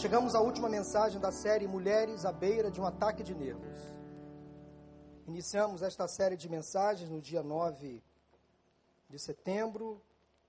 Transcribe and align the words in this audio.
Chegamos 0.00 0.34
à 0.34 0.40
última 0.40 0.66
mensagem 0.66 1.20
da 1.20 1.30
série 1.30 1.66
Mulheres 1.68 2.24
à 2.24 2.32
beira 2.32 2.70
de 2.70 2.80
um 2.80 2.86
ataque 2.86 3.22
de 3.22 3.34
nervos. 3.34 3.78
Iniciamos 5.26 5.82
esta 5.82 6.08
série 6.08 6.38
de 6.38 6.48
mensagens 6.48 7.10
no 7.10 7.20
dia 7.20 7.42
9 7.42 8.02
de 9.10 9.18
setembro 9.18 10.02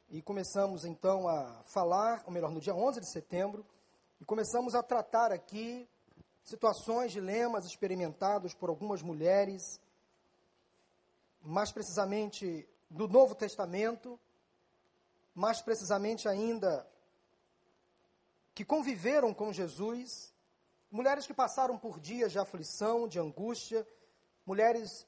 e 0.10 0.22
começamos 0.22 0.86
então 0.86 1.28
a 1.28 1.62
falar, 1.66 2.24
ou 2.26 2.32
melhor, 2.32 2.50
no 2.50 2.62
dia 2.62 2.74
11 2.74 3.02
de 3.02 3.12
setembro, 3.12 3.66
e 4.22 4.24
começamos 4.24 4.74
a 4.74 4.82
tratar 4.82 5.34
aqui 5.34 5.86
situações, 6.46 7.12
dilemas 7.12 7.66
experimentados 7.66 8.54
por 8.54 8.70
algumas 8.70 9.02
mulheres, 9.02 9.82
mais 11.42 11.74
precisamente 11.74 12.66
do 12.90 13.06
Novo 13.06 13.36
Testamento, 13.36 14.18
mais 15.36 15.62
precisamente 15.62 16.30
ainda 16.30 16.90
que 18.54 18.66
conviveram 18.66 19.34
com 19.34 19.54
Jesus, 19.54 20.34
mulheres 20.92 21.26
que 21.26 21.34
passaram 21.34 21.78
por 21.78 22.00
dias 22.00 22.32
de 22.32 22.40
aflição, 22.40 23.08
de 23.08 23.20
angústia, 23.20 23.88
mulheres 24.46 25.08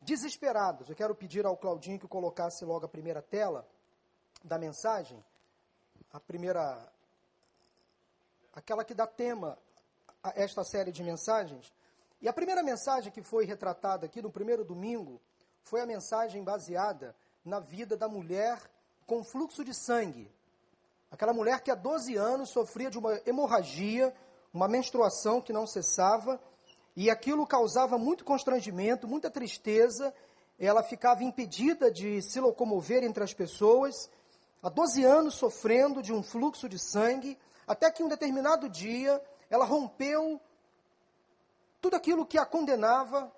desesperadas. 0.00 0.88
Eu 0.88 0.96
quero 0.96 1.14
pedir 1.14 1.44
ao 1.44 1.56
Claudinho 1.56 1.98
que 1.98 2.06
colocasse 2.06 2.64
logo 2.64 2.86
a 2.86 2.88
primeira 2.88 3.20
tela 3.20 3.66
da 4.44 4.58
mensagem, 4.58 5.22
a 6.12 6.20
primeira, 6.20 6.92
aquela 8.52 8.84
que 8.84 8.94
dá 8.94 9.06
tema 9.06 9.58
a 10.22 10.32
esta 10.36 10.62
série 10.62 10.92
de 10.92 11.02
mensagens. 11.02 11.72
E 12.20 12.28
a 12.28 12.32
primeira 12.32 12.62
mensagem 12.62 13.12
que 13.12 13.22
foi 13.22 13.44
retratada 13.44 14.06
aqui 14.06 14.22
no 14.22 14.30
primeiro 14.30 14.64
domingo 14.64 15.20
foi 15.62 15.80
a 15.80 15.86
mensagem 15.86 16.42
baseada 16.44 17.14
na 17.44 17.58
vida 17.58 17.96
da 17.96 18.08
mulher 18.08 18.58
com 19.06 19.22
fluxo 19.24 19.64
de 19.64 19.74
sangue. 19.74 20.32
Aquela 21.10 21.32
mulher 21.32 21.60
que 21.60 21.70
há 21.70 21.74
12 21.74 22.16
anos 22.16 22.50
sofria 22.50 22.90
de 22.90 22.98
uma 22.98 23.20
hemorragia, 23.24 24.14
uma 24.52 24.66
menstruação 24.66 25.40
que 25.40 25.52
não 25.52 25.66
cessava, 25.66 26.40
e 26.96 27.10
aquilo 27.10 27.46
causava 27.46 27.96
muito 27.98 28.24
constrangimento, 28.24 29.06
muita 29.06 29.30
tristeza. 29.30 30.12
Ela 30.58 30.82
ficava 30.82 31.22
impedida 31.22 31.90
de 31.90 32.22
se 32.22 32.40
locomover 32.40 33.04
entre 33.04 33.22
as 33.22 33.34
pessoas, 33.34 34.10
há 34.62 34.68
12 34.68 35.04
anos 35.04 35.34
sofrendo 35.34 36.02
de 36.02 36.12
um 36.12 36.22
fluxo 36.22 36.68
de 36.68 36.78
sangue, 36.78 37.38
até 37.66 37.90
que 37.90 38.02
um 38.02 38.08
determinado 38.08 38.68
dia 38.68 39.22
ela 39.50 39.64
rompeu 39.64 40.40
tudo 41.80 41.94
aquilo 41.94 42.26
que 42.26 42.38
a 42.38 42.44
condenava, 42.44 43.30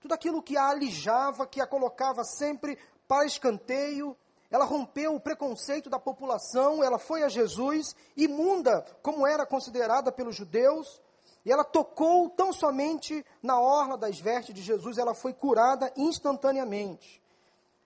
tudo 0.00 0.12
aquilo 0.12 0.42
que 0.42 0.56
a 0.56 0.68
alijava, 0.68 1.46
que 1.46 1.60
a 1.60 1.66
colocava 1.66 2.22
sempre 2.24 2.78
para 3.08 3.24
escanteio, 3.24 4.16
ela 4.54 4.64
rompeu 4.64 5.16
o 5.16 5.20
preconceito 5.20 5.90
da 5.90 5.98
população, 5.98 6.80
ela 6.80 6.96
foi 6.96 7.24
a 7.24 7.28
Jesus, 7.28 7.96
imunda 8.16 8.86
como 9.02 9.26
era 9.26 9.44
considerada 9.44 10.12
pelos 10.12 10.36
judeus, 10.36 11.02
e 11.44 11.50
ela 11.50 11.64
tocou 11.64 12.30
tão 12.30 12.52
somente 12.52 13.26
na 13.42 13.58
orla 13.58 13.98
das 13.98 14.20
vestes 14.20 14.54
de 14.54 14.62
Jesus, 14.62 14.96
ela 14.96 15.12
foi 15.12 15.32
curada 15.32 15.92
instantaneamente. 15.96 17.20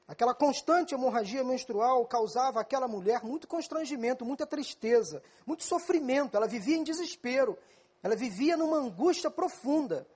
Aquela 0.06 0.34
constante 0.34 0.94
hemorragia 0.94 1.42
menstrual 1.42 2.04
causava 2.04 2.60
àquela 2.60 2.86
mulher 2.86 3.24
muito 3.24 3.48
constrangimento, 3.48 4.22
muita 4.22 4.46
tristeza, 4.46 5.22
muito 5.46 5.64
sofrimento. 5.64 6.36
Ela 6.36 6.46
vivia 6.46 6.76
em 6.76 6.84
desespero, 6.84 7.56
ela 8.02 8.14
vivia 8.14 8.58
numa 8.58 8.76
angústia 8.76 9.30
profunda. 9.30 10.06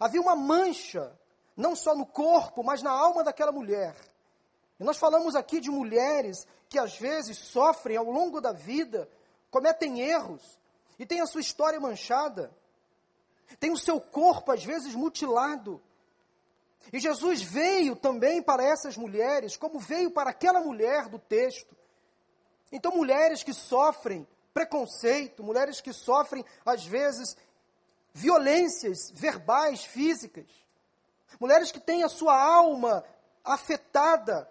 Havia 0.00 0.20
uma 0.20 0.34
mancha, 0.34 1.16
não 1.56 1.76
só 1.76 1.94
no 1.94 2.04
corpo, 2.04 2.64
mas 2.64 2.82
na 2.82 2.90
alma 2.90 3.22
daquela 3.22 3.52
mulher. 3.52 3.94
E 4.78 4.84
nós 4.84 4.96
falamos 4.96 5.34
aqui 5.34 5.60
de 5.60 5.70
mulheres 5.70 6.46
que 6.68 6.78
às 6.78 6.98
vezes 6.98 7.38
sofrem 7.38 7.96
ao 7.96 8.10
longo 8.10 8.40
da 8.40 8.52
vida, 8.52 9.08
cometem 9.50 10.00
erros 10.00 10.42
e 10.98 11.06
têm 11.06 11.20
a 11.20 11.26
sua 11.26 11.40
história 11.40 11.80
manchada, 11.80 12.54
tem 13.58 13.70
o 13.70 13.78
seu 13.78 14.00
corpo 14.00 14.52
às 14.52 14.64
vezes 14.64 14.94
mutilado. 14.94 15.82
E 16.92 16.98
Jesus 16.98 17.42
veio 17.42 17.96
também 17.96 18.42
para 18.42 18.62
essas 18.64 18.96
mulheres, 18.96 19.56
como 19.56 19.78
veio 19.78 20.10
para 20.10 20.30
aquela 20.30 20.60
mulher 20.60 21.08
do 21.08 21.18
texto. 21.18 21.74
Então, 22.70 22.92
mulheres 22.92 23.42
que 23.42 23.52
sofrem 23.52 24.26
preconceito, 24.52 25.42
mulheres 25.42 25.80
que 25.80 25.92
sofrem, 25.92 26.44
às 26.64 26.84
vezes, 26.84 27.36
violências 28.12 29.10
verbais, 29.12 29.84
físicas, 29.84 30.46
mulheres 31.40 31.70
que 31.70 31.80
têm 31.80 32.02
a 32.02 32.08
sua 32.08 32.40
alma 32.40 33.04
afetada 33.44 34.48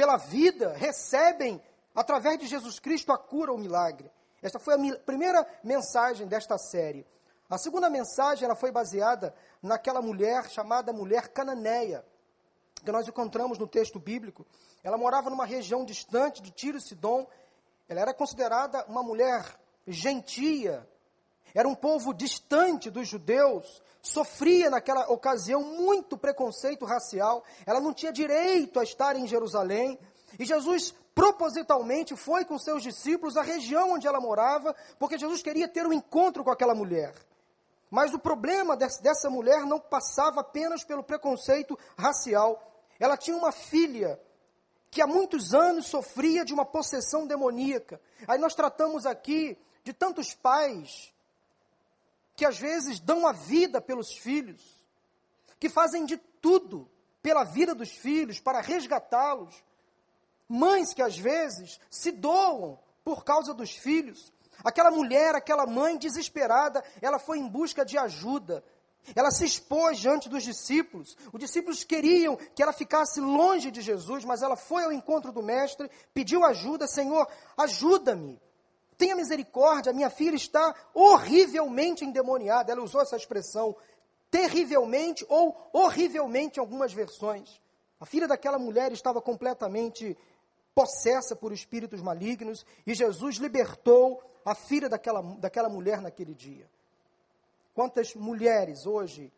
pela 0.00 0.16
vida, 0.16 0.72
recebem, 0.72 1.62
através 1.94 2.38
de 2.38 2.46
Jesus 2.46 2.78
Cristo, 2.78 3.12
a 3.12 3.18
cura, 3.18 3.52
o 3.52 3.58
milagre. 3.58 4.10
Esta 4.40 4.58
foi 4.58 4.72
a 4.72 4.96
primeira 4.96 5.46
mensagem 5.62 6.26
desta 6.26 6.56
série. 6.56 7.06
A 7.50 7.58
segunda 7.58 7.90
mensagem 7.90 8.46
ela 8.46 8.56
foi 8.56 8.70
baseada 8.70 9.34
naquela 9.62 10.00
mulher 10.00 10.48
chamada 10.48 10.90
mulher 10.90 11.28
cananeia, 11.28 12.02
que 12.82 12.90
nós 12.90 13.06
encontramos 13.06 13.58
no 13.58 13.66
texto 13.66 13.98
bíblico. 13.98 14.46
Ela 14.82 14.96
morava 14.96 15.28
numa 15.28 15.44
região 15.44 15.84
distante 15.84 16.40
de 16.40 16.50
Tiro 16.50 16.78
e 16.78 16.80
Sidom. 16.80 17.26
Ela 17.86 18.00
era 18.00 18.14
considerada 18.14 18.82
uma 18.88 19.02
mulher 19.02 19.44
gentia. 19.86 20.88
Era 21.54 21.68
um 21.68 21.74
povo 21.74 22.12
distante 22.12 22.90
dos 22.90 23.08
judeus, 23.08 23.82
sofria 24.02 24.70
naquela 24.70 25.10
ocasião 25.10 25.62
muito 25.62 26.16
preconceito 26.16 26.84
racial, 26.84 27.44
ela 27.66 27.80
não 27.80 27.92
tinha 27.92 28.12
direito 28.12 28.80
a 28.80 28.82
estar 28.82 29.16
em 29.16 29.26
Jerusalém, 29.26 29.98
e 30.38 30.44
Jesus 30.44 30.94
propositalmente 31.14 32.16
foi 32.16 32.44
com 32.44 32.58
seus 32.58 32.82
discípulos 32.82 33.36
à 33.36 33.42
região 33.42 33.92
onde 33.92 34.06
ela 34.06 34.20
morava, 34.20 34.74
porque 34.98 35.18
Jesus 35.18 35.42
queria 35.42 35.68
ter 35.68 35.86
um 35.86 35.92
encontro 35.92 36.42
com 36.44 36.50
aquela 36.50 36.74
mulher. 36.74 37.14
Mas 37.90 38.14
o 38.14 38.18
problema 38.18 38.76
dessa 38.76 39.28
mulher 39.28 39.66
não 39.66 39.80
passava 39.80 40.40
apenas 40.40 40.84
pelo 40.84 41.02
preconceito 41.02 41.76
racial. 41.98 42.72
Ela 43.00 43.16
tinha 43.16 43.36
uma 43.36 43.50
filha 43.50 44.20
que 44.90 45.02
há 45.02 45.06
muitos 45.06 45.52
anos 45.52 45.86
sofria 45.86 46.44
de 46.44 46.54
uma 46.54 46.64
possessão 46.64 47.26
demoníaca. 47.26 48.00
Aí 48.28 48.38
nós 48.38 48.54
tratamos 48.54 49.06
aqui 49.06 49.58
de 49.82 49.92
tantos 49.92 50.34
pais 50.34 51.12
que 52.40 52.46
às 52.46 52.58
vezes 52.58 52.98
dão 52.98 53.26
a 53.26 53.32
vida 53.32 53.82
pelos 53.82 54.16
filhos, 54.16 54.62
que 55.58 55.68
fazem 55.68 56.06
de 56.06 56.16
tudo 56.16 56.90
pela 57.20 57.44
vida 57.44 57.74
dos 57.74 57.90
filhos, 57.90 58.40
para 58.40 58.62
resgatá-los. 58.62 59.62
Mães 60.48 60.94
que 60.94 61.02
às 61.02 61.18
vezes 61.18 61.78
se 61.90 62.10
doam 62.10 62.80
por 63.04 63.24
causa 63.24 63.52
dos 63.52 63.72
filhos. 63.72 64.32
Aquela 64.64 64.90
mulher, 64.90 65.34
aquela 65.34 65.66
mãe 65.66 65.98
desesperada, 65.98 66.82
ela 67.02 67.18
foi 67.18 67.38
em 67.38 67.46
busca 67.46 67.84
de 67.84 67.98
ajuda. 67.98 68.64
Ela 69.14 69.30
se 69.30 69.44
expôs 69.44 69.98
diante 69.98 70.26
dos 70.30 70.42
discípulos. 70.42 71.18
Os 71.34 71.38
discípulos 71.38 71.84
queriam 71.84 72.36
que 72.36 72.62
ela 72.62 72.72
ficasse 72.72 73.20
longe 73.20 73.70
de 73.70 73.82
Jesus, 73.82 74.24
mas 74.24 74.40
ela 74.40 74.56
foi 74.56 74.84
ao 74.84 74.92
encontro 74.92 75.30
do 75.30 75.42
Mestre, 75.42 75.90
pediu 76.14 76.42
ajuda: 76.42 76.86
Senhor, 76.86 77.28
ajuda-me 77.54 78.40
tenha 79.00 79.16
misericórdia, 79.16 79.94
minha 79.94 80.10
filha 80.10 80.36
está 80.36 80.74
horrivelmente 80.92 82.04
endemoniada. 82.04 82.70
Ela 82.70 82.82
usou 82.82 83.00
essa 83.00 83.16
expressão, 83.16 83.74
terrivelmente 84.30 85.24
ou 85.26 85.56
horrivelmente 85.72 86.58
em 86.58 86.60
algumas 86.60 86.92
versões. 86.92 87.58
A 87.98 88.04
filha 88.04 88.28
daquela 88.28 88.58
mulher 88.58 88.92
estava 88.92 89.22
completamente 89.22 90.14
possessa 90.74 91.34
por 91.34 91.50
espíritos 91.50 92.02
malignos 92.02 92.66
e 92.86 92.92
Jesus 92.92 93.36
libertou 93.36 94.22
a 94.44 94.54
filha 94.54 94.88
daquela, 94.88 95.22
daquela 95.38 95.70
mulher 95.70 96.02
naquele 96.02 96.34
dia. 96.34 96.68
Quantas 97.72 98.14
mulheres 98.14 98.84
hoje 98.84 99.32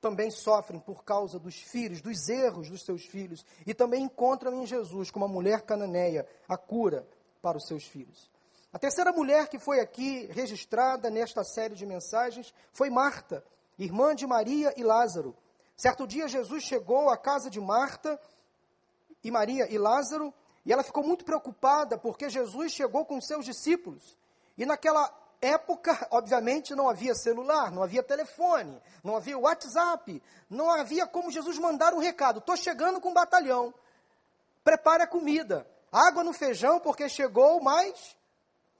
também 0.00 0.30
sofrem 0.30 0.80
por 0.80 1.04
causa 1.04 1.38
dos 1.38 1.56
filhos, 1.56 2.00
dos 2.00 2.26
erros 2.28 2.70
dos 2.70 2.84
seus 2.84 3.04
filhos, 3.04 3.44
e 3.66 3.74
também 3.74 4.04
encontram 4.04 4.62
em 4.62 4.66
Jesus, 4.66 5.10
como 5.10 5.26
a 5.26 5.28
mulher 5.28 5.62
cananeia, 5.62 6.26
a 6.48 6.56
cura 6.56 7.06
para 7.42 7.58
os 7.58 7.66
seus 7.66 7.84
filhos. 7.84 8.33
A 8.74 8.78
terceira 8.78 9.12
mulher 9.12 9.46
que 9.46 9.56
foi 9.56 9.78
aqui 9.78 10.26
registrada 10.32 11.08
nesta 11.08 11.44
série 11.44 11.76
de 11.76 11.86
mensagens 11.86 12.52
foi 12.72 12.90
Marta, 12.90 13.44
irmã 13.78 14.16
de 14.16 14.26
Maria 14.26 14.74
e 14.76 14.82
Lázaro. 14.82 15.32
Certo 15.76 16.08
dia 16.08 16.26
Jesus 16.26 16.64
chegou 16.64 17.08
à 17.08 17.16
casa 17.16 17.48
de 17.48 17.60
Marta 17.60 18.20
e 19.22 19.30
Maria 19.30 19.72
e 19.72 19.78
Lázaro, 19.78 20.34
e 20.66 20.72
ela 20.72 20.82
ficou 20.82 21.04
muito 21.04 21.24
preocupada 21.24 21.96
porque 21.96 22.28
Jesus 22.28 22.72
chegou 22.72 23.04
com 23.04 23.20
seus 23.20 23.44
discípulos. 23.44 24.18
E 24.58 24.66
naquela 24.66 25.08
época, 25.40 25.96
obviamente, 26.10 26.74
não 26.74 26.88
havia 26.88 27.14
celular, 27.14 27.70
não 27.70 27.80
havia 27.80 28.02
telefone, 28.02 28.82
não 29.04 29.14
havia 29.14 29.38
WhatsApp, 29.38 30.20
não 30.50 30.68
havia 30.68 31.06
como 31.06 31.30
Jesus 31.30 31.60
mandar 31.60 31.94
um 31.94 32.00
recado: 32.00 32.40
estou 32.40 32.56
chegando 32.56 33.00
com 33.00 33.10
um 33.10 33.14
batalhão, 33.14 33.72
prepare 34.64 35.04
a 35.04 35.06
comida, 35.06 35.64
água 35.92 36.24
no 36.24 36.32
feijão 36.32 36.80
porque 36.80 37.08
chegou 37.08 37.60
mais 37.60 38.16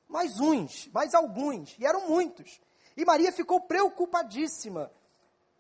mais 0.09 0.41
uns, 0.41 0.89
mais 0.93 1.15
alguns, 1.15 1.77
e 1.79 1.87
eram 1.87 2.09
muitos. 2.09 2.61
E 2.97 3.05
Maria 3.05 3.33
ficou 3.33 3.61
preocupadíssima. 3.61 4.91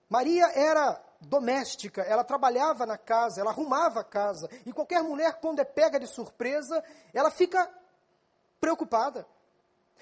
Maria 0.08 0.46
era 0.55 1.02
doméstica, 1.20 2.02
ela 2.02 2.23
trabalhava 2.23 2.87
na 2.87 2.99
casa, 2.99 3.41
ela 3.41 3.50
arrumava 3.50 4.00
a 4.00 4.05
casa. 4.05 4.49
E 4.64 4.73
qualquer 4.73 5.02
mulher, 5.02 5.41
quando 5.41 5.61
é 5.61 5.64
pega 5.64 5.99
de 5.99 6.06
surpresa, 6.06 6.82
ela 7.12 7.31
fica 7.31 7.69
preocupada. 8.61 9.26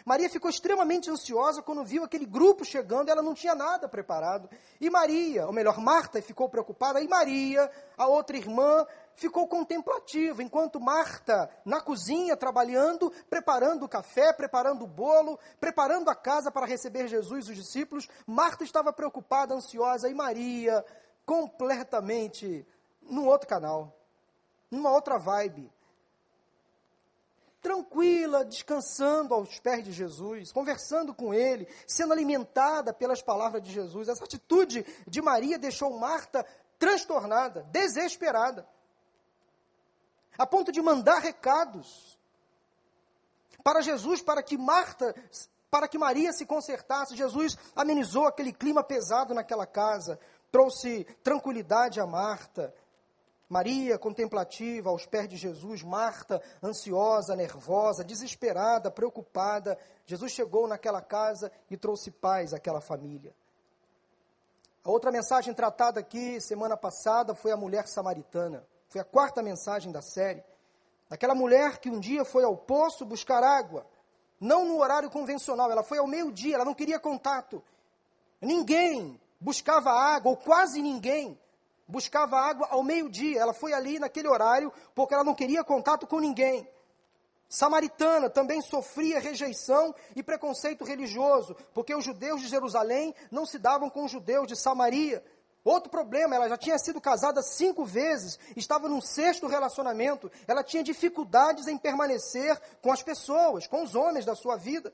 Maria 0.04 0.28
ficou 0.28 0.50
extremamente 0.50 1.10
ansiosa 1.10 1.62
quando 1.62 1.84
viu 1.84 2.02
aquele 2.02 2.26
grupo 2.26 2.64
chegando, 2.64 3.08
ela 3.08 3.22
não 3.22 3.34
tinha 3.34 3.54
nada 3.54 3.88
preparado. 3.88 4.48
E 4.80 4.90
Maria, 4.90 5.46
ou 5.46 5.52
melhor, 5.52 5.78
Marta 5.78 6.20
ficou 6.20 6.48
preocupada, 6.48 7.00
e 7.00 7.06
Maria, 7.06 7.70
a 7.96 8.06
outra 8.08 8.36
irmã, 8.36 8.84
ficou 9.14 9.46
contemplativa, 9.46 10.42
enquanto 10.42 10.80
Marta, 10.80 11.48
na 11.64 11.80
cozinha, 11.80 12.36
trabalhando, 12.36 13.12
preparando 13.30 13.84
o 13.84 13.88
café, 13.88 14.32
preparando 14.32 14.84
o 14.84 14.88
bolo, 14.88 15.38
preparando 15.60 16.10
a 16.10 16.14
casa 16.14 16.50
para 16.50 16.66
receber 16.66 17.06
Jesus 17.06 17.46
e 17.46 17.52
os 17.52 17.56
discípulos, 17.56 18.08
Marta 18.26 18.64
estava 18.64 18.92
preocupada, 18.92 19.54
ansiosa, 19.54 20.08
e 20.08 20.14
Maria, 20.14 20.84
completamente 21.24 22.66
num 23.02 23.26
outro 23.26 23.48
canal, 23.48 23.96
numa 24.70 24.90
outra 24.90 25.18
vibe 25.18 25.70
tranquila, 27.62 28.44
descansando 28.44 29.32
aos 29.32 29.60
pés 29.60 29.84
de 29.84 29.92
Jesus, 29.92 30.52
conversando 30.52 31.14
com 31.14 31.32
ele, 31.32 31.68
sendo 31.86 32.12
alimentada 32.12 32.92
pelas 32.92 33.22
palavras 33.22 33.62
de 33.62 33.70
Jesus. 33.72 34.08
Essa 34.08 34.24
atitude 34.24 34.84
de 35.06 35.22
Maria 35.22 35.56
deixou 35.58 35.96
Marta 35.96 36.44
transtornada, 36.78 37.62
desesperada, 37.70 38.66
a 40.36 40.44
ponto 40.44 40.72
de 40.72 40.82
mandar 40.82 41.20
recados 41.20 42.18
para 43.62 43.80
Jesus, 43.80 44.20
para 44.20 44.42
que 44.42 44.58
Marta, 44.58 45.14
para 45.70 45.86
que 45.86 45.96
Maria 45.96 46.32
se 46.32 46.44
consertasse. 46.44 47.16
Jesus 47.16 47.56
amenizou 47.76 48.26
aquele 48.26 48.52
clima 48.52 48.82
pesado 48.82 49.32
naquela 49.32 49.66
casa, 49.66 50.18
trouxe 50.50 51.04
tranquilidade 51.22 52.00
a 52.00 52.06
Marta. 52.06 52.74
Maria, 53.52 53.98
contemplativa, 53.98 54.88
aos 54.88 55.04
pés 55.04 55.28
de 55.28 55.36
Jesus, 55.36 55.82
Marta, 55.82 56.40
ansiosa, 56.62 57.36
nervosa, 57.36 58.02
desesperada, 58.02 58.90
preocupada. 58.90 59.76
Jesus 60.06 60.32
chegou 60.32 60.66
naquela 60.66 61.02
casa 61.02 61.52
e 61.70 61.76
trouxe 61.76 62.10
paz 62.10 62.54
àquela 62.54 62.80
família. 62.80 63.34
A 64.82 64.90
outra 64.90 65.12
mensagem 65.12 65.52
tratada 65.52 66.00
aqui 66.00 66.40
semana 66.40 66.78
passada 66.78 67.34
foi 67.34 67.52
a 67.52 67.56
mulher 67.56 67.86
samaritana. 67.88 68.66
Foi 68.88 69.02
a 69.02 69.04
quarta 69.04 69.42
mensagem 69.42 69.92
da 69.92 70.00
série. 70.00 70.42
Aquela 71.10 71.34
mulher 71.34 71.76
que 71.76 71.90
um 71.90 72.00
dia 72.00 72.24
foi 72.24 72.44
ao 72.44 72.56
poço 72.56 73.04
buscar 73.04 73.44
água, 73.44 73.84
não 74.40 74.64
no 74.64 74.78
horário 74.78 75.10
convencional, 75.10 75.70
ela 75.70 75.82
foi 75.82 75.98
ao 75.98 76.06
meio-dia, 76.06 76.54
ela 76.54 76.64
não 76.64 76.72
queria 76.72 76.98
contato. 76.98 77.62
Ninguém 78.40 79.20
buscava 79.38 79.90
água, 79.90 80.30
ou 80.30 80.38
quase 80.38 80.80
ninguém 80.80 81.38
buscava 81.92 82.40
água 82.40 82.66
ao 82.70 82.82
meio-dia. 82.82 83.38
Ela 83.38 83.52
foi 83.52 83.74
ali 83.74 83.98
naquele 83.98 84.26
horário 84.26 84.72
porque 84.94 85.14
ela 85.14 85.22
não 85.22 85.34
queria 85.34 85.62
contato 85.62 86.06
com 86.06 86.18
ninguém. 86.18 86.66
Samaritana 87.48 88.30
também 88.30 88.62
sofria 88.62 89.20
rejeição 89.20 89.94
e 90.16 90.22
preconceito 90.22 90.84
religioso, 90.84 91.54
porque 91.74 91.94
os 91.94 92.02
judeus 92.02 92.40
de 92.40 92.48
Jerusalém 92.48 93.14
não 93.30 93.44
se 93.44 93.58
davam 93.58 93.90
com 93.90 94.06
os 94.06 94.10
judeus 94.10 94.48
de 94.48 94.56
Samaria. 94.56 95.22
Outro 95.62 95.90
problema, 95.90 96.34
ela 96.34 96.48
já 96.48 96.56
tinha 96.56 96.78
sido 96.78 96.98
casada 96.98 97.42
cinco 97.42 97.84
vezes, 97.84 98.38
estava 98.56 98.88
num 98.88 99.02
sexto 99.02 99.46
relacionamento, 99.46 100.32
ela 100.48 100.64
tinha 100.64 100.82
dificuldades 100.82 101.68
em 101.68 101.76
permanecer 101.76 102.58
com 102.80 102.90
as 102.90 103.02
pessoas, 103.02 103.66
com 103.66 103.82
os 103.82 103.94
homens 103.94 104.24
da 104.24 104.34
sua 104.34 104.56
vida. 104.56 104.90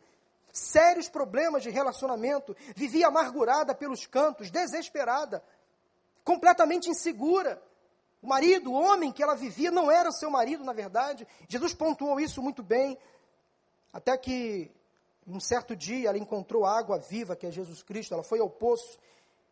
Sérios 0.53 1.09
problemas 1.09 1.63
de 1.63 1.71
relacionamento, 1.71 2.57
vivia 2.75 3.07
amargurada 3.07 3.73
pelos 3.73 4.05
cantos, 4.05 4.51
desesperada, 4.51 5.43
completamente 6.29 6.91
insegura. 6.91 7.63
O 8.21 8.29
marido, 8.29 8.71
o 8.71 8.75
homem 8.75 9.11
que 9.11 9.23
ela 9.23 9.35
vivia, 9.35 9.71
não 9.71 9.91
era 9.91 10.13
seu 10.13 10.31
marido, 10.31 10.63
na 10.63 10.75
verdade. 10.75 11.27
Jesus 11.49 11.73
pontuou 11.73 12.21
isso 12.21 12.43
muito 12.43 12.63
bem. 12.63 12.99
Até 13.91 14.15
que, 14.19 14.71
um 15.27 15.41
certo 15.41 15.75
dia, 15.75 16.11
ela 16.11 16.19
encontrou 16.19 16.67
a 16.67 16.79
água 16.79 16.99
viva, 16.99 17.35
que 17.35 17.47
é 17.47 17.51
Jesus 17.51 17.83
Cristo. 17.83 18.13
Ela 18.13 18.23
foi 18.23 18.41
ao 18.41 18.51
poço 18.51 18.99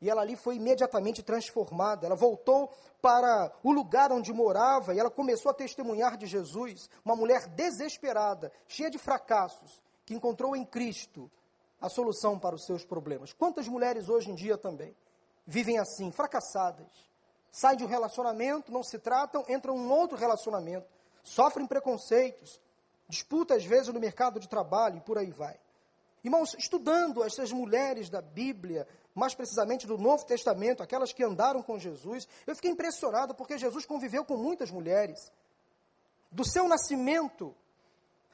e 0.02 0.10
ela 0.10 0.20
ali 0.20 0.36
foi 0.36 0.56
imediatamente 0.56 1.22
transformada. 1.22 2.04
Ela 2.04 2.14
voltou 2.14 2.70
para 3.00 3.50
o 3.62 3.72
lugar 3.72 4.12
onde 4.12 4.30
morava 4.30 4.94
e 4.94 4.98
ela 4.98 5.10
começou 5.10 5.50
a 5.50 5.54
testemunhar 5.54 6.18
de 6.18 6.26
Jesus. 6.26 6.90
Uma 7.02 7.16
mulher 7.16 7.46
desesperada, 7.46 8.52
cheia 8.68 8.90
de 8.90 8.98
fracassos, 8.98 9.80
que 10.04 10.12
encontrou 10.12 10.54
em 10.54 10.64
Cristo 10.64 11.30
a 11.80 11.88
solução 11.88 12.38
para 12.38 12.54
os 12.54 12.66
seus 12.66 12.84
problemas. 12.84 13.32
Quantas 13.32 13.66
mulheres 13.66 14.10
hoje 14.10 14.30
em 14.30 14.34
dia 14.34 14.58
também? 14.58 14.94
Vivem 15.46 15.78
assim, 15.78 16.10
fracassadas. 16.10 16.86
Saem 17.50 17.78
de 17.78 17.84
um 17.84 17.88
relacionamento, 17.88 18.72
não 18.72 18.82
se 18.82 18.98
tratam, 18.98 19.44
entram 19.48 19.76
em 19.76 19.80
um 19.80 19.90
outro 19.90 20.16
relacionamento, 20.16 20.86
sofrem 21.22 21.66
preconceitos, 21.66 22.60
disputa 23.08 23.54
às 23.54 23.64
vezes 23.64 23.88
no 23.88 24.00
mercado 24.00 24.40
de 24.40 24.48
trabalho 24.48 24.98
e 24.98 25.00
por 25.00 25.16
aí 25.16 25.30
vai. 25.30 25.58
Irmãos, 26.22 26.54
estudando 26.58 27.22
essas 27.22 27.52
mulheres 27.52 28.10
da 28.10 28.20
Bíblia, 28.20 28.86
mais 29.14 29.34
precisamente 29.34 29.86
do 29.86 29.96
Novo 29.96 30.26
Testamento, 30.26 30.82
aquelas 30.82 31.12
que 31.12 31.22
andaram 31.22 31.62
com 31.62 31.78
Jesus, 31.78 32.28
eu 32.46 32.54
fiquei 32.56 32.70
impressionado 32.70 33.34
porque 33.34 33.56
Jesus 33.56 33.86
conviveu 33.86 34.24
com 34.24 34.36
muitas 34.36 34.70
mulheres. 34.70 35.32
Do 36.30 36.44
seu 36.44 36.68
nascimento 36.68 37.54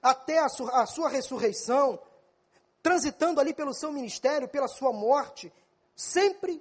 até 0.03 0.39
a 0.39 0.47
a 0.47 0.87
sua 0.87 1.09
ressurreição, 1.09 2.01
transitando 2.83 3.41
ali 3.41 3.55
pelo 3.55 3.75
seu 3.75 3.93
ministério, 3.93 4.49
pela 4.49 4.67
sua 4.67 4.93
morte, 4.93 5.53
sempre 5.95 6.61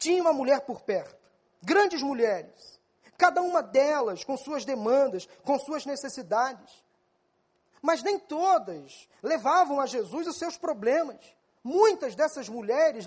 tinha 0.00 0.22
uma 0.22 0.32
mulher 0.32 0.62
por 0.62 0.80
perto, 0.80 1.14
grandes 1.62 2.02
mulheres, 2.02 2.80
cada 3.18 3.42
uma 3.42 3.62
delas 3.62 4.24
com 4.24 4.36
suas 4.36 4.64
demandas, 4.64 5.28
com 5.44 5.58
suas 5.58 5.84
necessidades. 5.84 6.82
Mas 7.82 8.02
nem 8.02 8.18
todas 8.18 9.06
levavam 9.22 9.78
a 9.78 9.86
Jesus 9.86 10.26
os 10.26 10.38
seus 10.38 10.56
problemas. 10.56 11.18
Muitas 11.62 12.14
dessas 12.14 12.48
mulheres 12.48 13.04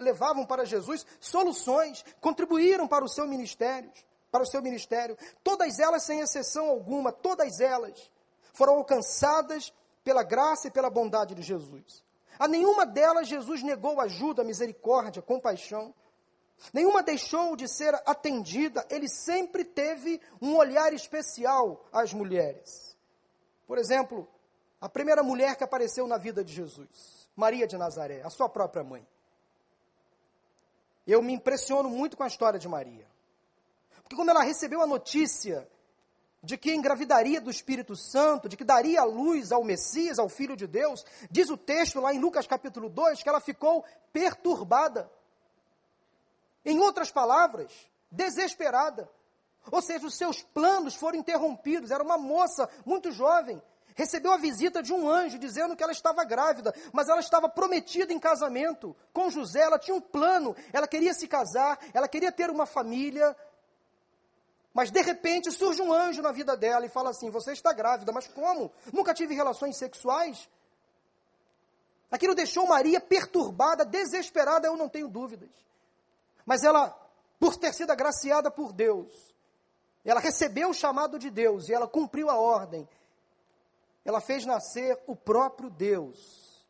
levavam 0.00 0.46
para 0.46 0.64
Jesus 0.64 1.06
soluções, 1.20 2.02
contribuíram 2.20 2.88
para 2.88 3.04
o 3.04 3.08
seu 3.08 3.26
ministério, 3.26 3.92
para 4.30 4.42
o 4.42 4.46
seu 4.46 4.62
ministério. 4.62 5.18
Todas 5.44 5.78
elas, 5.78 6.04
sem 6.04 6.20
exceção 6.20 6.70
alguma, 6.70 7.12
todas 7.12 7.60
elas 7.60 8.10
foram 8.54 8.76
alcançadas 8.76 9.72
pela 10.02 10.22
graça 10.22 10.68
e 10.68 10.70
pela 10.70 10.88
bondade 10.88 11.34
de 11.34 11.42
Jesus. 11.42 12.02
A 12.38 12.48
nenhuma 12.48 12.86
delas 12.86 13.28
Jesus 13.28 13.62
negou 13.62 14.00
ajuda, 14.00 14.42
misericórdia, 14.42 15.20
compaixão. 15.20 15.94
Nenhuma 16.72 17.02
deixou 17.02 17.56
de 17.56 17.66
ser 17.66 17.94
atendida, 18.06 18.86
ele 18.90 19.08
sempre 19.08 19.64
teve 19.64 20.20
um 20.40 20.56
olhar 20.56 20.92
especial 20.92 21.84
às 21.92 22.12
mulheres. 22.12 22.96
Por 23.66 23.78
exemplo, 23.78 24.28
a 24.80 24.88
primeira 24.88 25.22
mulher 25.22 25.56
que 25.56 25.64
apareceu 25.64 26.06
na 26.06 26.16
vida 26.16 26.44
de 26.44 26.52
Jesus, 26.52 27.28
Maria 27.36 27.66
de 27.66 27.76
Nazaré, 27.76 28.22
a 28.22 28.30
sua 28.30 28.48
própria 28.48 28.84
mãe. 28.84 29.06
Eu 31.06 31.22
me 31.22 31.32
impressiono 31.32 31.88
muito 31.88 32.16
com 32.16 32.22
a 32.22 32.28
história 32.28 32.58
de 32.58 32.68
Maria. 32.68 33.06
Porque 34.02 34.16
quando 34.16 34.30
ela 34.30 34.42
recebeu 34.42 34.82
a 34.82 34.86
notícia 34.86 35.68
de 36.42 36.56
que 36.56 36.74
engravidaria 36.74 37.40
do 37.40 37.50
Espírito 37.50 37.94
Santo, 37.94 38.48
de 38.48 38.56
que 38.56 38.64
daria 38.64 39.04
luz 39.04 39.52
ao 39.52 39.62
Messias, 39.62 40.18
ao 40.18 40.28
Filho 40.28 40.56
de 40.56 40.66
Deus, 40.66 41.04
diz 41.30 41.50
o 41.50 41.56
texto 41.56 42.00
lá 42.00 42.14
em 42.14 42.18
Lucas 42.18 42.46
capítulo 42.46 42.88
2 42.88 43.22
que 43.22 43.28
ela 43.28 43.40
ficou 43.40 43.84
perturbada. 44.12 45.10
Em 46.64 46.78
outras 46.78 47.10
palavras, 47.10 47.72
desesperada. 48.10 49.10
Ou 49.70 49.82
seja, 49.82 50.06
os 50.06 50.16
seus 50.16 50.42
planos 50.42 50.94
foram 50.94 51.18
interrompidos. 51.18 51.90
Era 51.90 52.02
uma 52.02 52.18
moça 52.18 52.68
muito 52.84 53.10
jovem. 53.12 53.62
Recebeu 53.94 54.32
a 54.32 54.36
visita 54.36 54.82
de 54.82 54.92
um 54.92 55.08
anjo 55.08 55.38
dizendo 55.38 55.76
que 55.76 55.82
ela 55.82 55.92
estava 55.92 56.24
grávida, 56.24 56.74
mas 56.92 57.08
ela 57.08 57.20
estava 57.20 57.48
prometida 57.48 58.12
em 58.12 58.18
casamento 58.18 58.96
com 59.12 59.30
José. 59.30 59.60
Ela 59.60 59.78
tinha 59.78 59.94
um 59.94 60.00
plano, 60.00 60.56
ela 60.72 60.88
queria 60.88 61.12
se 61.12 61.28
casar, 61.28 61.78
ela 61.92 62.08
queria 62.08 62.32
ter 62.32 62.50
uma 62.50 62.66
família. 62.66 63.36
Mas 64.72 64.90
de 64.90 65.02
repente 65.02 65.50
surge 65.50 65.82
um 65.82 65.92
anjo 65.92 66.22
na 66.22 66.32
vida 66.32 66.56
dela 66.56 66.86
e 66.86 66.88
fala 66.88 67.10
assim: 67.10 67.30
Você 67.30 67.52
está 67.52 67.72
grávida, 67.72 68.12
mas 68.12 68.28
como? 68.28 68.72
Nunca 68.92 69.12
tive 69.12 69.34
relações 69.34 69.76
sexuais? 69.76 70.48
Aquilo 72.10 72.34
deixou 72.34 72.66
Maria 72.66 73.00
perturbada, 73.00 73.84
desesperada, 73.84 74.66
eu 74.66 74.76
não 74.76 74.88
tenho 74.88 75.08
dúvidas. 75.08 75.50
Mas 76.50 76.64
ela, 76.64 76.90
por 77.38 77.56
ter 77.56 77.72
sido 77.72 77.92
agraciada 77.92 78.50
por 78.50 78.72
Deus, 78.72 79.32
ela 80.04 80.18
recebeu 80.18 80.70
o 80.70 80.74
chamado 80.74 81.16
de 81.16 81.30
Deus 81.30 81.68
e 81.68 81.72
ela 81.72 81.86
cumpriu 81.86 82.28
a 82.28 82.34
ordem. 82.34 82.88
Ela 84.04 84.20
fez 84.20 84.44
nascer 84.44 85.00
o 85.06 85.14
próprio 85.14 85.70
Deus. 85.70 86.66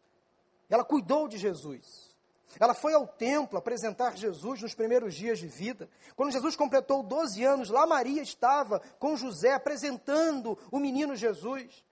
Ela 0.69 0.85
cuidou 0.85 1.27
de 1.27 1.39
Jesus. 1.39 2.15
Ela 2.61 2.75
foi 2.75 2.93
ao 2.93 3.07
templo 3.07 3.57
apresentar 3.57 4.19
Jesus 4.19 4.61
nos 4.61 4.75
primeiros 4.75 5.15
dias 5.15 5.39
de 5.39 5.47
vida. 5.47 5.89
Quando 6.15 6.33
Jesus 6.33 6.57
completou 6.57 7.03
12 7.03 7.43
anos, 7.43 7.71
lá 7.71 7.87
Maria 7.87 8.21
estava 8.21 8.81
com 8.99 9.17
José 9.17 9.55
apresentando 9.55 10.59
o 10.71 10.79
menino 10.79 11.17
Jesus. 11.17 11.83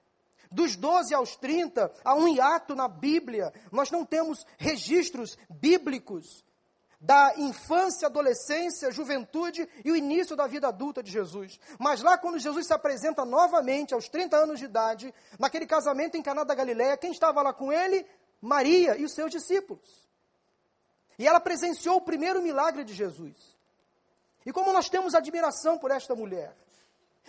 Dos 0.53 0.77
12 0.77 1.15
aos 1.15 1.37
30, 1.37 1.91
há 2.05 2.15
um 2.15 2.29
hiato 2.29 2.75
na 2.75 2.87
Bíblia. 2.87 3.51
Nós 3.73 3.91
não 3.91 4.05
temos 4.05 4.45
registros 4.59 5.39
bíblicos 5.49 6.47
da 7.01 7.33
infância, 7.37 8.07
adolescência, 8.07 8.91
juventude 8.91 9.69
e 9.85 9.91
o 9.91 9.97
início 9.97 10.35
da 10.35 10.47
vida 10.47 10.69
adulta 10.69 11.03
de 11.03 11.11
Jesus. 11.11 11.59
Mas 11.79 12.03
lá 12.03 12.19
quando 12.19 12.39
Jesus 12.39 12.67
se 12.67 12.73
apresenta 12.73 13.25
novamente 13.25 13.95
aos 13.95 14.09
30 14.09 14.37
anos 14.37 14.59
de 14.59 14.65
idade, 14.65 15.15
naquele 15.39 15.67
casamento 15.67 16.17
em 16.17 16.23
Caná 16.23 16.43
da 16.43 16.55
Galileia, 16.55 16.97
quem 16.97 17.13
estava 17.13 17.41
lá 17.41 17.53
com 17.53 17.73
ele? 17.73 18.05
Maria 18.41 18.97
e 18.97 19.05
os 19.05 19.13
seus 19.13 19.31
discípulos. 19.31 20.09
E 21.19 21.27
ela 21.27 21.41
presenciou 21.41 21.97
o 21.97 22.01
primeiro 22.01 22.43
milagre 22.43 22.83
de 22.85 22.95
Jesus. 22.95 23.57
E 24.45 24.53
como 24.53 24.73
nós 24.73 24.89
temos 24.89 25.15
admiração 25.15 25.79
por 25.79 25.91
esta 25.91 26.15
mulher. 26.15 26.57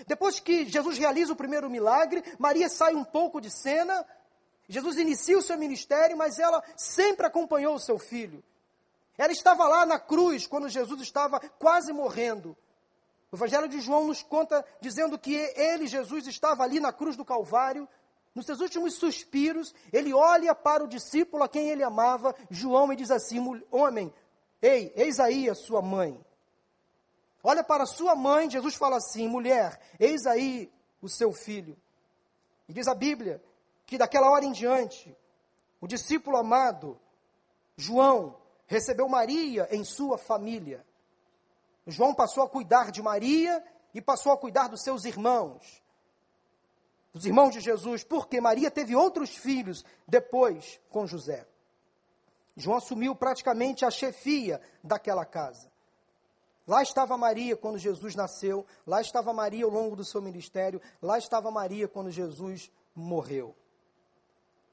Depois 0.08 0.40
que 0.40 0.66
Jesus 0.66 0.98
realiza 0.98 1.34
o 1.34 1.36
primeiro 1.36 1.70
milagre, 1.70 2.24
Maria 2.40 2.70
sai 2.70 2.96
um 2.96 3.04
pouco 3.04 3.42
de 3.42 3.52
cena, 3.52 4.06
Jesus 4.68 4.98
inicia 4.98 5.38
o 5.38 5.42
seu 5.42 5.58
ministério, 5.58 6.16
mas 6.16 6.40
ela 6.40 6.64
sempre 6.76 7.26
acompanhou 7.26 7.76
o 7.76 7.80
seu 7.80 8.00
filho. 8.00 8.44
Ela 9.20 9.34
estava 9.34 9.68
lá 9.68 9.86
na 9.86 10.00
cruz 10.00 10.48
quando 10.48 10.70
Jesus 10.70 11.02
estava 11.02 11.42
quase 11.60 11.92
morrendo. 11.92 12.56
O 13.30 13.36
Evangelho 13.36 13.68
de 13.68 13.82
João 13.82 14.08
nos 14.08 14.24
conta 14.24 14.66
dizendo 14.80 15.20
que 15.20 15.36
ele, 15.58 15.88
Jesus, 15.88 16.26
estava 16.26 16.64
ali 16.64 16.80
na 16.80 16.94
cruz 16.94 17.18
do 17.18 17.26
Calvário. 17.26 17.86
Nos 18.34 18.46
seus 18.46 18.62
últimos 18.62 18.96
suspiros, 18.96 19.76
ele 19.92 20.14
olha 20.14 20.56
para 20.56 20.86
o 20.86 20.88
discípulo 20.88 21.44
a 21.44 21.50
quem 21.50 21.68
ele 21.68 21.84
amava, 21.84 22.34
João, 22.50 22.94
e 22.94 22.96
diz 22.96 23.12
assim: 23.12 23.62
Homem, 23.70 24.14
ei, 24.62 24.94
eis 24.96 25.20
aí 25.20 25.50
a 25.50 25.54
sua 25.54 25.82
mãe. 25.82 26.18
Olha 27.44 27.62
para 27.62 27.86
sua 27.86 28.16
mãe, 28.16 28.50
Jesus 28.50 28.76
fala 28.76 28.96
assim: 28.96 29.28
Mulher, 29.28 29.82
eis 30.00 30.26
aí 30.26 30.72
o 31.02 31.10
seu 31.10 31.34
filho. 31.34 31.76
E 32.70 32.74
diz 32.74 32.88
a 32.88 32.96
Bíblia 32.96 33.44
que 33.86 33.98
daquela 33.98 34.30
hora 34.30 34.46
em 34.46 34.54
diante, 34.54 35.14
o 35.82 35.88
discípulo 35.88 36.38
amado, 36.38 36.98
João, 37.76 38.40
recebeu 38.70 39.10
Maria 39.10 39.68
em 39.72 39.84
sua 39.84 40.16
família. 40.16 40.86
João 41.88 42.14
passou 42.14 42.44
a 42.44 42.50
cuidar 42.50 42.92
de 42.92 43.02
Maria 43.02 43.64
e 43.96 44.00
passou 44.00 44.32
a 44.32 44.38
cuidar 44.38 44.68
dos 44.68 44.84
seus 44.84 45.06
irmãos, 45.06 45.84
dos 47.12 47.26
irmãos 47.26 47.50
de 47.50 47.62
Jesus, 47.62 48.04
porque 48.04 48.40
Maria 48.40 48.70
teve 48.70 48.96
outros 48.96 49.36
filhos 49.36 49.84
depois 50.08 50.80
com 50.92 51.08
José. 51.08 51.48
João 52.56 52.78
assumiu 52.78 53.16
praticamente 53.16 53.86
a 53.86 53.90
chefia 53.90 54.62
daquela 54.84 55.26
casa. 55.26 55.72
Lá 56.68 56.84
estava 56.84 57.18
Maria 57.18 57.58
quando 57.58 57.80
Jesus 57.80 58.14
nasceu, 58.14 58.68
lá 58.86 59.02
estava 59.02 59.34
Maria 59.34 59.66
ao 59.66 59.72
longo 59.72 59.96
do 59.96 60.06
seu 60.06 60.22
ministério, 60.22 60.80
lá 61.02 61.18
estava 61.18 61.50
Maria 61.50 61.88
quando 61.88 62.12
Jesus 62.12 62.72
morreu. 62.94 63.56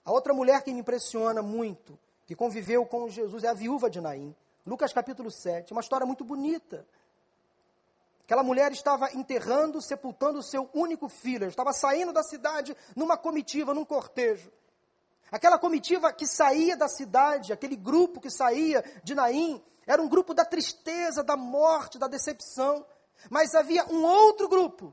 A 0.04 0.12
outra 0.12 0.34
mulher 0.34 0.62
que 0.62 0.74
me 0.74 0.80
impressiona 0.80 1.40
muito 1.40 1.98
que 2.26 2.34
conviveu 2.34 2.84
com 2.84 3.08
Jesus, 3.08 3.44
é 3.44 3.48
a 3.48 3.54
viúva 3.54 3.88
de 3.88 4.00
Naim. 4.00 4.34
Lucas 4.66 4.92
capítulo 4.92 5.30
7, 5.30 5.72
uma 5.72 5.80
história 5.80 6.04
muito 6.04 6.24
bonita. 6.24 6.86
Aquela 8.24 8.42
mulher 8.42 8.72
estava 8.72 9.12
enterrando, 9.14 9.80
sepultando 9.80 10.40
o 10.40 10.42
seu 10.42 10.68
único 10.74 11.08
filho. 11.08 11.46
Estava 11.46 11.72
saindo 11.72 12.12
da 12.12 12.24
cidade 12.24 12.76
numa 12.96 13.16
comitiva, 13.16 13.72
num 13.72 13.84
cortejo. 13.84 14.50
Aquela 15.30 15.56
comitiva 15.56 16.12
que 16.12 16.26
saía 16.26 16.76
da 16.76 16.88
cidade, 16.88 17.52
aquele 17.52 17.76
grupo 17.76 18.20
que 18.20 18.28
saía 18.28 18.84
de 19.04 19.14
Naim, 19.14 19.62
era 19.86 20.02
um 20.02 20.08
grupo 20.08 20.34
da 20.34 20.44
tristeza, 20.44 21.22
da 21.22 21.36
morte, 21.36 21.98
da 21.98 22.08
decepção. 22.08 22.84
Mas 23.30 23.54
havia 23.54 23.86
um 23.86 24.04
outro 24.04 24.48
grupo 24.48 24.92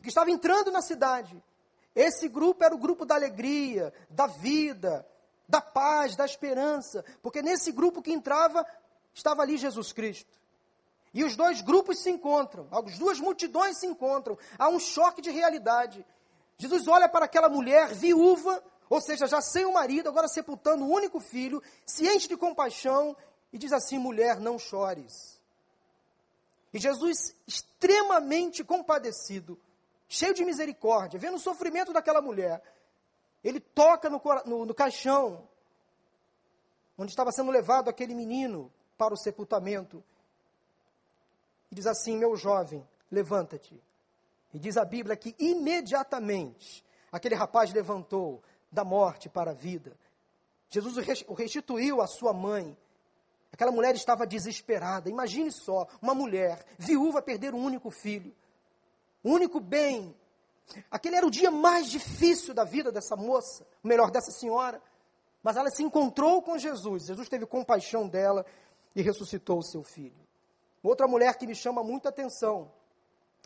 que 0.00 0.08
estava 0.08 0.30
entrando 0.30 0.70
na 0.70 0.80
cidade. 0.80 1.42
Esse 1.94 2.28
grupo 2.28 2.62
era 2.62 2.74
o 2.74 2.78
grupo 2.78 3.04
da 3.04 3.16
alegria, 3.16 3.92
da 4.08 4.28
vida, 4.28 5.04
da 5.48 5.60
paz, 5.60 6.16
da 6.16 6.24
esperança, 6.24 7.04
porque 7.22 7.42
nesse 7.42 7.72
grupo 7.72 8.02
que 8.02 8.12
entrava 8.12 8.66
estava 9.14 9.42
ali 9.42 9.56
Jesus 9.56 9.92
Cristo. 9.92 10.40
E 11.14 11.24
os 11.24 11.36
dois 11.36 11.60
grupos 11.60 11.98
se 11.98 12.10
encontram, 12.10 12.66
as 12.70 12.98
duas 12.98 13.20
multidões 13.20 13.76
se 13.76 13.86
encontram, 13.86 14.38
há 14.58 14.68
um 14.68 14.80
choque 14.80 15.20
de 15.20 15.30
realidade. 15.30 16.04
Jesus 16.56 16.88
olha 16.88 17.08
para 17.08 17.26
aquela 17.26 17.48
mulher 17.48 17.88
viúva, 17.88 18.62
ou 18.88 19.00
seja, 19.00 19.26
já 19.26 19.40
sem 19.40 19.64
o 19.64 19.74
marido, 19.74 20.08
agora 20.08 20.28
sepultando 20.28 20.84
o 20.84 20.90
único 20.90 21.20
filho, 21.20 21.62
enche 22.00 22.28
de 22.28 22.36
compaixão 22.36 23.16
e 23.52 23.58
diz 23.58 23.72
assim: 23.72 23.98
mulher, 23.98 24.40
não 24.40 24.58
chores. 24.58 25.40
E 26.72 26.78
Jesus, 26.78 27.34
extremamente 27.46 28.64
compadecido, 28.64 29.60
cheio 30.08 30.32
de 30.32 30.44
misericórdia, 30.44 31.20
vendo 31.20 31.36
o 31.36 31.40
sofrimento 31.40 31.92
daquela 31.92 32.22
mulher, 32.22 32.62
ele 33.42 33.60
toca 33.60 34.08
no, 34.08 34.20
no, 34.46 34.66
no 34.66 34.74
caixão, 34.74 35.48
onde 36.96 37.10
estava 37.10 37.32
sendo 37.32 37.50
levado 37.50 37.88
aquele 37.88 38.14
menino 38.14 38.72
para 38.96 39.12
o 39.12 39.16
sepultamento. 39.16 40.02
E 41.70 41.74
diz 41.74 41.86
assim: 41.86 42.16
Meu 42.16 42.36
jovem, 42.36 42.86
levanta-te. 43.10 43.82
E 44.54 44.58
diz 44.58 44.76
a 44.76 44.84
Bíblia 44.84 45.16
que 45.16 45.34
imediatamente 45.38 46.84
aquele 47.10 47.34
rapaz 47.34 47.72
levantou 47.72 48.42
da 48.70 48.84
morte 48.84 49.28
para 49.28 49.50
a 49.50 49.54
vida. 49.54 49.96
Jesus 50.68 50.96
o 51.26 51.34
restituiu 51.34 52.00
à 52.00 52.06
sua 52.06 52.32
mãe. 52.32 52.76
Aquela 53.52 53.70
mulher 53.70 53.94
estava 53.94 54.26
desesperada. 54.26 55.10
Imagine 55.10 55.50
só, 55.52 55.86
uma 56.00 56.14
mulher 56.14 56.64
viúva 56.78 57.20
perder 57.20 57.54
um 57.54 57.62
único 57.62 57.90
filho, 57.90 58.34
o 59.22 59.30
único 59.30 59.60
bem 59.60 60.14
Aquele 60.90 61.16
era 61.16 61.26
o 61.26 61.30
dia 61.30 61.50
mais 61.50 61.90
difícil 61.90 62.54
da 62.54 62.64
vida 62.64 62.90
dessa 62.90 63.16
moça, 63.16 63.66
melhor, 63.82 64.10
dessa 64.10 64.30
senhora. 64.30 64.80
Mas 65.42 65.56
ela 65.56 65.70
se 65.70 65.82
encontrou 65.82 66.40
com 66.42 66.56
Jesus. 66.56 67.06
Jesus 67.06 67.28
teve 67.28 67.46
compaixão 67.46 68.08
dela 68.08 68.46
e 68.94 69.02
ressuscitou 69.02 69.58
o 69.58 69.62
seu 69.62 69.82
filho. 69.82 70.20
Outra 70.82 71.06
mulher 71.06 71.36
que 71.36 71.46
me 71.46 71.54
chama 71.54 71.82
muita 71.82 72.08
atenção 72.08 72.72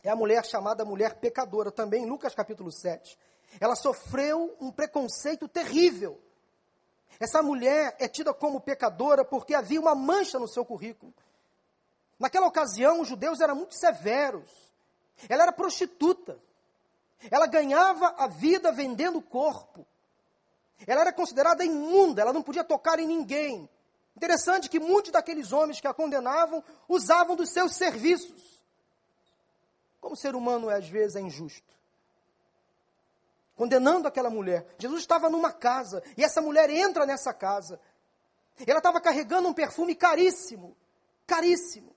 é 0.03 0.11
a 0.11 0.17
mulher 0.17 0.45
chamada 0.45 0.85
mulher 0.85 1.17
pecadora, 1.17 1.71
também 1.71 2.05
em 2.05 2.07
Lucas 2.07 2.35
capítulo 2.35 2.71
7. 2.71 3.19
Ela 3.61 3.75
sofreu 3.75 4.57
um 4.61 4.71
preconceito 4.71 5.49
terrível. 5.49 6.21
Essa 7.19 7.43
mulher 7.43 7.97
é 7.99 8.09
tida 8.09 8.33
como 8.35 8.61
pecadora 8.61 9.25
porque 9.25 9.55
havia 9.55 9.81
uma 9.81 9.95
mancha 9.95 10.39
no 10.39 10.49
seu 10.49 10.65
currículo. 10.65 11.13
Naquela 12.19 12.47
ocasião, 12.47 13.01
os 13.01 13.09
judeus 13.09 13.41
eram 13.41 13.55
muito 13.55 13.75
severos. 13.75 14.51
Ela 15.29 15.45
era 15.45 15.53
prostituta. 15.53 16.39
Ela 17.31 17.47
ganhava 17.47 18.15
a 18.19 18.27
vida 18.27 18.71
vendendo 18.73 19.19
o 19.19 19.23
corpo. 19.23 19.87
Ela 20.87 21.03
era 21.03 21.13
considerada 21.13 21.65
imunda, 21.65 22.21
ela 22.21 22.33
não 22.33 22.43
podia 22.43 22.65
tocar 22.65 22.99
em 22.99 23.07
ninguém. 23.07 23.69
Interessante 24.17 24.69
que 24.69 24.79
muitos 24.79 25.11
daqueles 25.11 25.53
homens 25.53 25.81
que 25.81 25.87
a 25.87 25.95
condenavam 25.95 26.63
usavam 26.89 27.37
dos 27.37 27.51
seus 27.51 27.75
serviços. 27.75 28.63
Como 30.01 30.15
o 30.15 30.17
ser 30.17 30.35
humano 30.35 30.71
é, 30.71 30.77
às 30.77 30.89
vezes 30.89 31.17
é 31.17 31.21
injusto. 31.21 31.75
Condenando 33.57 34.07
aquela 34.07 34.29
mulher. 34.29 34.67
Jesus 34.79 35.01
estava 35.01 35.31
numa 35.31 35.53
casa 35.53 36.03
e 36.17 36.23
essa 36.23 36.43
mulher 36.43 36.69
entra 36.69 37.07
nessa 37.07 37.33
casa. 37.33 37.81
Ela 38.67 38.79
estava 38.79 39.01
carregando 39.01 39.49
um 39.49 39.55
perfume 39.55 39.95
caríssimo. 39.95 40.77
Caríssimo. 41.27 41.96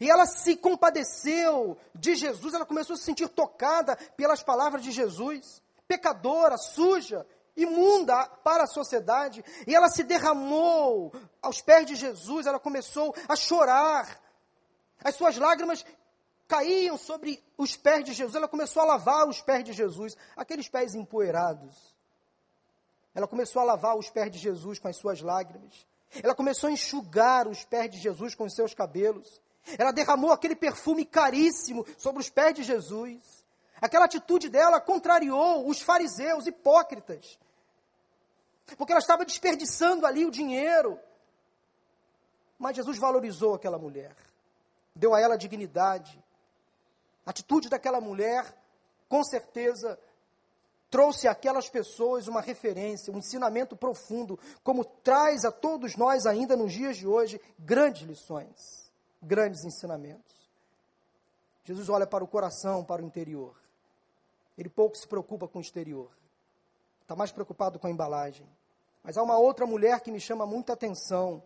E 0.00 0.10
ela 0.10 0.26
se 0.26 0.56
compadeceu 0.56 1.76
de 1.94 2.14
Jesus, 2.14 2.54
ela 2.54 2.66
começou 2.66 2.94
a 2.94 2.96
se 2.96 3.04
sentir 3.04 3.28
tocada 3.28 3.96
pelas 4.16 4.42
palavras 4.42 4.82
de 4.82 4.90
Jesus, 4.90 5.62
pecadora, 5.86 6.56
suja, 6.58 7.26
imunda 7.56 8.26
para 8.44 8.64
a 8.64 8.66
sociedade, 8.66 9.44
e 9.66 9.74
ela 9.74 9.88
se 9.88 10.02
derramou 10.02 11.12
aos 11.40 11.60
pés 11.62 11.86
de 11.86 11.94
Jesus, 11.94 12.46
ela 12.46 12.58
começou 12.58 13.14
a 13.28 13.36
chorar. 13.36 14.20
As 15.02 15.14
suas 15.14 15.36
lágrimas 15.36 15.84
caíam 16.46 16.98
sobre 16.98 17.42
os 17.56 17.76
pés 17.76 18.04
de 18.04 18.12
Jesus, 18.12 18.34
ela 18.34 18.48
começou 18.48 18.82
a 18.82 18.86
lavar 18.86 19.26
os 19.28 19.40
pés 19.40 19.64
de 19.64 19.72
Jesus, 19.72 20.16
aqueles 20.36 20.68
pés 20.68 20.94
empoeirados. 20.94 21.94
Ela 23.14 23.26
começou 23.26 23.62
a 23.62 23.64
lavar 23.64 23.96
os 23.96 24.10
pés 24.10 24.30
de 24.30 24.38
Jesus 24.38 24.78
com 24.78 24.88
as 24.88 24.96
suas 24.96 25.22
lágrimas. 25.22 25.86
Ela 26.22 26.34
começou 26.34 26.68
a 26.68 26.72
enxugar 26.72 27.48
os 27.48 27.64
pés 27.64 27.90
de 27.90 27.98
Jesus 27.98 28.34
com 28.34 28.44
os 28.44 28.54
seus 28.54 28.74
cabelos. 28.74 29.40
Ela 29.78 29.90
derramou 29.90 30.30
aquele 30.30 30.54
perfume 30.54 31.04
caríssimo 31.04 31.84
sobre 31.98 32.20
os 32.20 32.30
pés 32.30 32.54
de 32.54 32.62
Jesus. 32.62 33.44
Aquela 33.80 34.04
atitude 34.04 34.48
dela 34.48 34.80
contrariou 34.80 35.68
os 35.68 35.80
fariseus 35.80 36.46
hipócritas. 36.46 37.38
Porque 38.76 38.92
ela 38.92 39.00
estava 39.00 39.24
desperdiçando 39.24 40.06
ali 40.06 40.24
o 40.24 40.30
dinheiro. 40.30 40.98
Mas 42.58 42.76
Jesus 42.76 42.98
valorizou 42.98 43.54
aquela 43.54 43.78
mulher. 43.78 44.14
Deu 44.94 45.14
a 45.14 45.20
ela 45.20 45.36
dignidade. 45.36 46.22
A 47.24 47.30
atitude 47.30 47.68
daquela 47.68 48.00
mulher, 48.00 48.56
com 49.08 49.22
certeza, 49.24 49.98
trouxe 50.88 51.26
àquelas 51.26 51.68
pessoas 51.68 52.28
uma 52.28 52.40
referência, 52.40 53.12
um 53.12 53.18
ensinamento 53.18 53.76
profundo, 53.76 54.38
como 54.62 54.84
traz 54.84 55.44
a 55.44 55.50
todos 55.50 55.96
nós 55.96 56.24
ainda 56.24 56.56
nos 56.56 56.72
dias 56.72 56.96
de 56.96 57.06
hoje 57.06 57.40
grandes 57.58 58.02
lições 58.02 58.85
grandes 59.26 59.64
ensinamentos. 59.64 60.34
Jesus 61.64 61.88
olha 61.88 62.06
para 62.06 62.22
o 62.22 62.28
coração, 62.28 62.84
para 62.84 63.02
o 63.02 63.04
interior. 63.04 63.56
Ele 64.56 64.68
pouco 64.68 64.96
se 64.96 65.06
preocupa 65.06 65.48
com 65.48 65.58
o 65.58 65.62
exterior. 65.62 66.10
Está 67.02 67.16
mais 67.16 67.32
preocupado 67.32 67.78
com 67.78 67.86
a 67.86 67.90
embalagem. 67.90 68.48
Mas 69.02 69.18
há 69.18 69.22
uma 69.22 69.36
outra 69.36 69.66
mulher 69.66 70.00
que 70.00 70.10
me 70.10 70.20
chama 70.20 70.46
muita 70.46 70.72
atenção. 70.72 71.42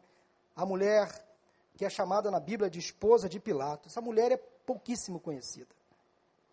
a 0.54 0.66
mulher 0.66 1.08
que 1.76 1.84
é 1.86 1.88
chamada 1.88 2.30
na 2.30 2.38
Bíblia 2.38 2.68
de 2.68 2.78
esposa 2.78 3.26
de 3.26 3.40
Pilatos. 3.40 3.92
Essa 3.92 4.02
mulher 4.02 4.30
é 4.32 4.36
pouquíssimo 4.36 5.18
conhecida. 5.18 5.74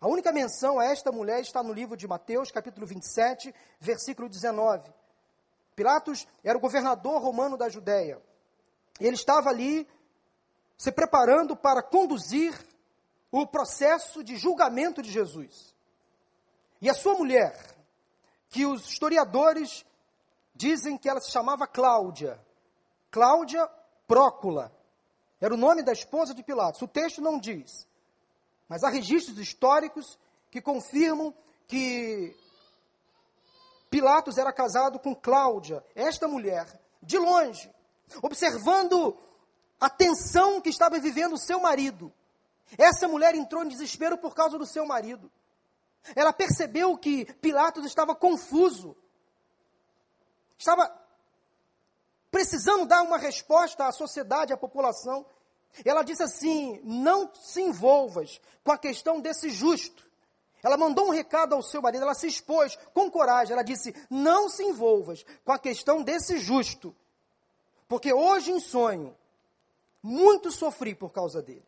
A 0.00 0.08
única 0.08 0.32
menção 0.32 0.78
a 0.78 0.86
esta 0.86 1.12
mulher 1.12 1.40
está 1.40 1.62
no 1.62 1.72
livro 1.72 1.96
de 1.96 2.06
Mateus, 2.06 2.50
capítulo 2.50 2.86
27, 2.86 3.54
versículo 3.78 4.28
19. 4.28 4.90
Pilatos 5.76 6.26
era 6.42 6.56
o 6.56 6.60
governador 6.60 7.20
romano 7.20 7.58
da 7.58 7.68
Judéia. 7.68 8.22
Ele 8.98 9.14
estava 9.14 9.50
ali 9.50 9.86
se 10.78 10.92
preparando 10.92 11.56
para 11.56 11.82
conduzir 11.82 12.56
o 13.32 13.44
processo 13.44 14.22
de 14.22 14.36
julgamento 14.36 15.02
de 15.02 15.10
Jesus. 15.10 15.74
E 16.80 16.88
a 16.88 16.94
sua 16.94 17.14
mulher, 17.14 17.76
que 18.48 18.64
os 18.64 18.88
historiadores 18.88 19.84
dizem 20.54 20.96
que 20.96 21.08
ela 21.08 21.20
se 21.20 21.32
chamava 21.32 21.66
Cláudia, 21.66 22.40
Cláudia 23.10 23.68
Prócula, 24.06 24.72
era 25.40 25.52
o 25.52 25.58
nome 25.58 25.82
da 25.82 25.92
esposa 25.92 26.32
de 26.32 26.44
Pilatos. 26.44 26.80
O 26.80 26.88
texto 26.88 27.20
não 27.20 27.38
diz, 27.38 27.86
mas 28.68 28.84
há 28.84 28.88
registros 28.88 29.38
históricos 29.38 30.16
que 30.50 30.62
confirmam 30.62 31.34
que 31.66 32.36
Pilatos 33.90 34.38
era 34.38 34.52
casado 34.52 34.98
com 35.00 35.14
Cláudia, 35.14 35.84
esta 35.94 36.28
mulher, 36.28 36.66
de 37.02 37.18
longe, 37.18 37.70
observando 38.22 39.16
a 39.80 39.88
tensão 39.88 40.60
que 40.60 40.68
estava 40.68 40.98
vivendo 40.98 41.34
o 41.34 41.38
seu 41.38 41.60
marido. 41.60 42.12
Essa 42.76 43.08
mulher 43.08 43.34
entrou 43.34 43.64
em 43.64 43.68
desespero 43.68 44.18
por 44.18 44.34
causa 44.34 44.58
do 44.58 44.66
seu 44.66 44.84
marido. 44.84 45.30
Ela 46.14 46.32
percebeu 46.32 46.96
que 46.96 47.24
Pilatos 47.34 47.84
estava 47.84 48.14
confuso, 48.14 48.96
estava 50.56 50.90
precisando 52.30 52.86
dar 52.86 53.02
uma 53.02 53.18
resposta 53.18 53.86
à 53.86 53.92
sociedade, 53.92 54.52
à 54.52 54.56
população. 54.56 55.24
Ela 55.84 56.02
disse 56.02 56.22
assim: 56.22 56.80
não 56.84 57.32
se 57.34 57.62
envolvas 57.62 58.40
com 58.64 58.72
a 58.72 58.78
questão 58.78 59.20
desse 59.20 59.50
justo. 59.50 60.08
Ela 60.62 60.76
mandou 60.76 61.06
um 61.06 61.10
recado 61.10 61.54
ao 61.54 61.62
seu 61.62 61.80
marido, 61.80 62.02
ela 62.02 62.14
se 62.14 62.26
expôs 62.26 62.76
com 62.92 63.10
coragem. 63.10 63.52
Ela 63.52 63.62
disse: 63.62 63.94
Não 64.10 64.48
se 64.48 64.64
envolvas 64.64 65.24
com 65.44 65.52
a 65.52 65.58
questão 65.58 66.02
desse 66.02 66.38
justo, 66.38 66.94
porque 67.86 68.12
hoje 68.12 68.50
em 68.50 68.60
sonho, 68.60 69.16
muito 70.02 70.50
sofri 70.50 70.94
por 70.94 71.10
causa 71.10 71.42
dele. 71.42 71.64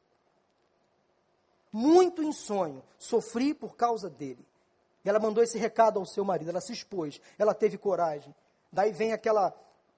Muito 1.72 2.22
em 2.22 2.32
sonho, 2.32 2.82
sofri 2.98 3.54
por 3.54 3.76
causa 3.76 4.10
dele. 4.10 4.44
E 5.04 5.08
ela 5.08 5.20
mandou 5.20 5.42
esse 5.42 5.58
recado 5.58 5.98
ao 5.98 6.06
seu 6.06 6.24
marido, 6.24 6.50
ela 6.50 6.60
se 6.60 6.72
expôs, 6.72 7.20
ela 7.38 7.54
teve 7.54 7.78
coragem. 7.78 8.34
Daí 8.72 8.92
vem 8.92 9.12
aquela 9.12 9.54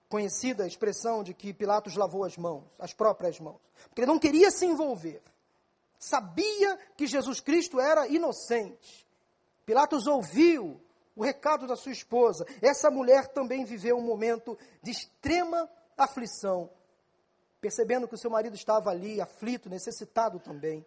conhecida 0.08 0.66
expressão 0.66 1.22
de 1.22 1.32
que 1.32 1.52
Pilatos 1.52 1.96
lavou 1.96 2.24
as 2.24 2.36
mãos, 2.36 2.64
as 2.78 2.92
próprias 2.92 3.40
mãos, 3.40 3.60
porque 3.88 4.02
ele 4.02 4.10
não 4.10 4.18
queria 4.18 4.50
se 4.50 4.66
envolver 4.66 5.22
sabia 6.02 6.76
que 6.96 7.06
Jesus 7.06 7.40
Cristo 7.40 7.80
era 7.80 8.08
inocente. 8.08 9.06
Pilatos 9.64 10.08
ouviu 10.08 10.80
o 11.14 11.22
recado 11.22 11.64
da 11.64 11.76
sua 11.76 11.92
esposa. 11.92 12.44
Essa 12.60 12.90
mulher 12.90 13.28
também 13.28 13.64
viveu 13.64 13.96
um 13.96 14.02
momento 14.02 14.58
de 14.82 14.90
extrema 14.90 15.70
aflição, 15.96 16.68
percebendo 17.62 18.06
que 18.06 18.14
o 18.14 18.18
seu 18.18 18.30
marido 18.30 18.54
estava 18.54 18.90
ali, 18.90 19.22
aflito, 19.22 19.70
necessitado 19.70 20.38
também. 20.38 20.84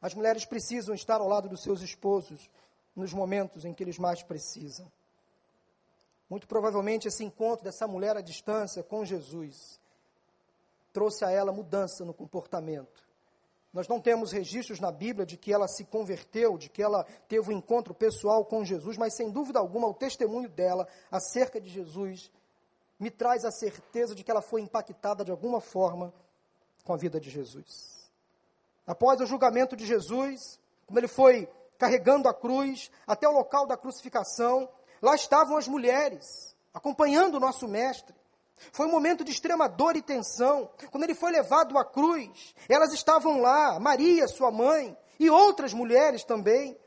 As 0.00 0.14
mulheres 0.14 0.46
precisam 0.46 0.94
estar 0.94 1.20
ao 1.20 1.28
lado 1.28 1.50
dos 1.50 1.62
seus 1.62 1.82
esposos 1.82 2.48
nos 2.94 3.12
momentos 3.12 3.66
em 3.66 3.74
que 3.74 3.84
eles 3.84 3.98
mais 3.98 4.22
precisam. 4.22 4.90
Muito 6.30 6.48
provavelmente 6.48 7.06
esse 7.06 7.22
encontro 7.22 7.62
dessa 7.62 7.86
mulher 7.86 8.16
à 8.16 8.22
distância 8.22 8.82
com 8.82 9.04
Jesus 9.04 9.78
trouxe 10.94 11.26
a 11.26 11.30
ela 11.30 11.52
mudança 11.52 12.06
no 12.06 12.14
comportamento 12.14 13.06
nós 13.76 13.86
não 13.88 14.00
temos 14.00 14.32
registros 14.32 14.80
na 14.80 14.90
Bíblia 14.90 15.26
de 15.26 15.36
que 15.36 15.52
ela 15.52 15.68
se 15.68 15.84
converteu, 15.84 16.56
de 16.56 16.70
que 16.70 16.82
ela 16.82 17.04
teve 17.28 17.52
um 17.52 17.58
encontro 17.58 17.92
pessoal 17.92 18.42
com 18.42 18.64
Jesus, 18.64 18.96
mas 18.96 19.14
sem 19.14 19.30
dúvida 19.30 19.58
alguma 19.58 19.86
o 19.86 19.92
testemunho 19.92 20.48
dela 20.48 20.88
acerca 21.10 21.60
de 21.60 21.68
Jesus 21.68 22.32
me 22.98 23.10
traz 23.10 23.44
a 23.44 23.50
certeza 23.50 24.14
de 24.14 24.24
que 24.24 24.30
ela 24.30 24.42
foi 24.42 24.60
impactada 24.60 25.24
de 25.24 25.30
alguma 25.30 25.60
forma 25.60 26.12
com 26.84 26.92
a 26.92 26.96
vida 26.96 27.20
de 27.20 27.30
Jesus. 27.30 28.10
Após 28.86 29.20
o 29.20 29.26
julgamento 29.26 29.76
de 29.76 29.84
Jesus, 29.84 30.60
como 30.86 30.98
ele 30.98 31.08
foi 31.08 31.48
carregando 31.78 32.28
a 32.28 32.34
cruz 32.34 32.90
até 33.06 33.28
o 33.28 33.32
local 33.32 33.66
da 33.66 33.76
crucificação, 33.76 34.68
lá 35.02 35.14
estavam 35.14 35.56
as 35.56 35.68
mulheres 35.68 36.54
acompanhando 36.72 37.36
o 37.36 37.40
nosso 37.40 37.66
mestre. 37.66 38.14
Foi 38.72 38.86
um 38.86 38.90
momento 38.90 39.24
de 39.24 39.32
extrema 39.32 39.68
dor 39.68 39.96
e 39.96 40.02
tensão. 40.02 40.70
Quando 40.90 41.04
ele 41.04 41.14
foi 41.14 41.30
levado 41.30 41.76
à 41.76 41.84
cruz, 41.84 42.54
elas 42.68 42.92
estavam 42.92 43.40
lá, 43.40 43.78
Maria, 43.78 44.26
sua 44.28 44.50
mãe, 44.50 44.96
e 45.18 45.28
outras 45.28 45.74
mulheres 45.74 46.24
também. 46.24 46.78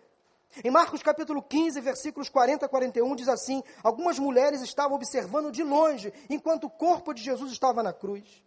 Em 0.63 0.71
Marcos 0.71 1.03
capítulo 1.03 1.41
15, 1.41 1.79
versículos 1.79 2.27
40 2.27 2.65
a 2.65 2.69
41, 2.69 3.15
diz 3.15 3.29
assim: 3.29 3.63
Algumas 3.83 4.17
mulheres 4.17 4.62
estavam 4.62 4.95
observando 4.95 5.51
de 5.51 5.63
longe, 5.63 6.12
enquanto 6.29 6.65
o 6.65 6.69
corpo 6.69 7.13
de 7.13 7.21
Jesus 7.21 7.51
estava 7.51 7.83
na 7.83 7.93
cruz. 7.93 8.43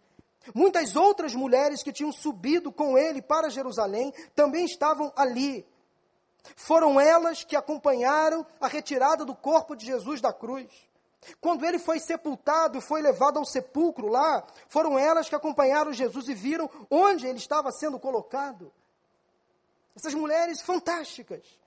Muitas 0.53 0.95
outras 0.95 1.33
mulheres 1.33 1.81
que 1.81 1.93
tinham 1.93 2.11
subido 2.11 2.71
com 2.71 2.97
ele 2.97 3.21
para 3.21 3.49
Jerusalém 3.49 4.13
também 4.35 4.65
estavam 4.65 5.13
ali. 5.15 5.65
Foram 6.57 6.99
elas 6.99 7.45
que 7.45 7.55
acompanharam 7.55 8.45
a 8.59 8.67
retirada 8.67 9.23
do 9.23 9.33
corpo 9.33 9.75
de 9.75 9.85
Jesus 9.85 10.19
da 10.19 10.33
cruz. 10.33 10.67
Quando 11.39 11.65
ele 11.65 11.79
foi 11.79 11.99
sepultado 11.99 12.77
e 12.77 12.81
foi 12.81 13.01
levado 13.01 13.39
ao 13.39 13.45
sepulcro 13.45 14.09
lá, 14.09 14.45
foram 14.67 14.99
elas 14.99 15.29
que 15.29 15.35
acompanharam 15.35 15.93
Jesus 15.93 16.27
e 16.27 16.33
viram 16.33 16.69
onde 16.91 17.25
ele 17.25 17.37
estava 17.37 17.71
sendo 17.71 17.97
colocado. 17.97 18.73
Essas 19.95 20.13
mulheres 20.13 20.61
fantásticas. 20.61 21.62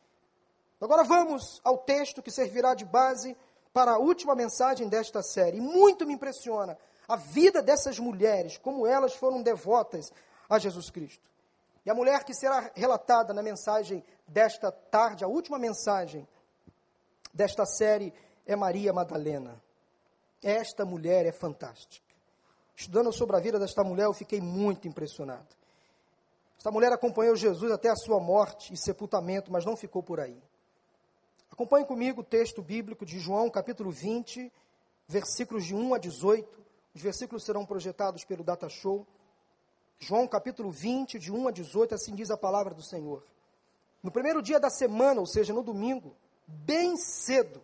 Agora 0.81 1.05
vamos 1.05 1.61
ao 1.65 1.79
texto 1.79 2.23
que 2.23 2.31
servirá 2.31 2.75
de 2.75 2.85
base 2.85 3.37
para 3.73 3.93
a 3.93 3.99
última 3.99 4.35
mensagem 4.35 4.89
desta 4.89 5.23
série. 5.23 5.61
muito 5.61 6.07
me 6.07 6.15
impressiona 6.15 6.77
a 7.09 7.17
vida 7.17 7.63
dessas 7.63 7.99
mulheres, 7.99 8.59
como 8.59 8.87
elas 8.87 9.15
foram 9.15 9.43
devotas 9.43 10.11
a 10.49 10.59
Jesus 10.59 10.91
Cristo. 10.91 11.23
E 11.85 11.91
a 11.91 11.95
mulher 11.95 12.25
que 12.25 12.35
será 12.35 12.71
relatada 12.75 13.33
na 13.33 13.43
mensagem 13.43 14.05
desta 14.27 14.73
tarde, 14.73 15.25
a 15.25 15.29
última 15.29 15.59
mensagem 15.59 16.27
desta 17.33 17.65
série, 17.65 18.13
é 18.45 18.57
Maria 18.57 18.93
Madalena. 18.93 19.63
Esta 20.43 20.85
mulher 20.85 21.27
é 21.27 21.33
fantástica. 21.33 22.07
Estudando 22.75 23.13
sobre 23.13 23.37
a 23.37 23.41
vida 23.41 23.59
desta 23.59 23.83
mulher, 23.83 24.05
eu 24.05 24.13
fiquei 24.13 24.41
muito 24.41 24.87
impressionado. 24.87 25.47
Esta 26.59 26.71
mulher 26.71 26.93
acompanhou 26.93 27.37
Jesus 27.37 27.71
até 27.71 27.89
a 27.89 27.97
sua 27.97 28.21
morte 28.21 28.73
e 28.75 28.77
sepultamento, 28.77 29.53
mas 29.53 29.65
não 29.65 29.77
ficou 29.77 30.03
por 30.03 30.21
aí. 30.21 30.43
Acompanhe 31.57 31.87
comigo 31.87 32.21
o 32.21 32.25
texto 32.25 32.61
bíblico 32.61 33.07
de 33.07 33.19
João, 33.19 33.49
capítulo 33.49 33.91
20, 33.91 34.53
versículos 35.09 35.65
de 35.65 35.75
1 35.75 35.95
a 35.95 35.99
18. 35.99 36.65
Os 36.95 37.01
versículos 37.01 37.45
serão 37.45 37.65
projetados 37.65 38.25
pelo 38.25 38.45
Data 38.45 38.69
Show. 38.69 39.07
João, 39.99 40.29
capítulo 40.29 40.71
20, 40.71 41.19
de 41.19 41.33
1 41.33 41.49
a 41.49 41.51
18, 41.51 41.95
assim 41.95 42.15
diz 42.15 42.31
a 42.31 42.37
palavra 42.37 42.75
do 42.75 42.83
Senhor. 42.83 43.27
No 44.03 44.11
primeiro 44.11 44.43
dia 44.43 44.61
da 44.61 44.69
semana, 44.69 45.19
ou 45.19 45.27
seja, 45.27 45.55
no 45.55 45.63
domingo, 45.63 46.15
bem 46.47 46.95
cedo, 46.99 47.63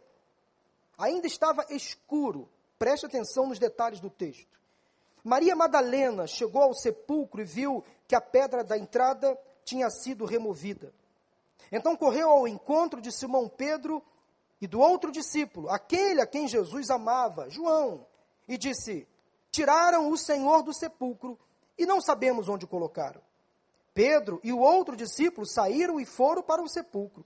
Ainda 1.02 1.26
estava 1.26 1.66
escuro. 1.68 2.48
Preste 2.78 3.06
atenção 3.06 3.48
nos 3.48 3.58
detalhes 3.58 3.98
do 3.98 4.08
texto. 4.08 4.60
Maria 5.24 5.56
Madalena 5.56 6.26
chegou 6.26 6.62
ao 6.62 6.74
sepulcro 6.74 7.40
e 7.40 7.44
viu 7.44 7.84
que 8.06 8.14
a 8.14 8.20
pedra 8.20 8.62
da 8.62 8.78
entrada 8.78 9.36
tinha 9.64 9.90
sido 9.90 10.24
removida. 10.24 10.94
Então 11.70 11.96
correu 11.96 12.28
ao 12.28 12.48
encontro 12.48 13.00
de 13.00 13.12
Simão 13.12 13.48
Pedro 13.48 14.02
e 14.60 14.66
do 14.66 14.80
outro 14.80 15.10
discípulo, 15.10 15.68
aquele 15.68 16.20
a 16.20 16.26
quem 16.26 16.46
Jesus 16.48 16.90
amava, 16.90 17.50
João, 17.50 18.06
e 18.48 18.56
disse: 18.56 19.06
Tiraram 19.50 20.10
o 20.10 20.16
Senhor 20.16 20.62
do 20.62 20.72
sepulcro 20.72 21.38
e 21.76 21.86
não 21.86 22.00
sabemos 22.00 22.48
onde 22.48 22.66
colocaram. 22.66 23.20
Pedro 23.94 24.40
e 24.42 24.52
o 24.52 24.58
outro 24.58 24.96
discípulo 24.96 25.46
saíram 25.46 26.00
e 26.00 26.06
foram 26.06 26.42
para 26.42 26.62
o 26.62 26.68
sepulcro. 26.68 27.24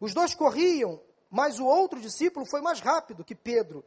Os 0.00 0.12
dois 0.12 0.34
corriam 0.34 1.00
mas 1.32 1.58
o 1.58 1.64
outro 1.64 1.98
discípulo 1.98 2.44
foi 2.44 2.60
mais 2.60 2.80
rápido 2.80 3.24
que 3.24 3.34
Pedro, 3.34 3.82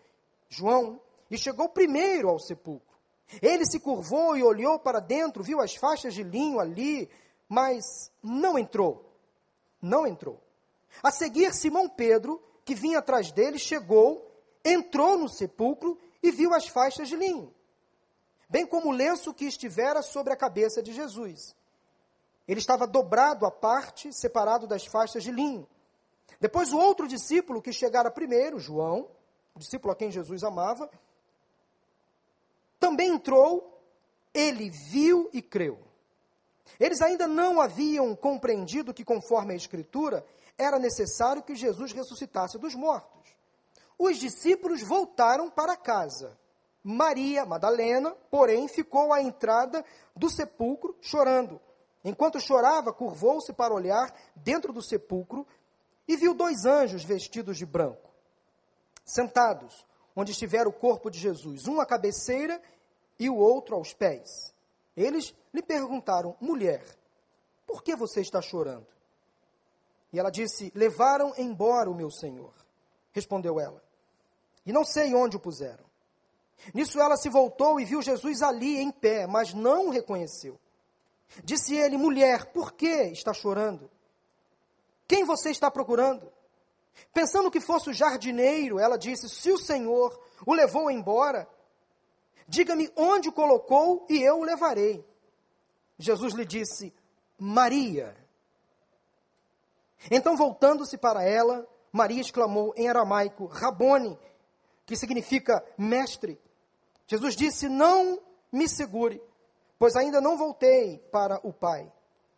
João, 0.50 1.00
e 1.30 1.38
chegou 1.38 1.69
primeiro 1.69 2.28
ao 2.28 2.39
sepulcro. 2.39 2.98
Ele 3.39 3.63
se 3.67 3.80
curvou 3.80 4.36
e 4.36 4.41
olhou 4.41 4.80
para 4.80 5.00
dentro, 5.00 5.43
viu 5.43 5.62
as 5.62 5.76
faixas 5.76 6.15
de 6.15 6.24
linho 6.24 6.60
ali, 6.60 7.08
mas 7.48 8.12
não 8.24 8.58
entrou. 8.58 9.04
Não 9.86 10.08
entrou. 10.08 10.41
A 11.04 11.12
seguir, 11.12 11.54
Simão 11.54 11.88
Pedro, 11.88 12.41
que 12.63 12.74
vinha 12.74 13.00
atrás 13.00 13.32
dele, 13.32 13.60
chegou, 13.60 14.32
entrou 14.63 15.17
no 15.17 15.30
sepulcro 15.30 16.00
e 16.24 16.32
viu 16.32 16.54
as 16.54 16.67
faixas 16.67 17.08
de 17.08 17.15
linho, 17.15 17.54
bem 18.50 18.65
como 18.65 18.89
o 18.89 18.91
lenço 18.91 19.34
que 19.34 19.45
estivera 19.45 20.02
sobre 20.02 20.34
a 20.34 20.36
cabeça 20.36 20.82
de 20.82 20.91
Jesus. 20.91 21.56
Ele 22.48 22.60
estava 22.60 22.88
dobrado 22.88 23.45
à 23.45 23.52
parte, 23.52 24.12
separado 24.12 24.65
das 24.65 24.86
faixas 24.86 25.24
de 25.24 25.32
linho. 25.32 25.67
Depois, 26.39 26.74
o 26.74 26.78
outro 26.78 27.08
discípulo 27.08 27.62
que 27.62 27.71
chegara 27.71 28.10
primeiro, 28.10 28.60
João, 28.60 29.08
o 29.54 29.60
discípulo 29.60 29.93
a 29.93 29.95
quem 29.95 30.10
Jesus 30.10 30.43
amava, 30.43 30.89
também 32.80 33.10
entrou 33.10 33.76
ele 34.36 34.69
viu 34.69 35.30
e 35.32 35.41
creu. 35.41 35.80
Eles 36.80 37.01
ainda 37.01 37.28
não 37.28 37.62
haviam 37.62 38.15
compreendido 38.15 38.93
que, 38.93 39.06
conforme 39.06 39.54
a 39.54 39.58
Escritura, 39.58 40.25
era 40.58 40.80
necessário 40.80 41.43
que 41.43 41.56
Jesus 41.56 41.91
ressuscitasse 41.91 42.58
dos 42.58 42.75
mortos. 42.75 43.36
Os 43.97 44.17
discípulos 44.17 44.82
voltaram 44.82 45.49
para 45.49 45.78
casa. 45.78 46.38
Maria 46.84 47.45
Madalena, 47.45 48.12
porém, 48.30 48.67
ficou 48.67 49.12
à 49.12 49.21
entrada 49.21 49.84
do 50.15 50.30
sepulcro 50.30 50.95
chorando. 51.01 51.60
Enquanto 52.04 52.39
chorava, 52.39 52.93
curvou-se 52.93 53.51
para 53.54 53.73
olhar 53.73 54.13
dentro 54.36 54.71
do 54.71 54.82
sepulcro 54.82 55.47
e 56.08 56.15
viu 56.15 56.34
dois 56.34 56.65
anjos 56.65 57.04
vestidos 57.04 57.58
de 57.58 57.65
branco, 57.65 58.12
sentados 59.04 59.86
onde 60.15 60.32
estivera 60.32 60.69
o 60.69 60.73
corpo 60.73 61.10
de 61.10 61.19
Jesus, 61.19 61.67
um 61.67 61.82
à 61.82 61.86
cabeceira 61.86 62.62
e 63.19 63.30
o 63.30 63.36
outro 63.36 63.75
aos 63.75 63.93
pés. 63.93 64.54
Eles 64.95 65.36
lhe 65.53 65.62
perguntaram: 65.62 66.36
Mulher, 66.39 66.84
por 67.65 67.84
que 67.84 67.95
você 67.95 68.21
está 68.21 68.41
chorando? 68.41 68.88
E 70.13 70.19
ela 70.19 70.29
disse: 70.29 70.71
Levaram 70.73 71.34
embora 71.38 71.89
o 71.89 71.95
meu 71.95 72.10
senhor. 72.10 72.53
Respondeu 73.12 73.60
ela: 73.60 73.84
E 74.65 74.71
não 74.71 74.86
sei 74.86 75.13
onde 75.13 75.36
o 75.38 75.39
puseram. 75.39 75.84
Nisso 76.73 76.99
ela 76.99 77.17
se 77.17 77.29
voltou 77.29 77.79
e 77.79 77.86
viu 77.86 78.01
Jesus 78.01 78.41
ali 78.41 78.77
em 78.77 78.91
pé, 78.91 79.27
mas 79.27 79.53
não 79.53 79.88
o 79.88 79.91
reconheceu. 79.91 80.60
Disse 81.43 81.75
ele: 81.75 81.97
Mulher, 81.97 82.51
por 82.51 82.73
que 82.73 83.12
está 83.12 83.34
chorando? 83.34 83.89
Quem 85.08 85.23
você 85.23 85.51
está 85.51 85.69
procurando? 85.69 86.31
Pensando 87.13 87.51
que 87.51 87.60
fosse 87.60 87.89
o 87.89 87.93
jardineiro, 87.93 88.79
ela 88.79 88.97
disse: 88.97 89.27
Se 89.27 89.51
o 89.51 89.58
Senhor 89.58 90.17
o 90.45 90.53
levou 90.53 90.89
embora, 90.89 91.47
diga-me 92.47 92.91
onde 92.95 93.29
o 93.29 93.34
colocou 93.34 94.05
e 94.10 94.21
eu 94.21 94.39
o 94.39 94.43
levarei. 94.43 95.05
Jesus 95.97 96.34
lhe 96.34 96.45
disse: 96.45 96.93
Maria. 97.38 98.15
Então, 100.12 100.36
voltando-se 100.36 100.97
para 100.97 101.23
ela, 101.23 101.67
Maria 101.91 102.21
exclamou 102.21 102.73
em 102.75 102.88
aramaico: 102.88 103.45
Rabone, 103.45 104.19
que 104.86 104.95
significa 104.95 105.63
mestre. 105.77 106.39
Jesus 107.08 107.36
disse: 107.36 107.69
Não 107.69 108.19
me 108.51 108.67
segure, 108.67 109.21
pois 109.79 109.95
ainda 109.95 110.21
não 110.21 110.38
voltei 110.38 110.99
para 111.12 111.39
o 111.43 111.53
Pai. 111.53 111.91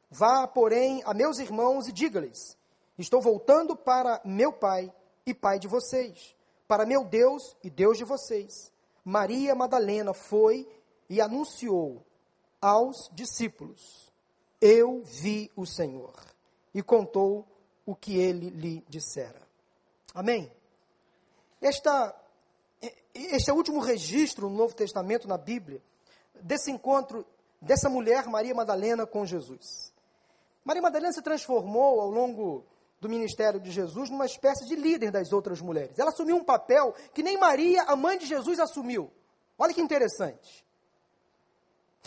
Vá, 0.10 0.48
porém, 0.48 1.02
a 1.06 1.13
meus 1.13 1.39
irmãos 1.39 1.88
e 1.88 1.91
diga-lhes: 1.91 2.58
Estou 2.98 3.22
voltando 3.22 3.76
para 3.76 4.22
meu 4.24 4.54
Pai 4.54 4.93
e 5.26 5.34
Pai 5.34 5.60
de 5.60 5.67
vocês, 5.67 6.36
para 6.67 6.86
meu 6.86 7.04
Deus 7.04 7.56
e 7.63 7.70
Deus 7.70 7.98
de 7.98 8.04
vocês. 8.04 8.72
Maria 9.08 9.56
Madalena 9.56 10.13
foi 10.13 10.67
e 11.10 11.22
anunciou 11.22 12.06
aos 12.62 13.10
discípulos: 13.13 14.12
Eu 14.60 15.02
vi 15.02 15.50
o 15.56 15.65
Senhor, 15.65 16.13
e 16.74 16.84
contou 16.84 17.48
o 17.86 17.96
que 17.96 18.17
ele 18.17 18.50
lhe 18.50 18.84
dissera. 18.89 19.41
Amém? 20.13 20.52
Esta 21.62 22.13
este 23.13 23.50
é 23.50 23.54
o 23.54 23.56
último 23.56 23.80
registro 23.80 24.50
no 24.50 24.58
Novo 24.58 24.76
Testamento, 24.76 25.26
na 25.26 25.38
Bíblia, 25.38 25.82
desse 26.41 26.70
encontro 26.70 27.26
dessa 27.62 27.89
mulher, 27.89 28.28
Maria 28.28 28.54
Madalena, 28.54 29.08
com 29.08 29.26
Jesus. 29.26 29.93
Maria 30.65 30.82
Madalena 30.82 31.13
se 31.13 31.22
transformou 31.22 32.02
ao 32.02 32.12
longo 32.12 32.65
do 33.00 33.08
ministério 33.08 33.60
de 33.60 33.72
Jesus 33.72 34.10
numa 34.10 34.26
espécie 34.26 34.66
de 34.66 34.76
líder 34.76 35.12
das 35.12 35.32
outras 35.32 35.62
mulheres. 35.62 35.98
Ela 36.00 36.10
assumiu 36.10 36.36
um 36.36 36.44
papel 36.44 36.94
que 37.14 37.24
nem 37.24 37.38
Maria, 37.38 37.84
a 37.84 37.96
mãe 37.96 38.18
de 38.18 38.26
Jesus, 38.26 38.60
assumiu. 38.60 39.12
Olha 39.58 39.74
que 39.74 39.82
interessante. 39.82 40.66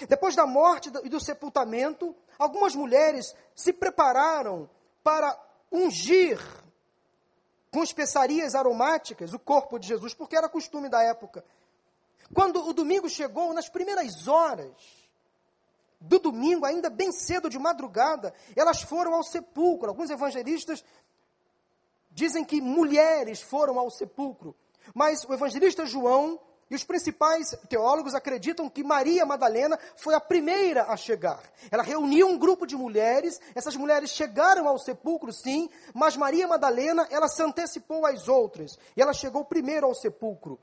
Depois 0.08 0.34
da 0.34 0.46
morte 0.46 0.90
e 1.04 1.08
do 1.08 1.20
sepultamento, 1.20 2.14
algumas 2.38 2.74
mulheres 2.74 3.34
se 3.54 3.72
prepararam 3.72 4.68
para 5.02 5.38
ungir 5.70 6.38
com 7.70 7.82
especiarias 7.82 8.54
aromáticas 8.54 9.32
o 9.32 9.38
corpo 9.38 9.78
de 9.78 9.86
Jesus, 9.86 10.14
porque 10.14 10.36
era 10.36 10.48
costume 10.48 10.88
da 10.88 11.02
época. 11.02 11.44
Quando 12.34 12.66
o 12.66 12.72
domingo 12.72 13.08
chegou, 13.08 13.52
nas 13.52 13.68
primeiras 13.68 14.26
horas 14.26 14.99
do 16.00 16.18
domingo, 16.18 16.64
ainda 16.64 16.88
bem 16.88 17.12
cedo 17.12 17.50
de 17.50 17.58
madrugada, 17.58 18.32
elas 18.56 18.80
foram 18.82 19.14
ao 19.14 19.22
sepulcro. 19.22 19.88
Alguns 19.88 20.10
evangelistas 20.10 20.82
dizem 22.10 22.44
que 22.44 22.60
mulheres 22.60 23.42
foram 23.42 23.78
ao 23.78 23.90
sepulcro, 23.90 24.56
mas 24.94 25.24
o 25.24 25.32
evangelista 25.34 25.84
João 25.84 26.40
e 26.70 26.74
os 26.74 26.84
principais 26.84 27.50
teólogos 27.68 28.14
acreditam 28.14 28.70
que 28.70 28.84
Maria 28.84 29.26
Madalena 29.26 29.78
foi 29.96 30.14
a 30.14 30.20
primeira 30.20 30.84
a 30.84 30.96
chegar. 30.96 31.42
Ela 31.68 31.82
reuniu 31.82 32.28
um 32.28 32.38
grupo 32.38 32.64
de 32.64 32.76
mulheres, 32.76 33.40
essas 33.56 33.74
mulheres 33.74 34.10
chegaram 34.10 34.68
ao 34.68 34.78
sepulcro, 34.78 35.32
sim, 35.32 35.68
mas 35.92 36.16
Maria 36.16 36.46
Madalena, 36.46 37.06
ela 37.10 37.28
se 37.28 37.42
antecipou 37.42 38.06
às 38.06 38.28
outras, 38.28 38.78
e 38.96 39.02
ela 39.02 39.12
chegou 39.12 39.44
primeiro 39.44 39.84
ao 39.84 39.94
sepulcro. 39.94 40.60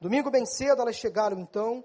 Domingo 0.00 0.30
bem 0.30 0.44
cedo 0.44 0.82
elas 0.82 0.96
chegaram 0.96 1.38
então, 1.38 1.84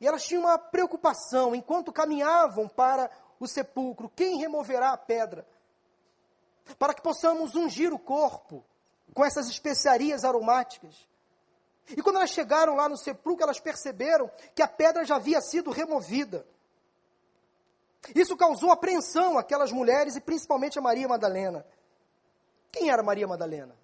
e 0.00 0.06
elas 0.06 0.24
tinham 0.24 0.44
uma 0.44 0.58
preocupação, 0.58 1.54
enquanto 1.54 1.92
caminhavam 1.92 2.68
para 2.68 3.10
o 3.38 3.46
sepulcro, 3.46 4.08
quem 4.08 4.38
removerá 4.38 4.92
a 4.92 4.96
pedra? 4.96 5.46
Para 6.78 6.94
que 6.94 7.02
possamos 7.02 7.54
ungir 7.54 7.92
o 7.92 7.98
corpo 7.98 8.64
com 9.12 9.24
essas 9.24 9.48
especiarias 9.48 10.24
aromáticas. 10.24 11.08
E 11.88 12.02
quando 12.02 12.16
elas 12.16 12.30
chegaram 12.30 12.76
lá 12.76 12.88
no 12.88 12.96
sepulcro, 12.96 13.44
elas 13.44 13.60
perceberam 13.60 14.30
que 14.54 14.62
a 14.62 14.68
pedra 14.68 15.04
já 15.04 15.16
havia 15.16 15.40
sido 15.40 15.70
removida. 15.70 16.46
Isso 18.14 18.36
causou 18.36 18.70
apreensão 18.70 19.36
àquelas 19.38 19.72
mulheres 19.72 20.16
e 20.16 20.20
principalmente 20.20 20.78
a 20.78 20.82
Maria 20.82 21.08
Madalena. 21.08 21.66
Quem 22.72 22.90
era 22.90 23.02
Maria 23.02 23.26
Madalena? 23.26 23.76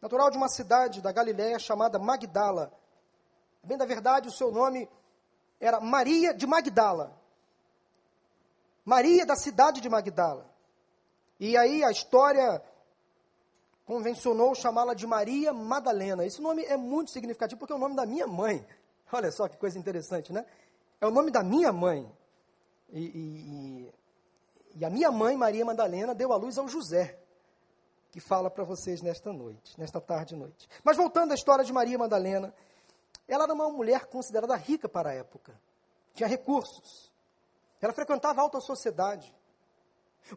Natural 0.00 0.30
de 0.30 0.36
uma 0.36 0.48
cidade 0.48 1.00
da 1.00 1.12
Galiléia 1.12 1.58
chamada 1.58 1.98
Magdala. 1.98 2.72
Bem 3.66 3.76
da 3.76 3.84
verdade, 3.84 4.28
o 4.28 4.32
seu 4.32 4.52
nome 4.52 4.88
era 5.58 5.80
Maria 5.80 6.32
de 6.32 6.46
Magdala. 6.46 7.20
Maria 8.84 9.26
da 9.26 9.34
cidade 9.34 9.80
de 9.80 9.88
Magdala. 9.88 10.48
E 11.40 11.56
aí 11.56 11.82
a 11.82 11.90
história 11.90 12.62
convencionou 13.84 14.54
chamá-la 14.54 14.94
de 14.94 15.04
Maria 15.04 15.52
Madalena. 15.52 16.24
Esse 16.24 16.40
nome 16.40 16.64
é 16.64 16.76
muito 16.76 17.10
significativo 17.10 17.58
porque 17.58 17.72
é 17.72 17.76
o 17.76 17.80
nome 17.80 17.96
da 17.96 18.06
minha 18.06 18.28
mãe. 18.28 18.64
Olha 19.12 19.32
só 19.32 19.48
que 19.48 19.56
coisa 19.56 19.76
interessante, 19.76 20.32
né? 20.32 20.46
É 21.00 21.06
o 21.06 21.10
nome 21.10 21.32
da 21.32 21.42
minha 21.42 21.72
mãe. 21.72 22.08
E, 22.90 23.00
e, 23.00 23.92
e 24.76 24.84
a 24.84 24.90
minha 24.90 25.10
mãe, 25.10 25.36
Maria 25.36 25.64
Madalena, 25.64 26.14
deu 26.14 26.32
a 26.32 26.36
luz 26.36 26.56
ao 26.56 26.68
José, 26.68 27.18
que 28.12 28.20
fala 28.20 28.48
para 28.48 28.62
vocês 28.62 29.02
nesta 29.02 29.32
noite, 29.32 29.76
nesta 29.76 30.00
tarde 30.00 30.36
e 30.36 30.38
noite. 30.38 30.68
Mas 30.84 30.96
voltando 30.96 31.32
à 31.32 31.34
história 31.34 31.64
de 31.64 31.72
Maria 31.72 31.98
Madalena, 31.98 32.54
ela 33.28 33.44
era 33.44 33.54
uma 33.54 33.68
mulher 33.68 34.06
considerada 34.06 34.54
rica 34.56 34.88
para 34.88 35.10
a 35.10 35.14
época. 35.14 35.58
Tinha 36.14 36.28
recursos. 36.28 37.12
Ela 37.80 37.92
frequentava 37.92 38.40
a 38.40 38.44
alta 38.44 38.60
sociedade. 38.60 39.34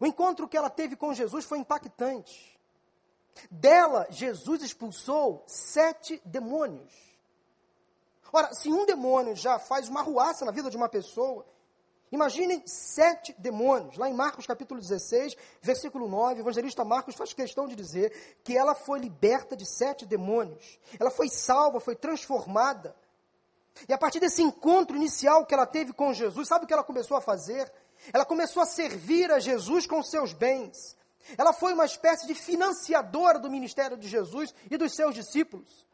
O 0.00 0.06
encontro 0.06 0.48
que 0.48 0.56
ela 0.56 0.70
teve 0.70 0.96
com 0.96 1.14
Jesus 1.14 1.44
foi 1.44 1.58
impactante. 1.58 2.58
Dela, 3.50 4.06
Jesus 4.10 4.62
expulsou 4.62 5.42
sete 5.46 6.20
demônios. 6.24 6.92
Ora, 8.32 8.52
se 8.54 8.70
um 8.70 8.86
demônio 8.86 9.34
já 9.34 9.58
faz 9.58 9.88
uma 9.88 10.02
ruaça 10.02 10.44
na 10.44 10.52
vida 10.52 10.70
de 10.70 10.76
uma 10.76 10.88
pessoa, 10.88 11.44
imaginem 12.10 12.62
sete 12.66 13.34
demônios. 13.38 13.96
Lá 13.96 14.08
em 14.08 14.14
Marcos 14.14 14.46
capítulo 14.46 14.80
16, 14.80 15.36
versículo 15.62 16.08
9, 16.08 16.40
o 16.40 16.42
evangelista 16.42 16.84
Marcos 16.84 17.14
faz 17.14 17.32
questão 17.32 17.66
de 17.66 17.76
dizer 17.76 18.38
que 18.42 18.56
ela 18.56 18.74
foi 18.74 18.98
liberta 18.98 19.56
de 19.56 19.66
sete 19.66 20.04
demônios. 20.06 20.78
Ela 20.98 21.10
foi 21.10 21.28
salva, 21.28 21.80
foi 21.80 21.94
transformada. 21.94 22.94
E 23.88 23.92
a 23.92 23.98
partir 23.98 24.20
desse 24.20 24.42
encontro 24.42 24.96
inicial 24.96 25.46
que 25.46 25.54
ela 25.54 25.66
teve 25.66 25.92
com 25.92 26.12
Jesus, 26.12 26.48
sabe 26.48 26.64
o 26.64 26.68
que 26.68 26.74
ela 26.74 26.84
começou 26.84 27.16
a 27.16 27.20
fazer? 27.20 27.72
Ela 28.12 28.24
começou 28.24 28.62
a 28.62 28.66
servir 28.66 29.30
a 29.30 29.38
Jesus 29.38 29.86
com 29.86 30.02
seus 30.02 30.32
bens. 30.32 30.96
Ela 31.36 31.52
foi 31.52 31.72
uma 31.72 31.84
espécie 31.84 32.26
de 32.26 32.34
financiadora 32.34 33.38
do 33.38 33.50
ministério 33.50 33.96
de 33.96 34.08
Jesus 34.08 34.54
e 34.70 34.76
dos 34.76 34.94
seus 34.94 35.14
discípulos. 35.14 35.86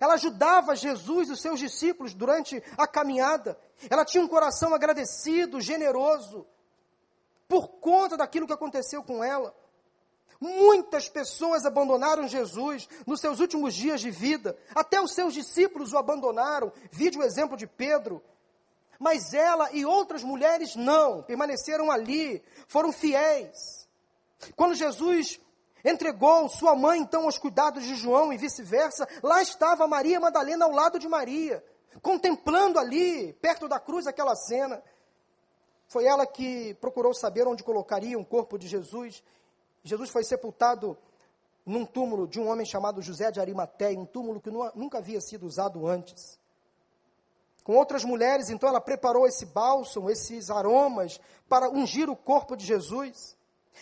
Ela 0.00 0.14
ajudava 0.14 0.74
Jesus 0.74 1.28
e 1.28 1.32
os 1.32 1.40
seus 1.40 1.60
discípulos 1.60 2.12
durante 2.12 2.62
a 2.76 2.86
caminhada. 2.86 3.58
Ela 3.88 4.04
tinha 4.04 4.22
um 4.22 4.28
coração 4.28 4.74
agradecido, 4.74 5.60
generoso, 5.60 6.46
por 7.48 7.68
conta 7.68 8.16
daquilo 8.16 8.46
que 8.46 8.52
aconteceu 8.52 9.02
com 9.02 9.22
ela. 9.22 9.54
Muitas 10.40 11.08
pessoas 11.08 11.64
abandonaram 11.64 12.28
Jesus 12.28 12.88
nos 13.06 13.20
seus 13.20 13.40
últimos 13.40 13.74
dias 13.74 14.00
de 14.00 14.10
vida. 14.10 14.56
Até 14.74 15.00
os 15.00 15.12
seus 15.12 15.32
discípulos 15.32 15.92
o 15.92 15.98
abandonaram. 15.98 16.72
Vide 16.90 17.18
o 17.18 17.22
exemplo 17.22 17.56
de 17.56 17.66
Pedro. 17.66 18.22
Mas 18.98 19.32
ela 19.34 19.70
e 19.72 19.84
outras 19.84 20.22
mulheres 20.22 20.74
não, 20.74 21.22
permaneceram 21.22 21.90
ali, 21.90 22.42
foram 22.66 22.92
fiéis. 22.92 23.86
Quando 24.54 24.74
Jesus 24.74 25.40
entregou 25.86 26.48
sua 26.48 26.74
mãe 26.74 27.00
então 27.00 27.24
aos 27.24 27.38
cuidados 27.38 27.84
de 27.84 27.94
João 27.94 28.32
e 28.32 28.36
vice-versa, 28.36 29.08
lá 29.22 29.40
estava 29.40 29.86
Maria 29.86 30.20
Madalena 30.20 30.64
ao 30.64 30.72
lado 30.72 30.98
de 30.98 31.08
Maria. 31.08 31.64
contemplando 32.02 32.78
ali, 32.78 33.32
perto 33.34 33.66
da 33.66 33.80
cruz, 33.80 34.06
aquela 34.06 34.36
cena. 34.36 34.82
Foi 35.88 36.04
ela 36.04 36.26
que 36.26 36.74
procurou 36.74 37.14
saber 37.14 37.46
onde 37.46 37.64
colocaria 37.64 38.18
o 38.18 38.24
corpo 38.24 38.58
de 38.58 38.68
Jesus. 38.68 39.22
Jesus 39.82 40.10
foi 40.10 40.22
sepultado 40.22 40.98
num 41.64 41.84
túmulo 41.84 42.28
de 42.28 42.38
um 42.38 42.48
homem 42.48 42.66
chamado 42.66 43.00
José 43.00 43.30
de 43.30 43.40
Arimateia, 43.40 43.98
um 43.98 44.06
túmulo 44.06 44.40
que 44.40 44.50
nunca 44.50 44.98
havia 44.98 45.20
sido 45.20 45.46
usado 45.46 45.86
antes. 45.86 46.38
Com 47.64 47.74
outras 47.74 48.04
mulheres, 48.04 48.50
então 48.50 48.68
ela 48.68 48.80
preparou 48.80 49.26
esse 49.26 49.46
bálsamo, 49.46 50.08
esses 50.08 50.50
aromas, 50.50 51.20
para 51.48 51.68
ungir 51.68 52.08
o 52.08 52.14
corpo 52.14 52.56
de 52.56 52.64
Jesus. 52.64 53.35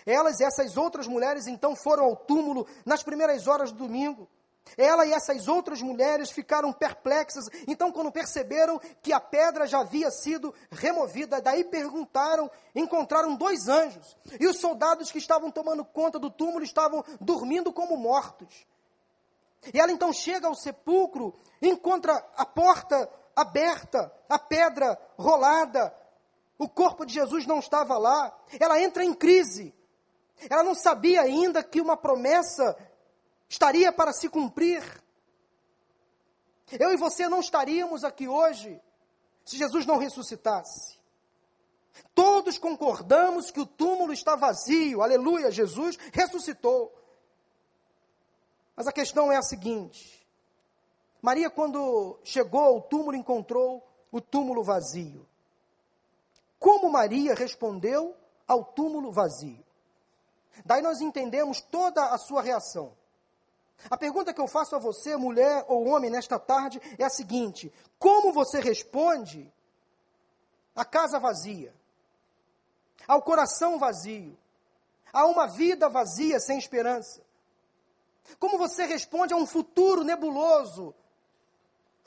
Elas 0.06 0.40
e 0.40 0.44
essas 0.44 0.76
outras 0.76 1.06
mulheres 1.06 1.46
então 1.46 1.74
foram 1.76 2.04
ao 2.04 2.16
túmulo 2.16 2.66
nas 2.84 3.02
primeiras 3.02 3.46
horas 3.46 3.72
do 3.72 3.78
domingo. 3.78 4.28
Ela 4.76 5.06
e 5.06 5.12
essas 5.12 5.46
outras 5.46 5.80
mulheres 5.82 6.30
ficaram 6.30 6.72
perplexas, 6.72 7.44
então, 7.68 7.92
quando 7.92 8.10
perceberam 8.10 8.80
que 9.02 9.12
a 9.12 9.20
pedra 9.20 9.66
já 9.66 9.80
havia 9.80 10.10
sido 10.10 10.54
removida, 10.70 11.40
daí 11.40 11.64
perguntaram, 11.64 12.50
encontraram 12.74 13.36
dois 13.36 13.68
anjos, 13.68 14.16
e 14.40 14.46
os 14.46 14.58
soldados 14.58 15.12
que 15.12 15.18
estavam 15.18 15.50
tomando 15.50 15.84
conta 15.84 16.18
do 16.18 16.30
túmulo 16.30 16.64
estavam 16.64 17.04
dormindo 17.20 17.72
como 17.72 17.96
mortos. 17.96 18.66
E 19.72 19.78
ela 19.78 19.92
então 19.92 20.12
chega 20.12 20.48
ao 20.48 20.54
sepulcro, 20.54 21.34
encontra 21.62 22.14
a 22.36 22.44
porta 22.44 23.08
aberta, 23.36 24.12
a 24.28 24.38
pedra 24.38 24.98
rolada, 25.16 25.94
o 26.58 26.68
corpo 26.68 27.04
de 27.04 27.14
Jesus 27.14 27.46
não 27.46 27.58
estava 27.58 27.96
lá, 27.96 28.36
ela 28.58 28.80
entra 28.80 29.04
em 29.04 29.14
crise. 29.14 29.74
Ela 30.48 30.62
não 30.62 30.74
sabia 30.74 31.22
ainda 31.22 31.62
que 31.62 31.80
uma 31.80 31.96
promessa 31.96 32.76
estaria 33.48 33.92
para 33.92 34.12
se 34.12 34.28
cumprir. 34.28 34.82
Eu 36.78 36.92
e 36.92 36.96
você 36.96 37.28
não 37.28 37.40
estaríamos 37.40 38.04
aqui 38.04 38.26
hoje 38.26 38.80
se 39.44 39.56
Jesus 39.56 39.86
não 39.86 39.98
ressuscitasse. 39.98 40.98
Todos 42.14 42.58
concordamos 42.58 43.50
que 43.50 43.60
o 43.60 43.66
túmulo 43.66 44.12
está 44.12 44.34
vazio, 44.34 45.02
aleluia, 45.02 45.50
Jesus 45.50 45.96
ressuscitou. 46.12 46.92
Mas 48.74 48.86
a 48.86 48.92
questão 48.92 49.30
é 49.30 49.36
a 49.36 49.42
seguinte: 49.42 50.26
Maria, 51.22 51.48
quando 51.48 52.18
chegou 52.24 52.60
ao 52.60 52.82
túmulo, 52.82 53.16
encontrou 53.16 53.86
o 54.10 54.20
túmulo 54.20 54.64
vazio. 54.64 55.26
Como 56.58 56.90
Maria 56.90 57.34
respondeu 57.34 58.16
ao 58.46 58.64
túmulo 58.64 59.12
vazio? 59.12 59.64
Daí 60.64 60.82
nós 60.82 61.00
entendemos 61.00 61.60
toda 61.60 62.04
a 62.06 62.18
sua 62.18 62.42
reação. 62.42 62.96
A 63.90 63.96
pergunta 63.96 64.32
que 64.32 64.40
eu 64.40 64.48
faço 64.48 64.76
a 64.76 64.78
você, 64.78 65.16
mulher 65.16 65.64
ou 65.68 65.86
homem, 65.86 66.10
nesta 66.10 66.38
tarde 66.38 66.80
é 66.98 67.04
a 67.04 67.10
seguinte: 67.10 67.72
como 67.98 68.32
você 68.32 68.60
responde 68.60 69.52
à 70.74 70.84
casa 70.84 71.18
vazia, 71.18 71.74
ao 73.06 73.22
coração 73.22 73.78
vazio, 73.78 74.36
a 75.12 75.26
uma 75.26 75.46
vida 75.46 75.88
vazia 75.88 76.40
sem 76.40 76.58
esperança? 76.58 77.22
Como 78.38 78.56
você 78.56 78.84
responde 78.84 79.34
a 79.34 79.36
um 79.36 79.46
futuro 79.46 80.02
nebuloso? 80.02 80.94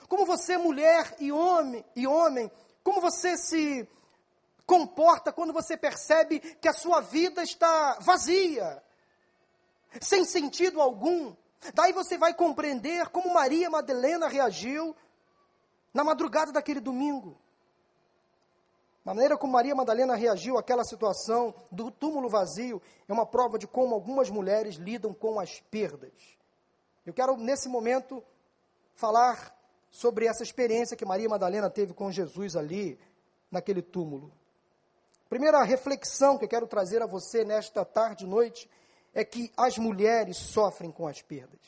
Como 0.07 0.25
você, 0.25 0.57
mulher 0.57 1.15
e 1.19 1.31
homem, 1.31 1.85
e 1.95 2.07
homem, 2.07 2.51
como 2.83 3.01
você 3.01 3.37
se 3.37 3.87
comporta 4.67 5.31
quando 5.31 5.53
você 5.53 5.77
percebe 5.77 6.39
que 6.39 6.67
a 6.67 6.73
sua 6.73 6.99
vida 6.99 7.41
está 7.41 7.97
vazia, 8.01 8.83
sem 10.01 10.25
sentido 10.25 10.81
algum? 10.81 11.33
Daí 11.73 11.93
você 11.93 12.17
vai 12.17 12.33
compreender 12.33 13.07
como 13.07 13.33
Maria 13.33 13.69
Madalena 13.69 14.27
reagiu 14.27 14.95
na 15.93 16.03
madrugada 16.03 16.51
daquele 16.51 16.81
domingo. 16.81 17.39
A 19.03 19.13
maneira 19.13 19.37
como 19.37 19.53
Maria 19.53 19.73
Madalena 19.73 20.15
reagiu 20.15 20.57
àquela 20.57 20.83
situação 20.83 21.55
do 21.71 21.89
túmulo 21.89 22.27
vazio 22.27 22.81
é 23.07 23.13
uma 23.13 23.25
prova 23.25 23.57
de 23.57 23.65
como 23.65 23.95
algumas 23.95 24.29
mulheres 24.29 24.75
lidam 24.75 25.13
com 25.13 25.39
as 25.39 25.61
perdas. 25.61 26.11
Eu 27.05 27.13
quero, 27.13 27.37
nesse 27.37 27.69
momento, 27.69 28.21
falar 28.93 29.55
sobre 29.89 30.25
essa 30.25 30.43
experiência 30.43 30.97
que 30.97 31.05
Maria 31.05 31.29
Madalena 31.29 31.69
teve 31.69 31.93
com 31.93 32.11
Jesus 32.11 32.57
ali, 32.57 32.99
naquele 33.49 33.81
túmulo. 33.81 34.29
Primeira 35.29 35.61
reflexão 35.63 36.37
que 36.37 36.45
eu 36.45 36.49
quero 36.49 36.67
trazer 36.67 37.01
a 37.01 37.05
você 37.05 37.43
nesta 37.43 37.83
tarde 37.83 38.25
e 38.25 38.27
noite 38.27 38.69
é 39.13 39.25
que 39.25 39.51
as 39.57 39.77
mulheres 39.77 40.37
sofrem 40.37 40.91
com 40.91 41.07
as 41.07 41.21
perdas. 41.21 41.59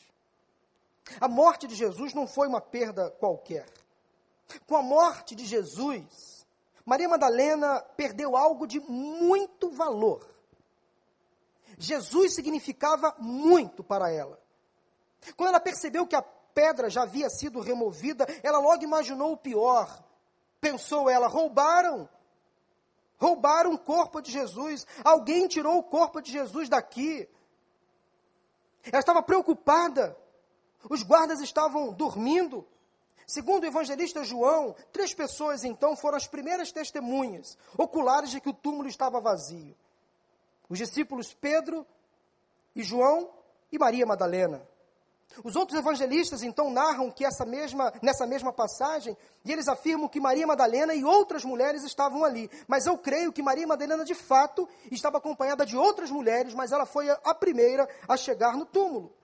A 1.20 1.28
morte 1.28 1.66
de 1.66 1.74
Jesus 1.74 2.14
não 2.14 2.26
foi 2.26 2.46
uma 2.46 2.60
perda 2.60 3.10
qualquer. 3.10 3.66
Com 4.66 4.76
a 4.76 4.82
morte 4.82 5.34
de 5.34 5.44
Jesus, 5.44 6.46
Maria 6.84 7.08
Madalena 7.08 7.80
perdeu 7.96 8.36
algo 8.36 8.66
de 8.66 8.80
muito 8.80 9.70
valor. 9.70 10.26
Jesus 11.78 12.34
significava 12.34 13.14
muito 13.18 13.82
para 13.82 14.10
ela. 14.10 14.38
Quando 15.36 15.48
ela 15.50 15.60
percebeu 15.60 16.06
que 16.06 16.16
a 16.16 16.22
pedra 16.22 16.90
já 16.90 17.02
havia 17.02 17.28
sido 17.30 17.60
removida, 17.60 18.26
ela 18.42 18.58
logo 18.58 18.82
imaginou 18.82 19.32
o 19.32 19.36
pior. 19.36 20.02
Pensou 20.60 21.08
ela: 21.08 21.26
roubaram. 21.26 22.08
Roubaram 23.20 23.74
o 23.74 23.78
corpo 23.78 24.22
de 24.22 24.32
Jesus. 24.32 24.86
Alguém 25.04 25.46
tirou 25.46 25.78
o 25.78 25.82
corpo 25.82 26.22
de 26.22 26.32
Jesus 26.32 26.68
daqui. 26.68 27.28
Ela 28.84 29.00
estava 29.00 29.22
preocupada. 29.22 30.16
Os 30.88 31.02
guardas 31.02 31.40
estavam 31.40 31.92
dormindo. 31.92 32.66
Segundo 33.26 33.62
o 33.62 33.66
evangelista 33.66 34.24
João, 34.24 34.74
três 34.90 35.14
pessoas 35.14 35.62
então 35.62 35.94
foram 35.94 36.16
as 36.16 36.26
primeiras 36.26 36.72
testemunhas 36.72 37.56
oculares 37.76 38.30
de 38.30 38.40
que 38.40 38.48
o 38.48 38.54
túmulo 38.54 38.88
estava 38.88 39.20
vazio: 39.20 39.76
os 40.68 40.78
discípulos 40.78 41.34
Pedro 41.34 41.86
e 42.74 42.82
João 42.82 43.30
e 43.70 43.78
Maria 43.78 44.06
Madalena. 44.06 44.66
Os 45.44 45.56
outros 45.56 45.78
evangelistas 45.78 46.42
então 46.42 46.70
narram 46.70 47.10
que 47.10 47.24
essa 47.24 47.44
mesma, 47.46 47.92
nessa 48.02 48.26
mesma 48.26 48.52
passagem, 48.52 49.16
e 49.44 49.52
eles 49.52 49.68
afirmam 49.68 50.08
que 50.08 50.20
Maria 50.20 50.46
Madalena 50.46 50.94
e 50.94 51.04
outras 51.04 51.44
mulheres 51.44 51.84
estavam 51.84 52.24
ali. 52.24 52.50
Mas 52.66 52.86
eu 52.86 52.98
creio 52.98 53.32
que 53.32 53.42
Maria 53.42 53.66
Madalena 53.66 54.04
de 54.04 54.14
fato 54.14 54.68
estava 54.90 55.18
acompanhada 55.18 55.64
de 55.64 55.76
outras 55.76 56.10
mulheres, 56.10 56.52
mas 56.52 56.72
ela 56.72 56.84
foi 56.84 57.08
a 57.10 57.34
primeira 57.34 57.88
a 58.08 58.16
chegar 58.16 58.56
no 58.56 58.66
túmulo. 58.66 59.14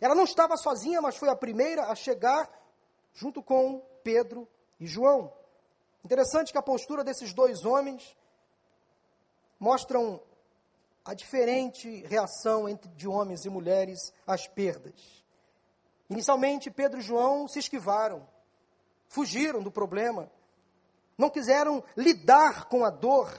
Ela 0.00 0.14
não 0.14 0.24
estava 0.24 0.56
sozinha, 0.56 1.00
mas 1.00 1.16
foi 1.16 1.28
a 1.28 1.36
primeira 1.36 1.86
a 1.86 1.94
chegar 1.94 2.48
junto 3.12 3.42
com 3.42 3.80
Pedro 4.02 4.48
e 4.78 4.86
João. 4.86 5.32
Interessante 6.04 6.52
que 6.52 6.58
a 6.58 6.62
postura 6.62 7.02
desses 7.02 7.32
dois 7.32 7.64
homens 7.64 8.16
mostram 9.58 10.22
a 11.08 11.14
diferente 11.14 12.02
reação 12.02 12.68
entre 12.68 12.90
de 12.90 13.08
homens 13.08 13.46
e 13.46 13.48
mulheres 13.48 14.12
às 14.26 14.46
perdas. 14.46 15.24
Inicialmente, 16.10 16.70
Pedro 16.70 17.00
e 17.00 17.02
João 17.02 17.48
se 17.48 17.58
esquivaram, 17.58 18.28
fugiram 19.08 19.62
do 19.62 19.70
problema, 19.70 20.30
não 21.16 21.30
quiseram 21.30 21.82
lidar 21.96 22.66
com 22.66 22.84
a 22.84 22.90
dor. 22.90 23.34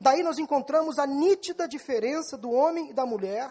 Daí 0.00 0.22
nós 0.22 0.38
encontramos 0.38 1.00
a 1.00 1.06
nítida 1.06 1.66
diferença 1.66 2.38
do 2.38 2.52
homem 2.52 2.90
e 2.90 2.94
da 2.94 3.04
mulher 3.04 3.50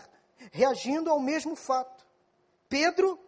reagindo 0.49 1.09
ao 1.09 1.19
mesmo 1.19 1.57
fato. 1.57 2.07
Pedro, 2.69 3.19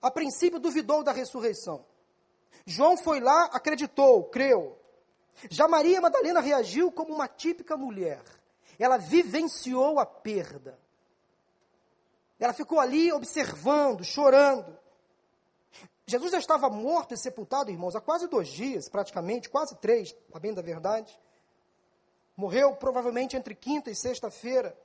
a 0.00 0.10
princípio, 0.10 0.58
duvidou 0.58 1.04
da 1.04 1.12
ressurreição. 1.12 1.84
João 2.64 2.96
foi 2.96 3.20
lá, 3.20 3.44
acreditou, 3.52 4.24
creu. 4.24 4.78
Já 5.50 5.68
Maria 5.68 6.00
Madalena 6.00 6.40
reagiu 6.40 6.90
como 6.90 7.14
uma 7.14 7.28
típica 7.28 7.76
mulher. 7.76 8.37
Ela 8.78 8.96
vivenciou 8.96 9.98
a 9.98 10.06
perda. 10.06 10.78
Ela 12.38 12.52
ficou 12.52 12.78
ali 12.78 13.12
observando, 13.12 14.04
chorando. 14.04 14.78
Jesus 16.06 16.30
já 16.30 16.38
estava 16.38 16.70
morto 16.70 17.12
e 17.12 17.18
sepultado, 17.18 17.70
irmãos, 17.70 17.94
há 17.94 18.00
quase 18.00 18.28
dois 18.28 18.48
dias, 18.48 18.88
praticamente, 18.88 19.50
quase 19.50 19.76
três, 19.76 20.16
a 20.32 20.38
bem 20.38 20.54
da 20.54 20.62
verdade. 20.62 21.18
Morreu 22.36 22.76
provavelmente 22.76 23.36
entre 23.36 23.54
quinta 23.54 23.90
e 23.90 23.94
sexta-feira. 23.94 24.78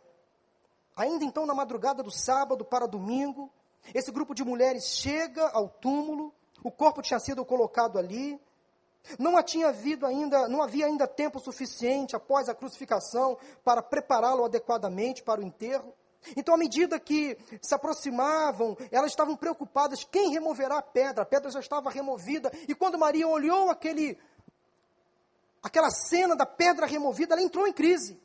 Ainda 0.95 1.23
então, 1.23 1.45
na 1.45 1.53
madrugada 1.53 2.03
do 2.03 2.11
sábado 2.11 2.65
para 2.65 2.87
domingo, 2.87 3.51
esse 3.93 4.11
grupo 4.11 4.33
de 4.33 4.43
mulheres 4.43 4.85
chega 4.85 5.47
ao 5.49 5.69
túmulo, 5.69 6.33
o 6.63 6.71
corpo 6.71 7.01
tinha 7.01 7.19
sido 7.19 7.45
colocado 7.45 7.97
ali, 7.97 8.39
não, 9.19 9.41
tinha 9.43 9.67
havido 9.67 10.05
ainda, 10.05 10.47
não 10.47 10.61
havia 10.61 10.85
ainda 10.85 11.07
tempo 11.07 11.39
suficiente 11.39 12.15
após 12.15 12.47
a 12.47 12.55
crucificação 12.55 13.37
para 13.63 13.81
prepará-lo 13.81 14.45
adequadamente 14.45 15.23
para 15.23 15.41
o 15.41 15.43
enterro. 15.43 15.93
Então, 16.37 16.55
à 16.55 16.57
medida 16.57 16.99
que 16.99 17.37
se 17.61 17.75
aproximavam, 17.75 18.77
elas 18.91 19.11
estavam 19.11 19.35
preocupadas: 19.35 20.03
quem 20.03 20.31
removerá 20.31 20.77
a 20.77 20.81
pedra? 20.81 21.23
A 21.23 21.25
pedra 21.25 21.51
já 21.51 21.59
estava 21.59 21.89
removida. 21.89 22.51
E 22.67 22.73
quando 22.73 22.97
Maria 22.97 23.27
olhou 23.27 23.69
aquele, 23.69 24.17
aquela 25.61 25.89
cena 25.89 26.35
da 26.35 26.45
pedra 26.45 26.85
removida, 26.85 27.33
ela 27.33 27.43
entrou 27.43 27.67
em 27.67 27.73
crise. 27.73 28.21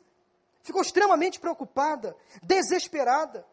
Ficou 0.61 0.81
extremamente 0.81 1.39
preocupada, 1.39 2.15
desesperada. 2.41 3.45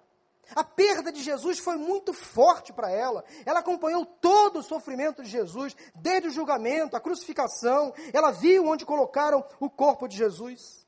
A 0.54 0.62
perda 0.62 1.10
de 1.10 1.22
Jesus 1.22 1.58
foi 1.58 1.76
muito 1.76 2.12
forte 2.12 2.72
para 2.72 2.90
ela. 2.90 3.24
Ela 3.44 3.60
acompanhou 3.60 4.06
todo 4.06 4.60
o 4.60 4.62
sofrimento 4.62 5.22
de 5.22 5.28
Jesus, 5.28 5.76
desde 5.94 6.28
o 6.28 6.30
julgamento, 6.30 6.96
a 6.96 7.00
crucificação. 7.00 7.92
Ela 8.12 8.30
viu 8.30 8.66
onde 8.66 8.86
colocaram 8.86 9.44
o 9.58 9.68
corpo 9.68 10.06
de 10.06 10.16
Jesus. 10.16 10.86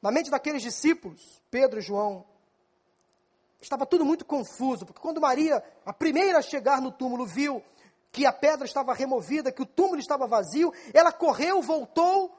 Na 0.00 0.10
mente 0.10 0.30
daqueles 0.30 0.62
discípulos, 0.62 1.42
Pedro 1.50 1.78
e 1.78 1.82
João, 1.82 2.24
estava 3.60 3.84
tudo 3.84 4.04
muito 4.04 4.24
confuso, 4.24 4.86
porque 4.86 5.00
quando 5.00 5.20
Maria, 5.20 5.62
a 5.84 5.92
primeira 5.92 6.38
a 6.38 6.42
chegar 6.42 6.80
no 6.80 6.90
túmulo, 6.90 7.26
viu 7.26 7.62
que 8.10 8.24
a 8.24 8.32
pedra 8.32 8.64
estava 8.64 8.94
removida, 8.94 9.52
que 9.52 9.62
o 9.62 9.66
túmulo 9.66 10.00
estava 10.00 10.26
vazio, 10.26 10.72
ela 10.92 11.12
correu, 11.12 11.60
voltou 11.60 12.34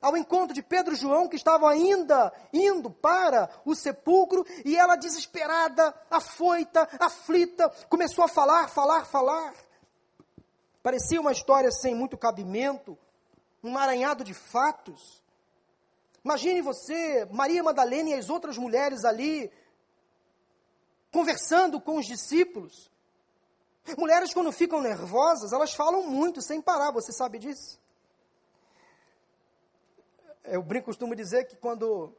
ao 0.00 0.16
encontro 0.16 0.54
de 0.54 0.62
Pedro 0.62 0.94
e 0.94 0.96
João, 0.96 1.28
que 1.28 1.36
estavam 1.36 1.68
ainda 1.68 2.32
indo 2.52 2.90
para 2.90 3.50
o 3.64 3.74
sepulcro, 3.74 4.46
e 4.64 4.76
ela, 4.76 4.96
desesperada, 4.96 5.94
afoita, 6.10 6.88
aflita, 6.98 7.68
começou 7.88 8.24
a 8.24 8.28
falar, 8.28 8.68
falar, 8.68 9.04
falar. 9.04 9.54
Parecia 10.82 11.20
uma 11.20 11.32
história 11.32 11.70
sem 11.70 11.94
muito 11.94 12.16
cabimento, 12.16 12.96
um 13.62 13.70
maranhado 13.70 14.24
de 14.24 14.32
fatos. 14.32 15.22
Imagine 16.24 16.62
você, 16.62 17.26
Maria 17.30 17.62
Madalena 17.62 18.10
e 18.10 18.14
as 18.14 18.30
outras 18.30 18.56
mulheres 18.56 19.04
ali, 19.04 19.52
conversando 21.12 21.78
com 21.78 21.98
os 21.98 22.06
discípulos. 22.06 22.90
Mulheres, 23.98 24.32
quando 24.32 24.52
ficam 24.52 24.80
nervosas, 24.80 25.52
elas 25.52 25.74
falam 25.74 26.04
muito 26.04 26.40
sem 26.40 26.62
parar, 26.62 26.90
você 26.90 27.12
sabe 27.12 27.38
disso? 27.38 27.78
Eu 30.44 30.62
brinco, 30.62 30.86
costumo 30.86 31.14
dizer 31.14 31.44
que 31.44 31.56
quando 31.56 32.14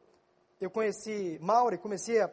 eu 0.60 0.70
conheci 0.70 1.38
Maura 1.40 1.74
e 1.74 1.78
comecei 1.78 2.20
a, 2.20 2.30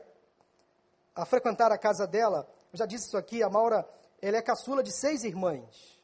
a 1.16 1.26
frequentar 1.26 1.72
a 1.72 1.78
casa 1.78 2.06
dela, 2.06 2.48
eu 2.72 2.78
já 2.78 2.86
disse 2.86 3.08
isso 3.08 3.18
aqui, 3.18 3.42
a 3.42 3.50
Maura, 3.50 3.88
ela 4.22 4.38
é 4.38 4.42
caçula 4.42 4.84
de 4.84 4.92
seis 4.92 5.24
irmãs. 5.24 6.00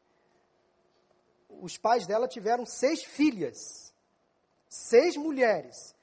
Os 1.49 1.77
pais 1.77 2.07
dela 2.07 2.27
tiveram 2.27 2.65
seis 2.65 3.03
filhas, 3.03 3.93
seis 4.67 5.15
mulheres. 5.15 5.95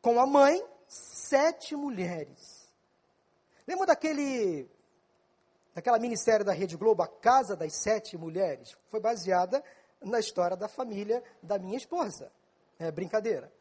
Com 0.00 0.20
a 0.20 0.26
mãe, 0.26 0.64
sete 0.86 1.74
mulheres. 1.76 2.72
Lembra 3.66 3.86
daquele 3.86 4.68
daquela 5.74 5.98
minissérie 5.98 6.44
da 6.44 6.52
Rede 6.52 6.76
Globo, 6.76 7.02
A 7.02 7.08
Casa 7.08 7.56
das 7.56 7.74
Sete 7.74 8.16
Mulheres? 8.16 8.76
Foi 8.90 9.00
baseada 9.00 9.64
na 10.02 10.18
história 10.18 10.56
da 10.56 10.68
família 10.68 11.22
da 11.42 11.58
minha 11.58 11.76
esposa. 11.76 12.30
É 12.82 12.90
brincadeira. 12.90 13.52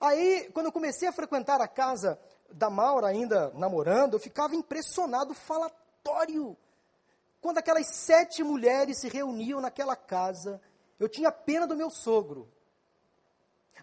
Aí, 0.00 0.50
quando 0.54 0.66
eu 0.66 0.72
comecei 0.72 1.06
a 1.06 1.12
frequentar 1.12 1.60
a 1.60 1.68
casa 1.68 2.18
da 2.50 2.70
Maura, 2.70 3.08
ainda 3.08 3.50
namorando, 3.54 4.14
eu 4.14 4.18
ficava 4.18 4.56
impressionado, 4.56 5.34
falatório. 5.34 6.56
Quando 7.42 7.58
aquelas 7.58 7.94
sete 7.94 8.42
mulheres 8.42 9.00
se 9.00 9.08
reuniam 9.10 9.60
naquela 9.60 9.94
casa, 9.94 10.58
eu 10.98 11.10
tinha 11.10 11.30
pena 11.30 11.66
do 11.66 11.76
meu 11.76 11.90
sogro. 11.90 12.50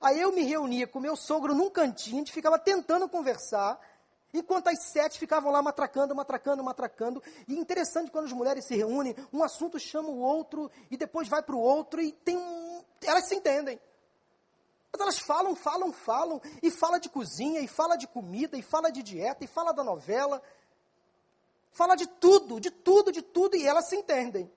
Aí 0.02 0.20
eu 0.20 0.32
me 0.32 0.42
reunia 0.42 0.88
com 0.88 1.00
meu 1.00 1.16
sogro 1.16 1.54
num 1.54 1.70
cantinho, 1.70 2.16
a 2.16 2.20
gente 2.20 2.34
ficava 2.34 2.58
tentando 2.58 3.08
conversar, 3.08 3.80
enquanto 4.34 4.68
as 4.68 4.92
sete 4.92 5.20
ficavam 5.20 5.52
lá 5.52 5.62
matracando, 5.62 6.16
matracando, 6.16 6.64
matracando. 6.64 7.22
E 7.48 7.56
interessante 7.56 8.10
quando 8.10 8.26
as 8.26 8.34
mulheres 8.34 8.66
se 8.66 8.76
reúnem, 8.76 9.16
um 9.32 9.44
assunto 9.44 9.80
chama 9.80 10.10
o 10.10 10.18
outro, 10.18 10.72
e 10.90 10.98
depois 10.98 11.28
vai 11.28 11.44
para 11.44 11.56
o 11.56 11.60
outro, 11.60 12.02
e 12.02 12.12
tem 12.12 12.36
um... 12.36 12.84
elas 13.06 13.28
se 13.28 13.36
entendem. 13.36 13.80
Mas 14.94 15.02
elas 15.02 15.20
falam, 15.20 15.56
falam, 15.56 15.92
falam, 15.92 16.40
e 16.62 16.70
fala 16.70 17.00
de 17.00 17.10
cozinha, 17.10 17.60
e 17.62 17.68
fala 17.68 17.96
de 17.96 18.08
comida, 18.08 18.56
e 18.56 18.62
fala 18.62 18.92
de 18.92 19.02
dieta, 19.02 19.44
e 19.44 19.48
fala 19.48 19.74
da 19.74 19.84
novela. 19.84 20.40
Fala 21.72 21.96
de 21.96 22.06
tudo, 22.06 22.60
de 22.60 22.70
tudo, 22.70 23.12
de 23.12 23.24
tudo, 23.24 23.56
e 23.56 23.66
elas 23.66 23.90
se 23.90 23.96
entendem. 23.96 24.52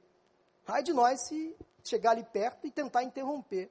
Ai 0.67 0.83
de 0.83 0.93
nós 0.93 1.23
se 1.23 1.57
chegar 1.83 2.11
ali 2.11 2.23
perto 2.23 2.67
e 2.67 2.71
tentar 2.71 3.03
interromper. 3.03 3.71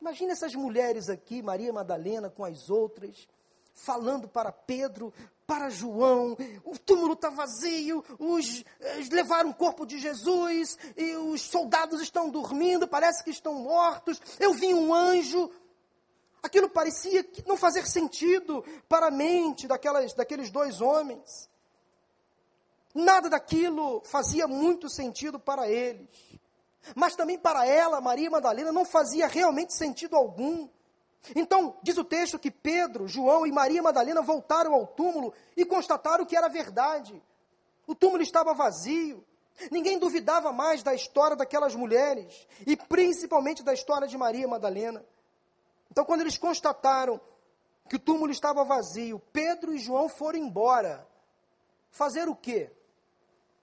Imagina 0.00 0.32
essas 0.32 0.54
mulheres 0.54 1.10
aqui, 1.10 1.42
Maria 1.42 1.72
Madalena 1.72 2.30
com 2.30 2.44
as 2.44 2.70
outras, 2.70 3.28
falando 3.82 4.28
para 4.28 4.52
Pedro, 4.52 5.12
para 5.46 5.70
João, 5.70 6.36
o 6.64 6.78
túmulo 6.78 7.14
está 7.14 7.28
vazio, 7.28 8.04
os, 8.18 8.64
levaram 9.10 9.50
o 9.50 9.54
corpo 9.54 9.84
de 9.84 9.98
Jesus, 9.98 10.78
e 10.96 11.16
os 11.16 11.42
soldados 11.42 12.00
estão 12.00 12.30
dormindo, 12.30 12.86
parece 12.86 13.24
que 13.24 13.30
estão 13.30 13.54
mortos, 13.54 14.20
eu 14.38 14.52
vi 14.52 14.72
um 14.72 14.94
anjo. 14.94 15.50
Aquilo 16.42 16.70
parecia 16.70 17.28
não 17.46 17.56
fazer 17.56 17.86
sentido 17.86 18.64
para 18.88 19.08
a 19.08 19.10
mente 19.10 19.66
daquelas, 19.66 20.14
daqueles 20.14 20.50
dois 20.50 20.80
homens. 20.80 21.50
Nada 22.94 23.28
daquilo 23.28 24.02
fazia 24.04 24.46
muito 24.48 24.88
sentido 24.88 25.38
para 25.38 25.68
eles. 25.68 26.08
Mas 26.94 27.14
também 27.14 27.38
para 27.38 27.66
ela, 27.66 28.00
Maria 28.00 28.30
Madalena, 28.30 28.72
não 28.72 28.84
fazia 28.84 29.26
realmente 29.26 29.74
sentido 29.74 30.16
algum. 30.16 30.68
Então, 31.34 31.76
diz 31.82 31.98
o 31.98 32.04
texto 32.04 32.38
que 32.38 32.50
Pedro, 32.50 33.06
João 33.06 33.46
e 33.46 33.52
Maria 33.52 33.82
Madalena 33.82 34.22
voltaram 34.22 34.74
ao 34.74 34.86
túmulo 34.86 35.32
e 35.56 35.64
constataram 35.64 36.24
que 36.24 36.36
era 36.36 36.48
verdade. 36.48 37.22
O 37.86 37.94
túmulo 37.94 38.22
estava 38.22 38.54
vazio. 38.54 39.24
Ninguém 39.70 39.98
duvidava 39.98 40.52
mais 40.52 40.82
da 40.82 40.94
história 40.94 41.36
daquelas 41.36 41.74
mulheres 41.74 42.46
e 42.66 42.76
principalmente 42.76 43.62
da 43.62 43.74
história 43.74 44.08
de 44.08 44.16
Maria 44.16 44.48
Madalena. 44.48 45.04
Então, 45.90 46.04
quando 46.04 46.22
eles 46.22 46.38
constataram 46.38 47.20
que 47.88 47.96
o 47.96 47.98
túmulo 47.98 48.30
estava 48.30 48.64
vazio, 48.64 49.20
Pedro 49.32 49.74
e 49.74 49.78
João 49.78 50.08
foram 50.08 50.38
embora. 50.38 51.06
Fazer 51.90 52.28
o 52.28 52.36
quê? 52.36 52.70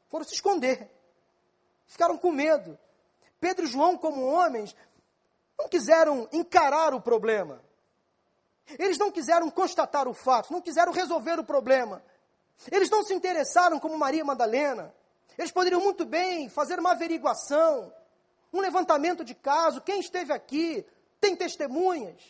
Foram 0.10 0.26
se 0.26 0.36
esconder. 0.36 0.92
Ficaram 1.88 2.18
com 2.18 2.32
medo. 2.32 2.78
Pedro 3.40 3.66
e 3.66 3.70
João, 3.70 3.98
como 3.98 4.26
homens, 4.26 4.76
não 5.58 5.68
quiseram 5.68 6.28
encarar 6.32 6.94
o 6.94 7.02
problema. 7.02 7.62
Eles 8.78 8.98
não 8.98 9.12
quiseram 9.12 9.50
constatar 9.50 10.08
o 10.08 10.14
fato, 10.14 10.52
não 10.52 10.62
quiseram 10.62 10.92
resolver 10.92 11.40
o 11.40 11.44
problema. 11.44 12.04
Eles 12.72 12.90
não 12.90 13.04
se 13.04 13.14
interessaram 13.14 13.80
como 13.80 13.98
Maria 13.98 14.26
Madalena. 14.26 14.94
Eles 15.38 15.52
poderiam 15.52 15.82
muito 15.82 16.06
bem 16.06 16.50
fazer 16.50 16.80
uma 16.80 16.92
averiguação, 16.92 17.94
um 18.52 18.60
levantamento 18.60 19.24
de 19.24 19.36
caso, 19.36 19.82
quem 19.82 20.00
esteve 20.00 20.34
aqui, 20.34 20.86
tem 21.22 21.36
testemunhas. 21.36 22.22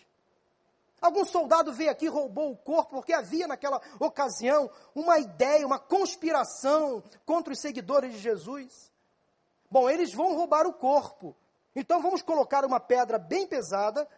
Algum 0.99 1.23
soldado 1.23 1.71
veio 1.71 1.91
aqui 1.91 2.05
e 2.05 2.09
roubou 2.09 2.51
o 2.51 2.57
corpo 2.57 2.95
porque 2.95 3.13
havia 3.13 3.47
naquela 3.47 3.81
ocasião 3.99 4.69
uma 4.95 5.19
ideia, 5.19 5.65
uma 5.65 5.79
conspiração 5.79 7.03
contra 7.25 7.53
os 7.53 7.59
seguidores 7.59 8.13
de 8.13 8.19
Jesus. 8.19 8.91
Bom, 9.69 9.89
eles 9.89 10.13
vão 10.13 10.35
roubar 10.35 10.65
o 10.65 10.73
corpo, 10.73 11.35
então 11.79 12.01
vamos 12.01 12.23
colocar 12.23 12.65
uma 12.65 12.79
pedra 12.79 13.19
bem 13.19 13.45
pesada, 13.45 14.09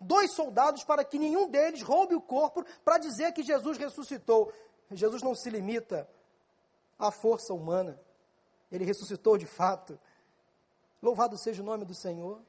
dois 0.00 0.32
soldados, 0.34 0.84
para 0.84 1.04
que 1.04 1.18
nenhum 1.18 1.50
deles 1.50 1.82
roube 1.82 2.14
o 2.14 2.20
corpo 2.20 2.64
para 2.84 2.96
dizer 2.96 3.32
que 3.32 3.42
Jesus 3.42 3.76
ressuscitou. 3.76 4.52
Jesus 4.92 5.20
não 5.20 5.34
se 5.34 5.50
limita 5.50 6.08
à 6.96 7.10
força 7.10 7.52
humana, 7.52 8.00
ele 8.70 8.84
ressuscitou 8.84 9.36
de 9.36 9.46
fato. 9.46 9.98
Louvado 11.02 11.36
seja 11.36 11.60
o 11.60 11.66
nome 11.66 11.84
do 11.84 11.92
Senhor. 11.92 12.40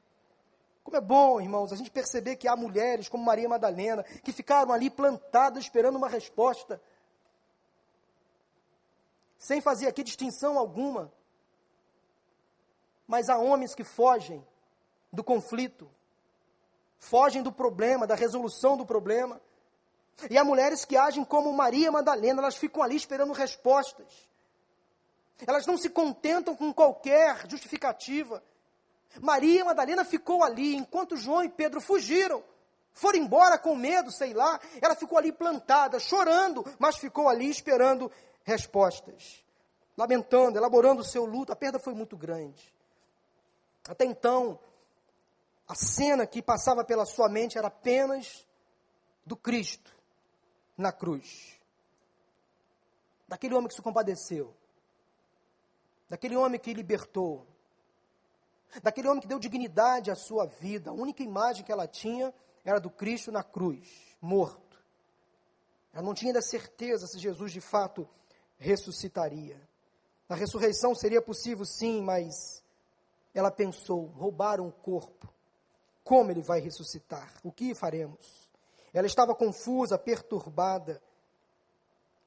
Como 0.84 0.96
é 0.96 1.00
bom, 1.00 1.40
irmãos, 1.40 1.72
a 1.72 1.76
gente 1.76 1.90
perceber 1.90 2.36
que 2.36 2.46
há 2.46 2.54
mulheres 2.54 3.08
como 3.08 3.24
Maria 3.24 3.48
Madalena 3.48 4.04
que 4.22 4.32
ficaram 4.32 4.72
ali 4.72 4.88
plantadas 4.88 5.64
esperando 5.64 5.96
uma 5.96 6.08
resposta, 6.08 6.80
sem 9.36 9.60
fazer 9.60 9.88
aqui 9.88 10.04
distinção 10.04 10.56
alguma. 10.56 11.12
Mas 13.04 13.28
há 13.28 13.36
homens 13.36 13.74
que 13.74 13.82
fogem 13.82 14.46
do 15.12 15.24
conflito, 15.24 15.90
fogem 16.98 17.42
do 17.42 17.52
problema, 17.52 18.06
da 18.06 18.14
resolução 18.14 18.76
do 18.76 18.86
problema. 18.86 19.40
E 20.28 20.36
há 20.36 20.44
mulheres 20.44 20.84
que 20.84 20.96
agem 20.96 21.24
como 21.24 21.52
Maria 21.52 21.90
Madalena, 21.90 22.42
elas 22.42 22.56
ficam 22.56 22.82
ali 22.82 22.96
esperando 22.96 23.32
respostas. 23.32 24.28
Elas 25.46 25.66
não 25.66 25.78
se 25.78 25.88
contentam 25.88 26.54
com 26.54 26.72
qualquer 26.72 27.48
justificativa. 27.48 28.42
Maria 29.20 29.64
Madalena 29.64 30.04
ficou 30.04 30.44
ali 30.44 30.76
enquanto 30.76 31.16
João 31.16 31.42
e 31.42 31.48
Pedro 31.48 31.80
fugiram. 31.80 32.44
Foram 32.92 33.18
embora 33.18 33.58
com 33.58 33.74
medo, 33.74 34.10
sei 34.12 34.34
lá. 34.34 34.60
Ela 34.80 34.94
ficou 34.94 35.16
ali 35.16 35.32
plantada, 35.32 35.98
chorando, 35.98 36.64
mas 36.78 36.98
ficou 36.98 37.28
ali 37.28 37.48
esperando 37.48 38.10
respostas. 38.44 39.42
Lamentando, 39.96 40.58
elaborando 40.58 41.00
o 41.00 41.04
seu 41.04 41.24
luto. 41.24 41.52
A 41.52 41.56
perda 41.56 41.78
foi 41.78 41.94
muito 41.94 42.16
grande. 42.16 42.72
Até 43.88 44.04
então, 44.04 44.58
a 45.70 45.74
cena 45.76 46.26
que 46.26 46.42
passava 46.42 46.84
pela 46.84 47.06
sua 47.06 47.28
mente 47.28 47.56
era 47.56 47.68
apenas 47.68 48.44
do 49.24 49.36
Cristo 49.36 49.96
na 50.76 50.90
cruz. 50.90 51.60
Daquele 53.28 53.54
homem 53.54 53.68
que 53.68 53.76
se 53.76 53.80
compadeceu. 53.80 54.52
Daquele 56.08 56.34
homem 56.36 56.58
que 56.58 56.74
libertou. 56.74 57.46
Daquele 58.82 59.06
homem 59.06 59.20
que 59.20 59.28
deu 59.28 59.38
dignidade 59.38 60.10
à 60.10 60.16
sua 60.16 60.44
vida. 60.44 60.90
A 60.90 60.92
única 60.92 61.22
imagem 61.22 61.64
que 61.64 61.70
ela 61.70 61.86
tinha 61.86 62.34
era 62.64 62.80
do 62.80 62.90
Cristo 62.90 63.30
na 63.30 63.44
cruz, 63.44 64.16
morto. 64.20 64.76
Ela 65.92 66.02
não 66.02 66.14
tinha 66.14 66.30
ainda 66.30 66.42
certeza 66.42 67.06
se 67.06 67.16
Jesus 67.16 67.52
de 67.52 67.60
fato 67.60 68.08
ressuscitaria. 68.58 69.56
A 70.28 70.34
ressurreição 70.34 70.96
seria 70.96 71.22
possível, 71.22 71.64
sim, 71.64 72.02
mas 72.02 72.60
ela 73.32 73.52
pensou: 73.52 74.06
roubaram 74.06 74.66
o 74.66 74.72
corpo. 74.72 75.32
Como 76.10 76.32
ele 76.32 76.42
vai 76.42 76.58
ressuscitar? 76.58 77.32
O 77.44 77.52
que 77.52 77.72
faremos? 77.72 78.50
Ela 78.92 79.06
estava 79.06 79.32
confusa, 79.32 79.96
perturbada. 79.96 81.00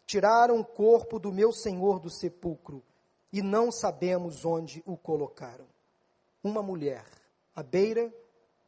Tiraram 0.05 0.57
o 0.61 0.63
corpo 0.63 1.19
do 1.19 1.33
meu 1.33 1.51
Senhor 1.51 1.99
do 1.99 2.09
sepulcro 2.09 2.81
e 3.29 3.41
não 3.41 3.73
sabemos 3.73 4.45
onde 4.45 4.81
o 4.85 4.95
colocaram. 4.95 5.67
Uma 6.41 6.63
mulher 6.63 7.03
à 7.53 7.61
beira 7.61 8.09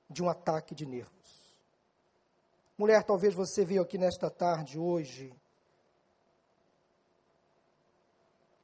de 0.10 0.22
um 0.22 0.30
ataque 0.30 0.76
de 0.76 0.86
nervos. 0.86 1.64
Mulher, 2.78 3.02
talvez 3.06 3.34
você 3.34 3.64
veio 3.64 3.84
aqui 3.84 3.98
nesta 3.98 4.30
tarde, 4.30 4.78
hoje, 4.78 5.34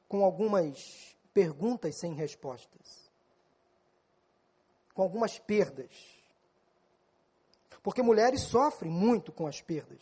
com 0.06 0.22
algumas 0.22 1.16
perguntas 1.32 1.98
sem 1.98 2.12
respostas, 2.12 3.10
com 4.92 5.00
algumas 5.00 5.38
perdas. 5.38 6.11
Porque 7.82 8.02
mulheres 8.02 8.42
sofrem 8.42 8.90
muito 8.90 9.32
com 9.32 9.46
as 9.46 9.60
perdas. 9.60 10.00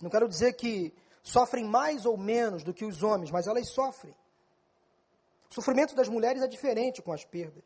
Não 0.00 0.08
quero 0.08 0.28
dizer 0.28 0.52
que 0.54 0.94
sofrem 1.22 1.64
mais 1.64 2.06
ou 2.06 2.16
menos 2.16 2.62
do 2.62 2.72
que 2.72 2.84
os 2.84 3.02
homens, 3.02 3.30
mas 3.30 3.46
elas 3.46 3.68
sofrem. 3.68 4.14
O 5.50 5.54
sofrimento 5.54 5.94
das 5.94 6.08
mulheres 6.08 6.42
é 6.42 6.46
diferente 6.46 7.02
com 7.02 7.12
as 7.12 7.24
perdas. 7.24 7.64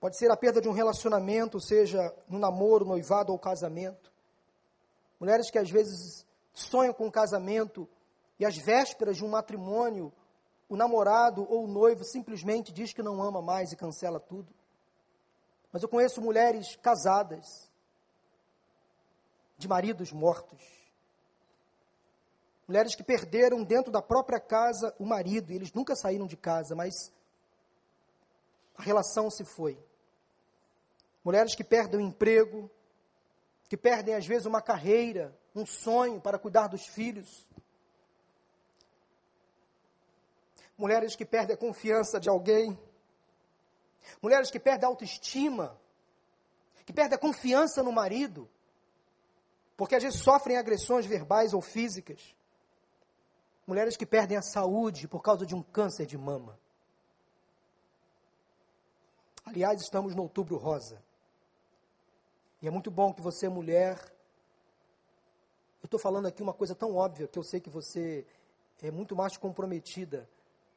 Pode 0.00 0.16
ser 0.16 0.30
a 0.30 0.36
perda 0.36 0.60
de 0.60 0.68
um 0.68 0.72
relacionamento, 0.72 1.60
seja 1.60 2.12
no 2.28 2.38
namoro, 2.38 2.84
noivado 2.84 3.32
ou 3.32 3.38
casamento. 3.38 4.10
Mulheres 5.20 5.50
que 5.50 5.58
às 5.58 5.70
vezes 5.70 6.26
sonham 6.52 6.92
com 6.92 7.06
um 7.06 7.10
casamento 7.10 7.88
e 8.38 8.44
às 8.44 8.56
vésperas 8.56 9.18
de 9.18 9.24
um 9.24 9.28
matrimônio, 9.28 10.12
o 10.68 10.76
namorado 10.76 11.46
ou 11.48 11.64
o 11.64 11.68
noivo 11.68 12.02
simplesmente 12.02 12.72
diz 12.72 12.92
que 12.92 13.02
não 13.02 13.22
ama 13.22 13.40
mais 13.40 13.70
e 13.70 13.76
cancela 13.76 14.18
tudo. 14.18 14.52
Mas 15.72 15.82
eu 15.82 15.88
conheço 15.88 16.20
mulheres 16.20 16.76
casadas, 16.76 17.70
de 19.56 19.66
maridos 19.66 20.12
mortos. 20.12 20.62
Mulheres 22.68 22.94
que 22.94 23.02
perderam 23.02 23.64
dentro 23.64 23.90
da 23.90 24.02
própria 24.02 24.38
casa 24.38 24.94
o 24.98 25.06
marido, 25.06 25.50
e 25.50 25.56
eles 25.56 25.72
nunca 25.72 25.96
saíram 25.96 26.26
de 26.26 26.36
casa, 26.36 26.74
mas 26.74 27.12
a 28.76 28.82
relação 28.82 29.30
se 29.30 29.44
foi 29.44 29.78
mulheres 31.24 31.54
que 31.54 31.64
perdem 31.64 32.00
o 32.00 32.02
emprego, 32.02 32.70
que 33.68 33.76
perdem 33.76 34.14
às 34.14 34.26
vezes 34.26 34.46
uma 34.46 34.60
carreira, 34.60 35.36
um 35.54 35.64
sonho 35.64 36.20
para 36.20 36.38
cuidar 36.38 36.66
dos 36.66 36.86
filhos. 36.86 37.46
Mulheres 40.76 41.14
que 41.14 41.24
perdem 41.24 41.54
a 41.54 41.58
confiança 41.58 42.18
de 42.18 42.28
alguém. 42.28 42.78
Mulheres 44.20 44.50
que 44.50 44.60
perdem 44.60 44.86
a 44.86 44.88
autoestima, 44.88 45.78
que 46.84 46.92
perdem 46.92 47.16
a 47.16 47.20
confiança 47.20 47.82
no 47.82 47.92
marido, 47.92 48.48
porque 49.76 49.94
às 49.94 50.02
vezes 50.02 50.20
sofrem 50.20 50.56
agressões 50.56 51.06
verbais 51.06 51.52
ou 51.52 51.60
físicas. 51.60 52.34
Mulheres 53.66 53.96
que 53.96 54.06
perdem 54.06 54.36
a 54.36 54.42
saúde 54.42 55.08
por 55.08 55.22
causa 55.22 55.46
de 55.46 55.54
um 55.54 55.62
câncer 55.62 56.06
de 56.06 56.18
mama. 56.18 56.58
Aliás, 59.44 59.80
estamos 59.80 60.14
no 60.14 60.22
outubro 60.22 60.56
rosa. 60.56 61.02
E 62.60 62.68
é 62.68 62.70
muito 62.70 62.90
bom 62.90 63.12
que 63.12 63.20
você, 63.20 63.48
mulher, 63.48 63.98
eu 65.82 65.86
estou 65.86 65.98
falando 65.98 66.26
aqui 66.26 66.42
uma 66.42 66.54
coisa 66.54 66.74
tão 66.74 66.94
óbvia 66.94 67.26
que 67.26 67.38
eu 67.38 67.42
sei 67.42 67.60
que 67.60 67.70
você 67.70 68.24
é 68.80 68.90
muito 68.90 69.16
mais 69.16 69.36
comprometida 69.36 70.28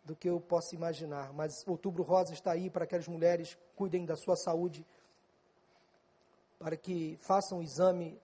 do 0.06 0.16
que 0.16 0.30
eu 0.30 0.40
posso 0.40 0.76
imaginar. 0.76 1.34
Mas 1.34 1.68
Outubro 1.68 2.04
Rosa 2.04 2.32
está 2.32 2.52
aí 2.52 2.70
para 2.70 2.86
que 2.86 2.96
as 2.96 3.08
mulheres 3.08 3.58
cuidem 3.76 4.06
da 4.06 4.16
sua 4.16 4.36
saúde, 4.36 4.86
para 6.60 6.78
que 6.78 7.18
façam 7.20 7.58
um 7.58 7.64
exame 7.64 8.22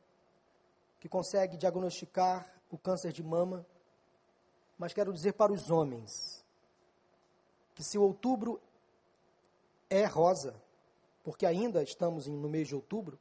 que 1.00 1.10
consegue 1.10 1.58
diagnosticar 1.58 2.48
o 2.70 2.78
câncer 2.78 3.12
de 3.12 3.24
mama. 3.24 3.66
Mas 4.78 4.94
quero 4.94 5.12
dizer 5.12 5.34
para 5.34 5.52
os 5.52 5.72
homens 5.72 6.46
que 7.74 7.84
se 7.84 7.98
o 7.98 8.04
outubro 8.04 8.62
é 9.90 10.06
rosa, 10.06 10.54
porque 11.24 11.46
ainda 11.46 11.82
estamos 11.82 12.28
no 12.28 12.48
mês 12.48 12.68
de 12.68 12.76
outubro, 12.76 13.20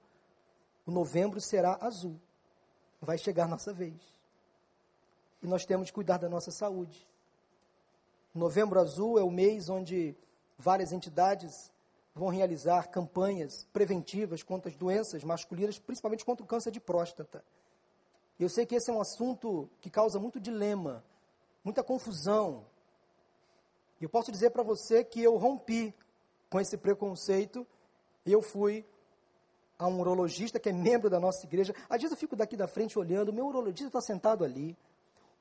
o 0.87 0.91
novembro 0.91 1.41
será 1.41 1.79
azul. 1.81 2.21
Vai 3.01 3.17
chegar 3.17 3.49
nossa 3.49 3.73
vez. 3.73 3.97
E 5.43 5.47
nós 5.47 5.65
temos 5.65 5.89
que 5.89 5.95
cuidar 5.95 6.19
da 6.19 6.29
nossa 6.29 6.51
saúde. 6.51 7.09
Novembro 8.35 8.78
azul 8.78 9.18
é 9.18 9.22
o 9.22 9.31
mês 9.31 9.68
onde 9.68 10.16
várias 10.57 10.93
entidades 10.93 11.70
vão 12.14 12.28
realizar 12.28 12.89
campanhas 12.89 13.64
preventivas 13.72 14.43
contra 14.43 14.70
as 14.70 14.76
doenças 14.76 15.24
masculinas, 15.24 15.78
principalmente 15.78 16.24
contra 16.24 16.45
o 16.45 16.47
câncer 16.47 16.70
de 16.70 16.81
próstata. 16.81 17.45
Eu 18.39 18.49
sei 18.49 18.64
que 18.64 18.74
esse 18.74 18.91
é 18.91 18.95
um 18.95 19.01
assunto 19.01 19.68
que 19.81 19.91
causa 19.91 20.18
muito 20.18 20.39
dilema, 20.39 21.05
muita 21.64 21.83
confusão. 21.83 22.64
Eu 24.01 24.09
posso 24.09 24.31
dizer 24.31 24.51
para 24.51 24.62
você 24.62 25.05
que 25.05 25.20
eu 25.20 25.37
rompi 25.37 25.95
com 26.49 26.61
esse 26.61 26.76
preconceito 26.76 27.66
e 28.24 28.33
eu 28.33 28.43
fui 28.43 28.85
a 29.78 29.87
um 29.87 29.99
urologista 30.01 30.61
que 30.61 30.68
é 30.68 30.72
membro 30.72 31.11
da 31.11 31.18
nossa 31.18 31.45
igreja. 31.47 31.74
Às 31.89 32.01
vezes 32.01 32.12
eu 32.12 32.16
fico 32.16 32.37
daqui 32.37 32.57
da 32.57 32.68
frente 32.68 32.99
olhando, 32.99 33.31
o 33.31 33.33
meu 33.33 33.47
urologista 33.47 33.87
está 33.87 34.01
sentado 34.01 34.45
ali, 34.45 34.76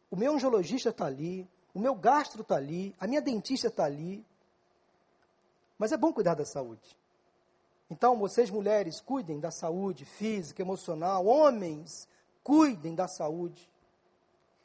o 0.10 0.16
meu 0.16 0.34
angiologista 0.34 0.90
está 0.90 1.06
ali, 1.06 1.48
o 1.74 1.80
meu 1.80 1.96
gastro 1.96 2.42
está 2.42 2.56
ali, 2.56 2.96
a 3.00 3.08
minha 3.08 3.22
dentista 3.22 3.68
está 3.68 3.86
ali. 3.86 4.26
Mas 5.78 5.92
é 5.92 5.98
bom 5.98 6.12
cuidar 6.12 6.36
da 6.36 6.46
saúde. 6.46 6.98
Então, 7.90 8.18
vocês 8.18 8.50
mulheres, 8.50 9.02
cuidem 9.02 9.40
da 9.40 9.50
saúde 9.50 10.06
física, 10.06 10.62
emocional. 10.62 11.26
Homens, 11.26 12.08
cuidem 12.44 12.94
da 12.94 13.08
saúde. 13.08 13.70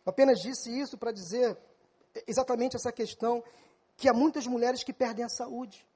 Eu 0.05 0.11
apenas 0.11 0.41
disse 0.41 0.71
isso 0.71 0.99
para 0.99 1.13
dizer 1.13 1.57
exatamente 2.27 2.77
essa 2.77 2.93
questão 2.93 3.43
que 3.97 4.09
há 4.09 4.13
muitas 4.13 4.47
mulheres 4.47 4.85
que 4.85 4.93
perdem 4.93 5.25
a 5.25 5.29
saúde. 5.29 5.87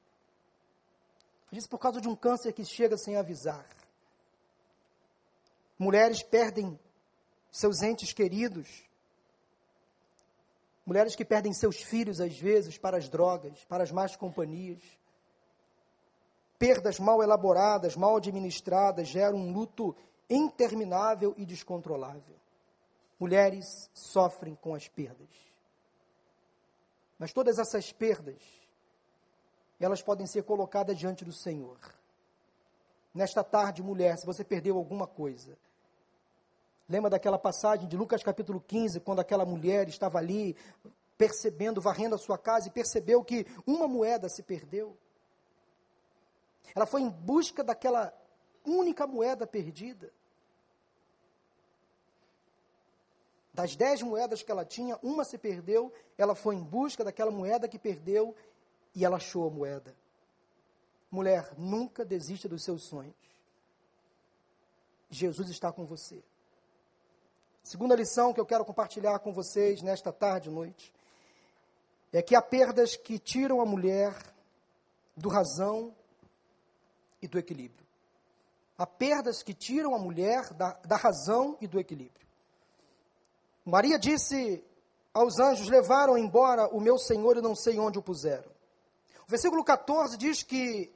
Às 1.46 1.52
vezes 1.52 1.66
por 1.66 1.78
causa 1.78 2.00
de 2.00 2.08
um 2.08 2.16
câncer 2.16 2.52
que 2.52 2.64
chega 2.64 2.96
sem 2.96 3.16
avisar. 3.16 3.66
Mulheres 5.78 6.22
perdem 6.22 6.78
seus 7.50 7.82
entes 7.82 8.12
queridos. 8.12 8.87
Mulheres 10.88 11.14
que 11.14 11.22
perdem 11.22 11.52
seus 11.52 11.82
filhos, 11.82 12.18
às 12.18 12.38
vezes, 12.38 12.78
para 12.78 12.96
as 12.96 13.10
drogas, 13.10 13.62
para 13.66 13.84
as 13.84 13.92
más 13.92 14.16
companhias. 14.16 14.82
Perdas 16.58 16.98
mal 16.98 17.22
elaboradas, 17.22 17.94
mal 17.94 18.16
administradas, 18.16 19.06
geram 19.06 19.36
um 19.36 19.52
luto 19.52 19.94
interminável 20.30 21.34
e 21.36 21.44
descontrolável. 21.44 22.34
Mulheres 23.20 23.90
sofrem 23.92 24.54
com 24.54 24.74
as 24.74 24.88
perdas. 24.88 25.28
Mas 27.18 27.34
todas 27.34 27.58
essas 27.58 27.92
perdas 27.92 28.40
elas 29.78 30.00
podem 30.00 30.26
ser 30.26 30.42
colocadas 30.42 30.96
diante 30.96 31.22
do 31.22 31.34
Senhor. 31.34 31.78
Nesta 33.12 33.44
tarde, 33.44 33.82
mulher, 33.82 34.16
se 34.16 34.24
você 34.24 34.42
perdeu 34.42 34.78
alguma 34.78 35.06
coisa, 35.06 35.54
lembra 36.88 37.10
daquela 37.10 37.38
passagem 37.38 37.86
de 37.86 37.96
Lucas 37.96 38.22
capítulo 38.22 38.60
15, 38.60 39.00
quando 39.00 39.20
aquela 39.20 39.44
mulher 39.44 39.88
estava 39.88 40.18
ali 40.18 40.56
percebendo, 41.18 41.80
varrendo 41.80 42.14
a 42.14 42.18
sua 42.18 42.38
casa 42.38 42.68
e 42.68 42.70
percebeu 42.70 43.22
que 43.22 43.46
uma 43.66 43.86
moeda 43.86 44.28
se 44.28 44.42
perdeu. 44.42 44.96
Ela 46.74 46.86
foi 46.86 47.02
em 47.02 47.10
busca 47.10 47.62
daquela 47.62 48.12
única 48.64 49.06
moeda 49.06 49.46
perdida. 49.46 50.12
Das 53.52 53.74
dez 53.74 54.00
moedas 54.00 54.42
que 54.42 54.52
ela 54.52 54.64
tinha, 54.64 54.96
uma 55.02 55.24
se 55.24 55.36
perdeu, 55.36 55.92
ela 56.16 56.34
foi 56.34 56.54
em 56.54 56.62
busca 56.62 57.02
daquela 57.02 57.30
moeda 57.30 57.66
que 57.66 57.78
perdeu 57.78 58.34
e 58.94 59.04
ela 59.04 59.16
achou 59.16 59.48
a 59.48 59.50
moeda. 59.50 59.94
Mulher, 61.10 61.52
nunca 61.58 62.04
desista 62.04 62.48
dos 62.48 62.62
seus 62.62 62.84
sonhos. 62.84 63.16
Jesus 65.10 65.48
está 65.48 65.72
com 65.72 65.84
você. 65.84 66.22
Segunda 67.68 67.94
lição 67.94 68.32
que 68.32 68.40
eu 68.40 68.46
quero 68.46 68.64
compartilhar 68.64 69.18
com 69.18 69.30
vocês 69.30 69.82
nesta 69.82 70.10
tarde 70.10 70.48
e 70.48 70.50
noite 70.50 70.90
é 72.10 72.22
que 72.22 72.34
há 72.34 72.40
perdas 72.40 72.96
que 72.96 73.18
tiram 73.18 73.60
a 73.60 73.66
mulher 73.66 74.16
do 75.14 75.28
razão 75.28 75.94
e 77.20 77.28
do 77.28 77.38
equilíbrio. 77.38 77.86
Há 78.78 78.86
perdas 78.86 79.42
que 79.42 79.52
tiram 79.52 79.94
a 79.94 79.98
mulher 79.98 80.50
da, 80.54 80.78
da 80.82 80.96
razão 80.96 81.58
e 81.60 81.66
do 81.66 81.78
equilíbrio. 81.78 82.26
Maria 83.66 83.98
disse 83.98 84.64
aos 85.12 85.38
anjos: 85.38 85.68
Levaram 85.68 86.16
embora 86.16 86.74
o 86.74 86.80
meu 86.80 86.96
Senhor 86.96 87.36
e 87.36 87.42
não 87.42 87.54
sei 87.54 87.78
onde 87.78 87.98
o 87.98 88.02
puseram. 88.02 88.50
O 89.26 89.30
versículo 89.30 89.62
14 89.62 90.16
diz 90.16 90.42
que 90.42 90.90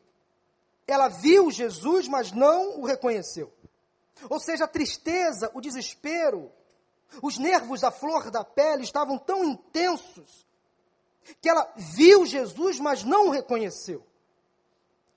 ela 0.87 1.09
viu 1.09 1.51
Jesus, 1.51 2.09
mas 2.09 2.33
não 2.33 2.81
o 2.81 2.87
reconheceu. 2.87 3.53
Ou 4.31 4.41
seja, 4.41 4.64
a 4.64 4.68
tristeza, 4.68 5.51
o 5.53 5.61
desespero, 5.61 6.51
Os 7.21 7.37
nervos 7.39 7.85
à 7.85 7.91
flor 7.91 8.31
da 8.31 8.45
pele 8.45 8.85
estavam 8.85 9.19
tão 9.19 9.45
intensos 9.45 10.47
que 11.41 11.49
ela 11.49 11.71
viu 11.77 12.25
Jesus, 12.25 12.81
mas 12.81 13.05
não 13.05 13.29
o 13.29 13.31
reconheceu. 13.31 14.05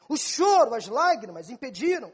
O 0.07 0.17
choro, 0.17 0.75
as 0.75 0.87
lágrimas 0.87 1.49
impediram 1.49 2.11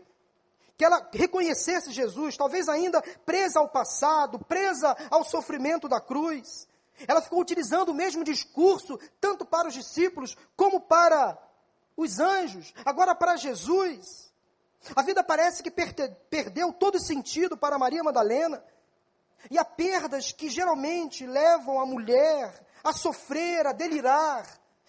que 0.77 0.85
ela 0.85 1.07
reconhecesse 1.13 1.91
Jesus, 1.91 2.37
talvez 2.37 2.67
ainda 2.67 3.01
presa 3.25 3.59
ao 3.59 3.69
passado, 3.69 4.39
presa 4.39 4.95
ao 5.09 5.23
sofrimento 5.23 5.87
da 5.87 5.99
cruz. 5.99 6.67
Ela 7.07 7.21
ficou 7.21 7.39
utilizando 7.39 7.89
o 7.89 7.93
mesmo 7.93 8.23
discurso, 8.23 8.99
tanto 9.19 9.45
para 9.45 9.67
os 9.67 9.73
discípulos 9.73 10.37
como 10.55 10.79
para 10.81 11.37
os 11.95 12.19
anjos, 12.19 12.73
agora 12.85 13.13
para 13.13 13.35
Jesus. 13.35 14.31
A 14.95 15.03
vida 15.03 15.23
parece 15.23 15.61
que 15.61 15.69
perdeu 15.69 16.73
todo 16.73 16.99
sentido 16.99 17.55
para 17.55 17.77
Maria 17.77 18.03
Madalena. 18.03 18.63
E 19.49 19.57
há 19.57 19.65
perdas 19.65 20.31
que 20.31 20.49
geralmente 20.49 21.25
levam 21.25 21.79
a 21.79 21.85
mulher 21.85 22.65
a 22.83 22.93
sofrer, 22.93 23.65
a 23.65 23.73
delirar, 23.73 24.45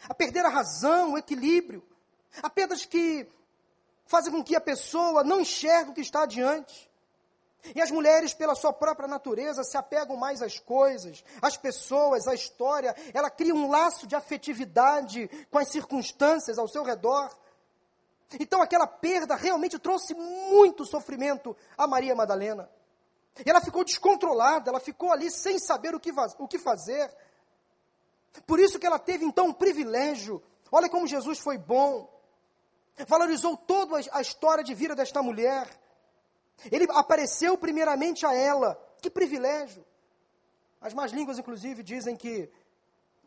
a 0.09 0.15
perder 0.15 0.45
a 0.45 0.49
razão, 0.49 1.13
o 1.13 1.19
equilíbrio. 1.19 1.83
Há 2.43 2.49
perdas 2.49 2.85
que 2.85 3.29
fazem 4.07 4.33
com 4.33 4.43
que 4.43 4.57
a 4.57 4.61
pessoa 4.61 5.23
não 5.23 5.41
enxergue 5.41 5.91
o 5.91 5.95
que 5.95 6.01
está 6.01 6.23
adiante. 6.23 6.91
E 7.75 7.81
as 7.81 7.91
mulheres, 7.91 8.35
pela 8.35 8.57
sua 8.57 8.73
própria 8.73 9.07
natureza, 9.07 9.63
se 9.63 9.77
apegam 9.77 10.17
mais 10.17 10.43
às 10.43 10.59
coisas, 10.59 11.25
às 11.41 11.57
pessoas, 11.57 12.27
à 12.27 12.35
história. 12.35 12.95
Ela 13.15 13.31
cria 13.31 13.55
um 13.55 13.71
laço 13.71 14.07
de 14.07 14.17
afetividade 14.17 15.31
com 15.51 15.59
as 15.59 15.69
circunstâncias 15.69 16.59
ao 16.59 16.67
seu 16.67 16.83
redor. 16.83 17.31
Então, 18.41 18.61
aquela 18.61 18.87
perda 18.87 19.37
realmente 19.37 19.79
trouxe 19.79 20.15
muito 20.15 20.85
sofrimento 20.85 21.57
a 21.79 21.87
Maria 21.87 22.15
Madalena. 22.15 22.69
E 23.45 23.49
ela 23.49 23.61
ficou 23.61 23.85
descontrolada, 23.85 24.71
ela 24.71 24.81
ficou 24.81 25.13
ali 25.13 25.31
sem 25.31 25.59
saber 25.59 25.95
o 25.95 26.01
que, 26.01 26.13
o 26.39 26.49
que 26.49 26.59
fazer. 26.59 27.11
Por 28.47 28.61
isso 28.61 28.79
que 28.79 28.87
ela 28.87 28.99
teve 28.99 29.25
então 29.25 29.47
um 29.47 29.53
privilégio. 29.53 30.43
Olha 30.71 30.89
como 30.89 31.07
Jesus 31.07 31.39
foi 31.39 31.57
bom. 31.57 32.11
Valorizou 33.07 33.57
toda 33.57 33.97
a 34.13 34.21
história 34.21 34.63
de 34.63 34.75
vida 34.75 34.95
desta 34.95 35.23
mulher. 35.23 35.69
Ele 36.71 36.87
apareceu 36.91 37.57
primeiramente 37.57 38.27
a 38.27 38.35
ela. 38.35 38.77
Que 39.01 39.11
privilégio. 39.11 39.85
As 40.81 40.93
más 40.93 41.13
línguas, 41.13 41.39
inclusive, 41.39 41.83
dizem 41.83 42.17
que 42.17 42.51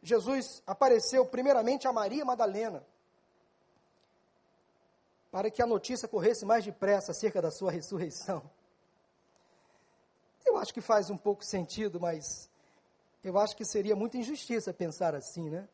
Jesus 0.02 0.62
apareceu 0.68 1.26
primeiramente 1.26 1.88
a 1.88 1.94
Maria 1.94 2.24
Madalena, 2.24 2.86
para 5.32 5.50
que 5.50 5.64
a 5.64 5.66
notícia 5.66 6.08
corresse 6.08 6.46
mais 6.46 6.64
depressa 6.64 7.12
acerca 7.12 7.42
da 7.42 7.50
sua 7.50 7.72
ressurreição. 7.72 8.44
Eu 10.46 10.58
acho 10.58 10.74
que 10.74 10.82
faz 10.82 11.10
um 11.10 11.18
pouco 11.18 11.44
sentido, 11.44 12.00
mas 12.00 12.50
eu 13.24 13.38
acho 13.40 13.56
que 13.56 13.66
seria 13.66 13.96
muita 13.96 14.18
injustiça 14.18 14.74
pensar 14.74 15.16
assim, 15.16 15.50
né? 15.50 15.68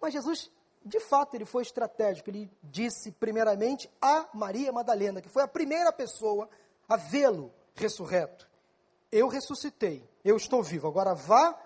Mas 0.00 0.12
Jesus, 0.12 0.50
de 0.84 1.00
fato, 1.00 1.34
ele 1.34 1.44
foi 1.44 1.62
estratégico. 1.62 2.30
Ele 2.30 2.50
disse 2.62 3.12
primeiramente 3.12 3.90
a 4.00 4.28
Maria 4.34 4.72
Madalena, 4.72 5.22
que 5.22 5.28
foi 5.28 5.42
a 5.42 5.48
primeira 5.48 5.92
pessoa 5.92 6.48
a 6.88 6.96
vê-lo 6.96 7.52
ressurreto. 7.74 8.48
Eu 9.10 9.28
ressuscitei, 9.28 10.08
eu 10.24 10.36
estou 10.36 10.62
vivo. 10.62 10.88
Agora 10.88 11.14
vá 11.14 11.56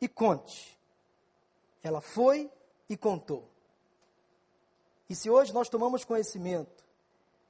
e 0.00 0.08
conte. 0.08 0.78
Ela 1.82 2.00
foi 2.00 2.50
e 2.88 2.96
contou. 2.96 3.48
E 5.08 5.14
se 5.14 5.30
hoje 5.30 5.52
nós 5.52 5.68
tomamos 5.68 6.04
conhecimento 6.04 6.84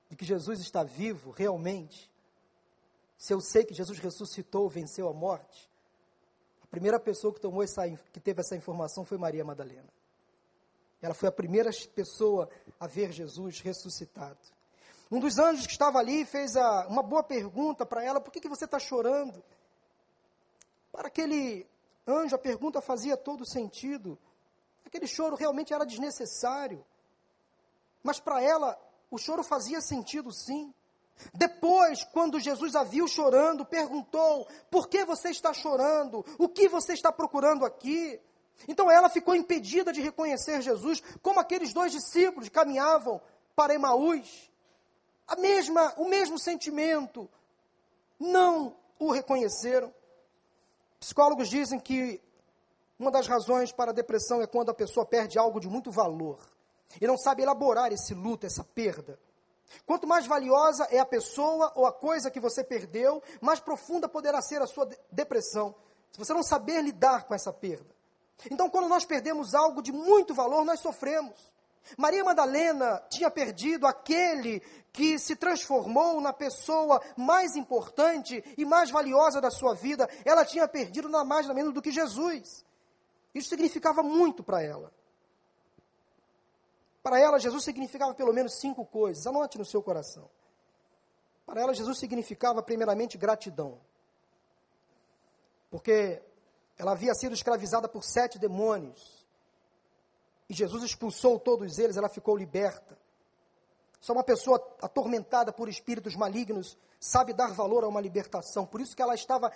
de 0.08 0.16
que 0.16 0.24
Jesus 0.24 0.60
está 0.60 0.82
vivo 0.82 1.30
realmente, 1.30 2.10
se 3.18 3.34
eu 3.34 3.40
sei 3.40 3.64
que 3.64 3.74
Jesus 3.74 3.98
ressuscitou, 3.98 4.68
venceu 4.68 5.08
a 5.08 5.12
morte, 5.12 5.68
a 6.62 6.66
primeira 6.68 7.00
pessoa 7.00 7.34
que, 7.34 7.40
tomou 7.40 7.64
essa, 7.64 7.88
que 8.12 8.20
teve 8.20 8.40
essa 8.40 8.54
informação 8.54 9.04
foi 9.04 9.18
Maria 9.18 9.44
Madalena. 9.44 9.88
Ela 11.02 11.14
foi 11.14 11.28
a 11.28 11.32
primeira 11.32 11.70
pessoa 11.94 12.48
a 12.78 12.86
ver 12.86 13.10
Jesus 13.10 13.60
ressuscitado. 13.60 14.38
Um 15.10 15.18
dos 15.18 15.38
anjos 15.38 15.66
que 15.66 15.72
estava 15.72 15.98
ali 15.98 16.24
fez 16.24 16.56
a, 16.56 16.86
uma 16.86 17.02
boa 17.02 17.22
pergunta 17.22 17.84
para 17.84 18.04
ela: 18.04 18.20
por 18.20 18.30
que, 18.30 18.40
que 18.40 18.48
você 18.48 18.66
está 18.66 18.78
chorando? 18.78 19.42
Para 20.92 21.08
aquele 21.08 21.66
anjo, 22.06 22.36
a 22.36 22.38
pergunta 22.38 22.80
fazia 22.80 23.16
todo 23.16 23.46
sentido. 23.46 24.18
Aquele 24.84 25.06
choro 25.06 25.34
realmente 25.34 25.72
era 25.72 25.84
desnecessário. 25.84 26.84
Mas 28.02 28.20
para 28.20 28.42
ela, 28.42 28.78
o 29.10 29.18
choro 29.18 29.42
fazia 29.42 29.80
sentido 29.80 30.32
sim. 30.32 30.72
Depois, 31.34 32.04
quando 32.04 32.40
Jesus 32.40 32.74
a 32.74 32.84
viu 32.84 33.08
chorando, 33.08 33.64
perguntou: 33.64 34.46
Por 34.70 34.88
que 34.88 35.04
você 35.04 35.30
está 35.30 35.52
chorando? 35.52 36.24
O 36.38 36.48
que 36.48 36.68
você 36.68 36.92
está 36.92 37.12
procurando 37.12 37.64
aqui? 37.64 38.20
Então 38.66 38.90
ela 38.90 39.08
ficou 39.08 39.34
impedida 39.34 39.92
de 39.92 40.00
reconhecer 40.00 40.62
Jesus, 40.62 41.02
como 41.22 41.38
aqueles 41.38 41.72
dois 41.72 41.92
discípulos 41.92 42.48
caminhavam 42.48 43.20
para 43.54 43.74
Emaús. 43.74 44.50
A 45.26 45.36
mesma, 45.36 45.94
o 45.96 46.08
mesmo 46.08 46.38
sentimento. 46.38 47.28
Não 48.18 48.76
o 48.98 49.12
reconheceram. 49.12 49.94
Psicólogos 50.98 51.48
dizem 51.48 51.78
que 51.78 52.20
uma 52.98 53.10
das 53.10 53.28
razões 53.28 53.70
para 53.70 53.92
a 53.92 53.94
depressão 53.94 54.42
é 54.42 54.46
quando 54.46 54.70
a 54.70 54.74
pessoa 54.74 55.06
perde 55.06 55.38
algo 55.38 55.60
de 55.60 55.68
muito 55.68 55.90
valor 55.90 56.40
e 57.00 57.06
não 57.06 57.16
sabe 57.16 57.42
elaborar 57.42 57.92
esse 57.92 58.14
luto, 58.14 58.46
essa 58.46 58.64
perda. 58.64 59.18
Quanto 59.84 60.06
mais 60.06 60.26
valiosa 60.26 60.86
é 60.90 60.98
a 60.98 61.06
pessoa 61.06 61.72
ou 61.74 61.86
a 61.86 61.92
coisa 61.92 62.30
que 62.30 62.40
você 62.40 62.64
perdeu, 62.64 63.22
mais 63.40 63.60
profunda 63.60 64.08
poderá 64.08 64.40
ser 64.40 64.62
a 64.62 64.66
sua 64.66 64.88
depressão, 65.10 65.74
se 66.10 66.18
você 66.18 66.32
não 66.32 66.42
saber 66.42 66.82
lidar 66.82 67.24
com 67.24 67.34
essa 67.34 67.52
perda. 67.52 67.98
Então, 68.50 68.70
quando 68.70 68.88
nós 68.88 69.04
perdemos 69.04 69.54
algo 69.54 69.82
de 69.82 69.92
muito 69.92 70.32
valor, 70.32 70.64
nós 70.64 70.80
sofremos. 70.80 71.34
Maria 71.96 72.22
Madalena 72.22 73.02
tinha 73.08 73.30
perdido 73.30 73.86
aquele 73.86 74.60
que 74.92 75.18
se 75.18 75.36
transformou 75.36 76.20
na 76.20 76.32
pessoa 76.32 77.00
mais 77.16 77.56
importante 77.56 78.42
e 78.56 78.64
mais 78.64 78.90
valiosa 78.90 79.40
da 79.40 79.50
sua 79.50 79.74
vida. 79.74 80.08
Ela 80.24 80.44
tinha 80.44 80.68
perdido 80.68 81.08
nada 81.08 81.24
mais 81.24 81.46
nada 81.46 81.54
menos 81.54 81.72
do 81.72 81.82
que 81.82 81.90
Jesus. 81.90 82.64
Isso 83.34 83.48
significava 83.48 84.02
muito 84.02 84.42
para 84.42 84.62
ela. 84.62 84.92
Para 87.02 87.18
ela, 87.18 87.38
Jesus 87.38 87.64
significava 87.64 88.14
pelo 88.14 88.32
menos 88.32 88.58
cinco 88.58 88.84
coisas. 88.84 89.26
Anote 89.26 89.58
no 89.58 89.64
seu 89.64 89.82
coração. 89.82 90.28
Para 91.46 91.62
ela, 91.62 91.74
Jesus 91.74 91.98
significava, 91.98 92.62
primeiramente, 92.62 93.16
gratidão. 93.16 93.80
Porque 95.70 96.22
ela 96.76 96.92
havia 96.92 97.14
sido 97.14 97.34
escravizada 97.34 97.88
por 97.88 98.04
sete 98.04 98.38
demônios. 98.38 99.26
E 100.48 100.54
Jesus 100.54 100.82
expulsou 100.82 101.38
todos 101.38 101.78
eles, 101.78 101.96
ela 101.96 102.08
ficou 102.08 102.36
liberta. 102.36 102.98
Só 104.00 104.12
uma 104.12 104.24
pessoa 104.24 104.56
atormentada 104.80 105.52
por 105.52 105.68
espíritos 105.68 106.14
malignos 106.14 106.78
sabe 107.00 107.32
dar 107.32 107.52
valor 107.52 107.84
a 107.84 107.88
uma 107.88 108.00
libertação. 108.00 108.64
Por 108.64 108.80
isso 108.80 108.94
que 108.94 109.02
ela 109.02 109.14
estava 109.14 109.52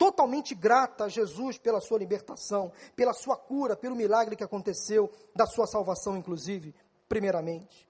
totalmente 0.00 0.54
grata 0.54 1.04
a 1.04 1.08
Jesus 1.10 1.58
pela 1.58 1.78
sua 1.78 1.98
libertação, 1.98 2.72
pela 2.96 3.12
sua 3.12 3.36
cura, 3.36 3.76
pelo 3.76 3.94
milagre 3.94 4.34
que 4.34 4.42
aconteceu, 4.42 5.12
da 5.36 5.44
sua 5.44 5.66
salvação, 5.66 6.16
inclusive 6.16 6.74
primeiramente. 7.06 7.86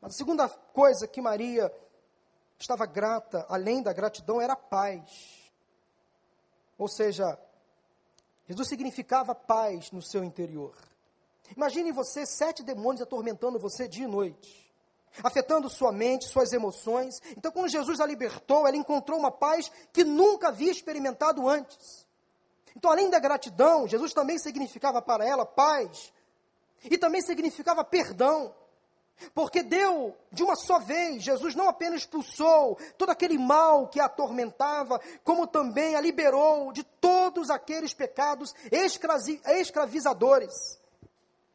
Mas 0.00 0.14
a 0.14 0.16
segunda 0.16 0.48
coisa 0.48 1.06
que 1.06 1.20
Maria 1.20 1.72
estava 2.58 2.84
grata, 2.86 3.46
além 3.48 3.84
da 3.84 3.92
gratidão, 3.92 4.40
era 4.40 4.54
a 4.54 4.56
paz. 4.56 5.52
Ou 6.76 6.88
seja, 6.88 7.38
Jesus 8.48 8.68
significava 8.68 9.32
paz 9.32 9.92
no 9.92 10.02
seu 10.02 10.24
interior. 10.24 10.74
Imagine 11.56 11.92
você, 11.92 12.26
sete 12.26 12.64
demônios 12.64 13.00
atormentando 13.00 13.60
você 13.60 13.86
dia 13.86 14.06
e 14.06 14.08
noite, 14.08 14.63
afetando 15.22 15.70
sua 15.70 15.92
mente, 15.92 16.28
suas 16.28 16.52
emoções. 16.52 17.20
Então, 17.36 17.52
quando 17.52 17.68
Jesus 17.68 18.00
a 18.00 18.06
libertou, 18.06 18.66
ela 18.66 18.76
encontrou 18.76 19.18
uma 19.18 19.30
paz 19.30 19.70
que 19.92 20.04
nunca 20.04 20.48
havia 20.48 20.72
experimentado 20.72 21.48
antes. 21.48 22.06
Então, 22.76 22.90
além 22.90 23.08
da 23.08 23.18
gratidão, 23.18 23.86
Jesus 23.86 24.12
também 24.12 24.38
significava 24.38 25.00
para 25.00 25.24
ela 25.24 25.46
paz, 25.46 26.12
e 26.90 26.98
também 26.98 27.20
significava 27.22 27.84
perdão. 27.84 28.54
Porque 29.32 29.62
deu 29.62 30.16
de 30.32 30.42
uma 30.42 30.56
só 30.56 30.80
vez, 30.80 31.22
Jesus 31.22 31.54
não 31.54 31.68
apenas 31.68 32.00
expulsou 32.00 32.76
todo 32.98 33.10
aquele 33.10 33.38
mal 33.38 33.86
que 33.86 34.00
a 34.00 34.06
atormentava, 34.06 35.00
como 35.22 35.46
também 35.46 35.94
a 35.94 36.00
liberou 36.00 36.72
de 36.72 36.82
todos 36.82 37.48
aqueles 37.48 37.94
pecados 37.94 38.52
escravizadores. 39.46 40.52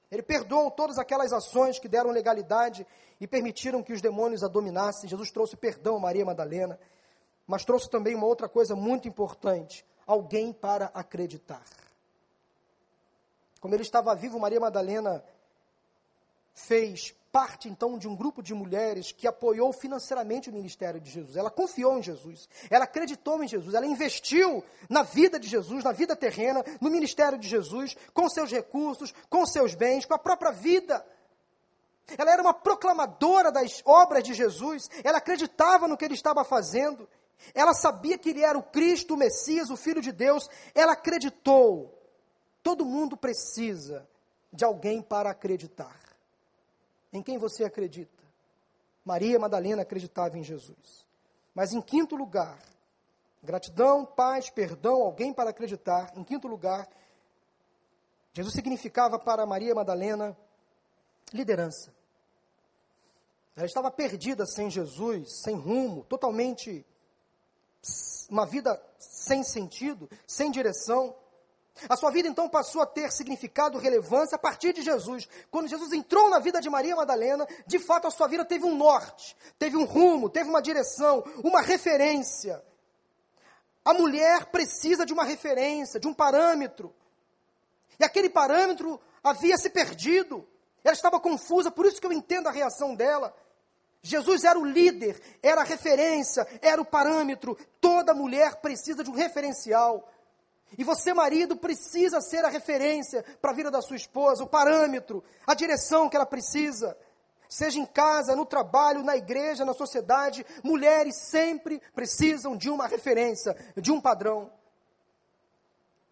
Ele 0.10 0.24
perdoou 0.24 0.72
todas 0.72 0.98
aquelas 0.98 1.34
ações 1.34 1.78
que 1.78 1.90
deram 1.90 2.12
legalidade 2.12 2.88
e 3.20 3.28
permitiram 3.28 3.84
que 3.84 3.94
os 3.94 4.02
demônios 4.02 4.44
a 4.44 4.48
dominassem. 4.48 5.10
Jesus 5.10 5.32
trouxe 5.32 5.58
perdão 5.58 5.98
a 5.98 6.00
Maria 6.00 6.26
Madalena, 6.26 6.80
mas 7.46 7.66
trouxe 7.66 7.90
também 7.90 8.16
uma 8.16 8.26
outra 8.26 8.48
coisa 8.48 8.76
muito 8.76 9.08
importante: 9.08 9.86
alguém 10.06 10.54
para 10.54 10.86
acreditar. 10.94 11.64
Como 13.60 13.76
ele 13.76 13.84
estava 13.84 14.16
vivo, 14.16 14.40
Maria 14.40 14.60
Madalena 14.60 15.24
fez 16.54 17.14
parte 17.32 17.70
então 17.70 17.98
de 17.98 18.08
um 18.08 18.16
grupo 18.16 18.42
de 18.42 18.54
mulheres 18.54 19.12
que 19.12 19.28
apoiou 19.28 19.72
financeiramente 19.72 20.50
o 20.50 20.54
ministério 20.54 21.00
de 21.00 21.12
Jesus. 21.12 21.36
Ela 21.36 21.52
confiou 21.52 22.00
em 22.00 22.04
Jesus, 22.04 22.50
ela 22.70 22.86
acreditou 22.86 23.44
em 23.44 23.48
Jesus, 23.48 23.74
ela 23.74 23.86
investiu 23.86 24.64
na 24.90 25.04
vida 25.04 25.40
de 25.40 25.48
Jesus, 25.48 25.84
na 25.84 25.92
vida 25.92 26.16
terrena, 26.16 26.64
no 26.82 26.90
ministério 26.90 27.38
de 27.38 27.48
Jesus, 27.48 27.96
com 28.14 28.28
seus 28.30 28.52
recursos, 28.52 29.14
com 29.30 29.46
seus 29.46 29.76
bens, 29.76 30.06
com 30.06 30.14
a 30.14 30.20
própria 30.20 30.52
vida. 30.52 31.06
Ela 32.18 32.32
era 32.32 32.42
uma 32.42 32.54
proclamadora 32.54 33.52
das 33.52 33.82
obras 33.86 34.24
de 34.24 34.34
Jesus, 34.34 34.90
ela 35.04 35.18
acreditava 35.18 35.88
no 35.88 35.98
que 35.98 36.06
ele 36.06 36.14
estava 36.14 36.44
fazendo, 36.44 37.08
ela 37.54 37.74
sabia 37.74 38.18
que 38.18 38.30
ele 38.30 38.44
era 38.44 38.58
o 38.58 38.64
Cristo, 38.64 39.14
o 39.14 39.18
Messias, 39.18 39.70
o 39.70 39.78
Filho 39.78 40.02
de 40.02 40.12
Deus, 40.12 40.50
ela 40.74 40.94
acreditou. 40.94 41.98
Todo 42.62 42.86
mundo 42.86 43.16
precisa 43.16 44.08
de 44.52 44.66
alguém 44.66 45.02
para 45.02 45.32
acreditar. 45.32 45.98
Em 47.12 47.24
quem 47.24 47.38
você 47.38 47.64
acredita? 47.64 48.24
Maria 49.04 49.40
Madalena 49.40 49.82
acreditava 49.82 50.38
em 50.38 50.44
Jesus. 50.44 51.08
Mas 51.56 51.74
em 51.74 51.82
quinto 51.82 52.16
lugar, 52.16 52.60
gratidão, 53.42 54.06
paz, 54.06 54.50
perdão, 54.50 55.02
alguém 55.02 55.34
para 55.34 55.50
acreditar. 55.50 56.12
Em 56.16 56.24
quinto 56.24 56.48
lugar, 56.48 56.88
Jesus 58.34 58.54
significava 58.54 59.18
para 59.18 59.46
Maria 59.46 59.74
Madalena 59.74 60.38
liderança. 61.34 61.92
Ela 63.60 63.66
estava 63.66 63.92
perdida 63.92 64.46
sem 64.46 64.70
Jesus, 64.70 65.42
sem 65.42 65.54
rumo, 65.54 66.06
totalmente 66.06 66.86
uma 68.30 68.46
vida 68.46 68.82
sem 68.98 69.44
sentido, 69.44 70.10
sem 70.26 70.50
direção. 70.50 71.14
A 71.90 71.98
sua 71.98 72.10
vida 72.10 72.30
então 72.30 72.48
passou 72.48 72.82
a 72.82 72.86
ter 72.86 73.12
significado, 73.12 73.78
relevância 73.78 74.38
a 74.38 74.40
partir 74.40 74.72
de 74.72 74.82
Jesus. 74.82 75.28
Quando 75.52 75.68
Jesus 75.68 75.92
entrou 75.92 76.30
na 76.30 76.40
vida 76.40 76.62
de 76.62 76.70
Maria 76.70 76.96
Madalena, 76.96 77.46
de 77.68 77.80
fato 77.80 78.08
a 78.08 78.12
sua 78.12 78.30
vida 78.30 78.46
teve 78.46 78.64
um 78.64 78.78
norte, 78.78 79.36
teve 79.58 79.76
um 79.76 79.84
rumo, 79.84 80.30
teve 80.30 80.50
uma 80.50 80.62
direção, 80.62 81.22
uma 81.44 81.60
referência. 81.60 82.64
A 83.84 83.94
mulher 83.94 84.46
precisa 84.46 85.06
de 85.06 85.12
uma 85.12 85.26
referência, 85.26 86.00
de 86.00 86.08
um 86.08 86.14
parâmetro. 86.14 86.96
E 88.00 88.06
aquele 88.06 88.30
parâmetro 88.30 89.02
havia 89.22 89.58
se 89.58 89.70
perdido. 89.70 90.48
Ela 90.82 90.94
estava 90.94 91.20
confusa, 91.20 91.70
por 91.70 91.86
isso 91.86 92.00
que 92.00 92.08
eu 92.08 92.14
entendo 92.14 92.48
a 92.48 92.52
reação 92.52 92.96
dela. 92.96 93.36
Jesus 94.02 94.44
era 94.44 94.58
o 94.58 94.66
líder, 94.66 95.22
era 95.44 95.62
a 95.62 95.66
referência, 95.66 96.48
era 96.62 96.82
o 96.82 96.86
parâmetro. 96.86 97.58
Toda 97.82 98.14
mulher 98.14 98.56
precisa 98.58 99.04
de 99.04 99.10
um 99.10 99.14
referencial. 99.14 100.10
E 100.78 100.84
você, 100.84 101.14
marido, 101.14 101.58
precisa 101.58 102.22
ser 102.22 102.46
a 102.46 102.50
referência 102.50 103.24
para 103.42 103.52
a 103.52 103.54
vida 103.54 103.72
da 103.72 103.82
sua 103.82 103.96
esposa, 103.96 104.44
o 104.44 104.48
parâmetro, 104.48 105.24
a 105.46 105.54
direção 105.54 106.08
que 106.08 106.16
ela 106.16 106.26
precisa. 106.26 106.96
Seja 107.50 107.80
em 107.80 107.86
casa, 107.86 108.36
no 108.36 108.46
trabalho, 108.46 109.04
na 109.04 109.18
igreja, 109.18 109.66
na 109.66 109.74
sociedade, 109.74 110.46
mulheres 110.64 111.16
sempre 111.16 111.82
precisam 111.96 112.56
de 112.56 112.70
uma 112.70 112.88
referência, 112.88 113.56
de 113.76 113.92
um 113.92 114.00
padrão. 114.00 114.52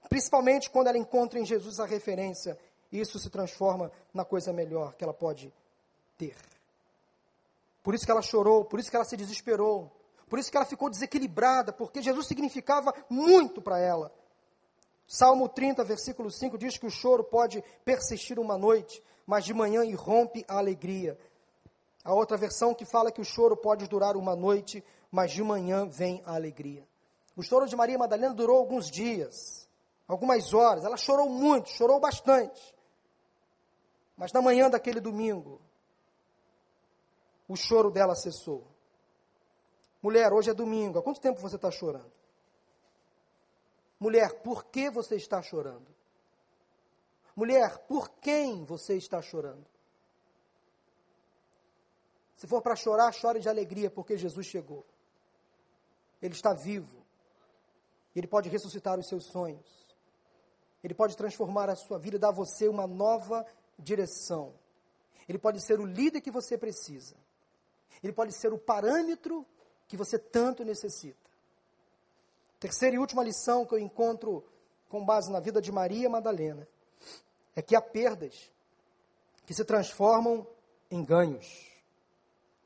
Principalmente 0.09 0.69
quando 0.69 0.88
ela 0.88 0.97
encontra 0.97 1.39
em 1.39 1.45
Jesus 1.45 1.79
a 1.79 1.85
referência, 1.85 2.57
isso 2.91 3.19
se 3.19 3.29
transforma 3.29 3.91
na 4.13 4.25
coisa 4.25 4.51
melhor 4.51 4.95
que 4.95 5.03
ela 5.03 5.13
pode 5.13 5.53
ter. 6.17 6.35
Por 7.88 7.95
isso 7.95 8.05
que 8.05 8.11
ela 8.11 8.21
chorou, 8.21 8.65
por 8.65 8.81
isso 8.81 8.89
que 8.89 8.97
ela 8.97 9.05
se 9.05 9.15
desesperou, 9.15 9.89
por 10.27 10.38
isso 10.38 10.51
que 10.51 10.57
ela 10.57 10.65
ficou 10.65 10.89
desequilibrada, 10.89 11.71
porque 11.71 12.01
Jesus 12.01 12.27
significava 12.27 12.93
muito 13.09 13.61
para 13.61 13.79
ela. 13.79 14.13
Salmo 15.07 15.47
30, 15.47 15.85
versículo 15.85 16.29
5 16.29 16.57
diz 16.57 16.77
que 16.77 16.85
o 16.85 16.89
choro 16.89 17.23
pode 17.23 17.63
persistir 17.85 18.39
uma 18.39 18.57
noite, 18.57 19.01
mas 19.25 19.45
de 19.45 19.53
manhã 19.53 19.85
irrompe 19.85 20.43
a 20.49 20.57
alegria. 20.57 21.17
A 22.03 22.13
outra 22.13 22.35
versão 22.35 22.73
que 22.73 22.83
fala 22.83 23.09
que 23.09 23.21
o 23.21 23.23
choro 23.23 23.55
pode 23.55 23.88
durar 23.88 24.17
uma 24.17 24.35
noite, 24.35 24.83
mas 25.09 25.31
de 25.31 25.41
manhã 25.41 25.88
vem 25.88 26.21
a 26.25 26.35
alegria. 26.35 26.85
O 27.38 27.41
choro 27.41 27.69
de 27.69 27.75
Maria 27.77 27.97
Madalena 27.97 28.33
durou 28.33 28.57
alguns 28.57 28.91
dias, 28.91 29.65
algumas 30.05 30.53
horas. 30.53 30.83
Ela 30.83 30.97
chorou 30.97 31.29
muito, 31.29 31.69
chorou 31.69 32.01
bastante. 32.01 32.75
Mas 34.17 34.33
na 34.33 34.41
manhã 34.41 34.69
daquele 34.69 34.99
domingo, 34.99 35.61
o 37.47 37.55
choro 37.55 37.89
dela 37.89 38.15
cessou. 38.15 38.67
Mulher, 40.01 40.31
hoje 40.31 40.49
é 40.49 40.53
domingo, 40.53 40.99
há 40.99 41.03
quanto 41.03 41.21
tempo 41.21 41.39
você 41.39 41.55
está 41.55 41.71
chorando? 41.71 42.11
Mulher, 43.99 44.41
por 44.41 44.65
que 44.65 44.89
você 44.89 45.15
está 45.15 45.41
chorando? 45.41 45.87
Mulher, 47.35 47.79
por 47.87 48.09
quem 48.09 48.63
você 48.63 48.95
está 48.95 49.21
chorando? 49.21 49.65
Se 52.35 52.45
for 52.45 52.61
para 52.61 52.75
chorar, 52.75 53.11
chore 53.11 53.39
de 53.39 53.49
alegria, 53.49 53.89
porque 53.89 54.17
Jesus 54.17 54.45
chegou. 54.45 54.85
Ele 56.21 56.33
está 56.33 56.53
vivo. 56.53 57.03
Ele 58.15 58.27
pode 58.27 58.49
ressuscitar 58.49 58.99
os 58.99 59.07
seus 59.07 59.25
sonhos. 59.25 59.87
Ele 60.83 60.93
pode 60.93 61.17
transformar 61.17 61.69
a 61.69 61.75
sua 61.75 61.97
vida 61.97 62.19
dar 62.19 62.29
a 62.29 62.31
você 62.31 62.67
uma 62.67 62.85
nova 62.85 63.45
direção. 63.77 64.53
Ele 65.27 65.39
pode 65.39 65.59
ser 65.65 65.79
o 65.79 65.85
líder 65.85 66.21
que 66.21 66.31
você 66.31 66.57
precisa. 66.57 67.15
Ele 68.03 68.13
pode 68.13 68.33
ser 68.33 68.53
o 68.53 68.57
parâmetro 68.57 69.45
que 69.88 69.97
você 69.97 70.19
tanto 70.19 70.63
necessita. 70.63 71.27
Terceira 72.59 72.95
e 72.95 72.99
última 72.99 73.23
lição 73.23 73.65
que 73.65 73.73
eu 73.73 73.79
encontro 73.79 74.43
com 74.89 75.05
base 75.05 75.31
na 75.31 75.39
vida 75.39 75.61
de 75.61 75.71
Maria 75.71 76.09
Madalena 76.09 76.67
é 77.55 77.61
que 77.61 77.75
há 77.75 77.81
perdas 77.81 78.51
que 79.45 79.53
se 79.53 79.63
transformam 79.63 80.45
em 80.89 81.03
ganhos. 81.03 81.67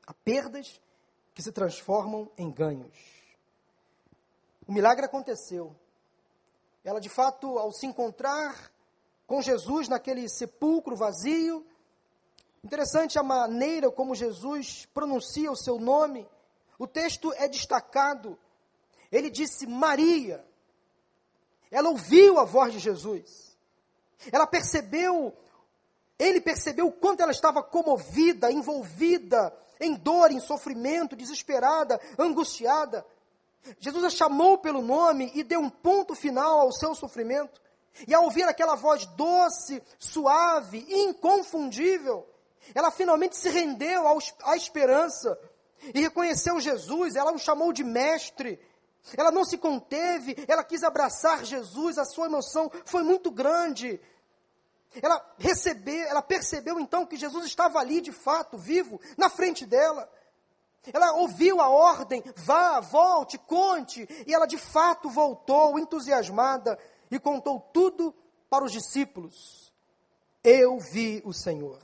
Há 0.06 0.14
perdas 0.14 0.80
que 1.34 1.42
se 1.42 1.52
transformam 1.52 2.30
em 2.36 2.50
ganhos. 2.50 2.96
O 4.66 4.72
milagre 4.72 5.04
aconteceu. 5.04 5.74
Ela, 6.84 7.00
de 7.00 7.08
fato, 7.08 7.58
ao 7.58 7.72
se 7.72 7.86
encontrar 7.86 8.70
com 9.26 9.40
Jesus 9.40 9.88
naquele 9.88 10.28
sepulcro 10.28 10.96
vazio, 10.96 11.66
interessante 12.64 13.18
a 13.18 13.22
maneira 13.22 13.90
como 13.90 14.14
Jesus 14.14 14.86
pronuncia 14.94 15.50
o 15.50 15.56
seu 15.56 15.78
nome. 15.78 16.28
O 16.78 16.86
texto 16.86 17.32
é 17.34 17.48
destacado 17.48 18.38
ele 19.12 19.28
disse 19.28 19.66
Maria. 19.66 20.42
Ela 21.70 21.90
ouviu 21.90 22.38
a 22.38 22.44
voz 22.44 22.72
de 22.72 22.78
Jesus. 22.78 23.54
Ela 24.32 24.46
percebeu, 24.46 25.36
ele 26.18 26.40
percebeu 26.40 26.86
o 26.86 26.92
quanto 26.92 27.22
ela 27.22 27.30
estava 27.30 27.62
comovida, 27.62 28.50
envolvida 28.50 29.54
em 29.78 29.94
dor, 29.94 30.30
em 30.30 30.40
sofrimento, 30.40 31.14
desesperada, 31.14 32.00
angustiada. 32.18 33.04
Jesus 33.78 34.04
a 34.04 34.10
chamou 34.10 34.58
pelo 34.58 34.80
nome 34.80 35.30
e 35.34 35.44
deu 35.44 35.60
um 35.60 35.70
ponto 35.70 36.14
final 36.14 36.60
ao 36.60 36.72
seu 36.72 36.94
sofrimento. 36.94 37.60
E 38.08 38.14
ao 38.14 38.24
ouvir 38.24 38.44
aquela 38.44 38.74
voz 38.74 39.04
doce, 39.04 39.82
suave, 39.98 40.86
inconfundível, 40.88 42.26
ela 42.74 42.90
finalmente 42.90 43.36
se 43.36 43.48
rendeu 43.48 44.04
à 44.44 44.56
esperança 44.56 45.38
e 45.94 46.00
reconheceu 46.00 46.60
Jesus. 46.60 47.16
Ela 47.16 47.32
o 47.32 47.38
chamou 47.38 47.72
de 47.72 47.84
mestre, 47.84 48.60
ela 49.16 49.30
não 49.30 49.44
se 49.44 49.58
conteve, 49.58 50.36
ela 50.46 50.62
quis 50.62 50.82
abraçar 50.82 51.44
Jesus, 51.44 51.98
a 51.98 52.04
sua 52.04 52.26
emoção 52.26 52.70
foi 52.84 53.02
muito 53.02 53.30
grande. 53.30 54.00
Ela 55.00 55.24
recebeu, 55.38 56.06
ela 56.06 56.22
percebeu 56.22 56.78
então 56.78 57.06
que 57.06 57.16
Jesus 57.16 57.46
estava 57.46 57.78
ali 57.78 58.00
de 58.00 58.12
fato, 58.12 58.58
vivo, 58.58 59.00
na 59.16 59.28
frente 59.28 59.64
dela. 59.64 60.08
Ela 60.92 61.12
ouviu 61.14 61.60
a 61.60 61.68
ordem, 61.68 62.22
vá, 62.36 62.80
volte, 62.80 63.38
conte, 63.38 64.06
e 64.26 64.34
ela 64.34 64.46
de 64.46 64.58
fato 64.58 65.08
voltou 65.08 65.78
entusiasmada 65.78 66.78
e 67.10 67.18
contou 67.18 67.60
tudo 67.72 68.14
para 68.50 68.64
os 68.64 68.72
discípulos. 68.72 69.72
Eu 70.42 70.78
vi 70.78 71.22
o 71.24 71.32
Senhor. 71.32 71.78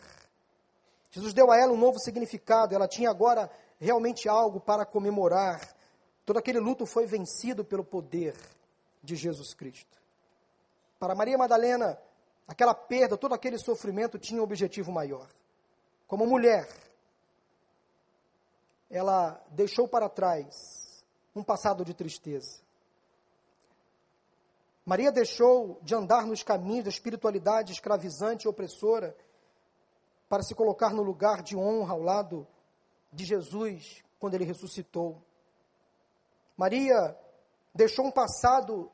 Jesus 1.11 1.33
deu 1.33 1.51
a 1.51 1.57
ela 1.57 1.73
um 1.73 1.79
novo 1.79 1.99
significado, 1.99 2.75
ela 2.75 2.87
tinha 2.87 3.11
agora 3.11 3.51
realmente 3.79 4.29
algo 4.29 4.61
para 4.61 4.85
comemorar 4.85 5.77
Todo 6.29 6.37
aquele 6.37 6.61
luto 6.61 6.85
foi 6.85 7.07
vencido 7.07 7.65
pelo 7.65 7.83
poder 7.83 8.37
de 9.03 9.17
Jesus 9.17 9.55
Cristo. 9.55 9.99
Para 10.99 11.15
Maria 11.15 11.39
Madalena, 11.39 11.99
aquela 12.47 12.75
perda, 12.75 13.17
todo 13.17 13.33
aquele 13.33 13.59
sofrimento 13.59 14.19
tinha 14.19 14.39
um 14.39 14.45
objetivo 14.45 14.93
maior. 14.93 15.27
Como 16.07 16.27
mulher, 16.27 16.69
ela 18.91 19.43
deixou 19.53 19.89
para 19.89 20.07
trás 20.11 21.03
um 21.35 21.43
passado 21.43 21.83
de 21.83 21.95
tristeza. 21.95 22.61
Maria 24.85 25.11
deixou 25.11 25.81
de 25.81 25.95
andar 25.95 26.27
nos 26.27 26.43
caminhos 26.43 26.85
da 26.85 26.91
espiritualidade 26.91 27.73
escravizante 27.73 28.47
e 28.47 28.51
opressora 28.51 29.17
para 30.29 30.43
se 30.43 30.55
colocar 30.55 30.93
no 30.93 31.03
lugar 31.03 31.43
de 31.43 31.57
honra 31.57 31.93
ao 31.93 32.03
lado 32.03 32.47
de 33.13 33.25
Jesus 33.25 34.03
quando 34.19 34.35
ele 34.35 34.45
ressuscitou. 34.45 35.23
Maria 36.57 37.17
deixou 37.75 38.05
um 38.05 38.11
passado 38.11 38.91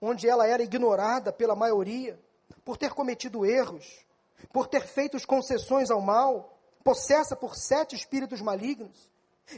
onde 0.00 0.28
ela 0.28 0.46
era 0.46 0.62
ignorada 0.62 1.32
pela 1.32 1.56
maioria, 1.56 2.18
por 2.64 2.76
ter 2.76 2.94
cometido 2.94 3.44
erros, 3.44 4.06
por 4.52 4.68
ter 4.68 4.86
feito 4.86 5.18
concessões 5.26 5.90
ao 5.90 6.00
mal, 6.00 6.56
possessa 6.84 7.34
por 7.34 7.56
sete 7.56 7.96
espíritos 7.96 8.40
malignos. 8.40 9.10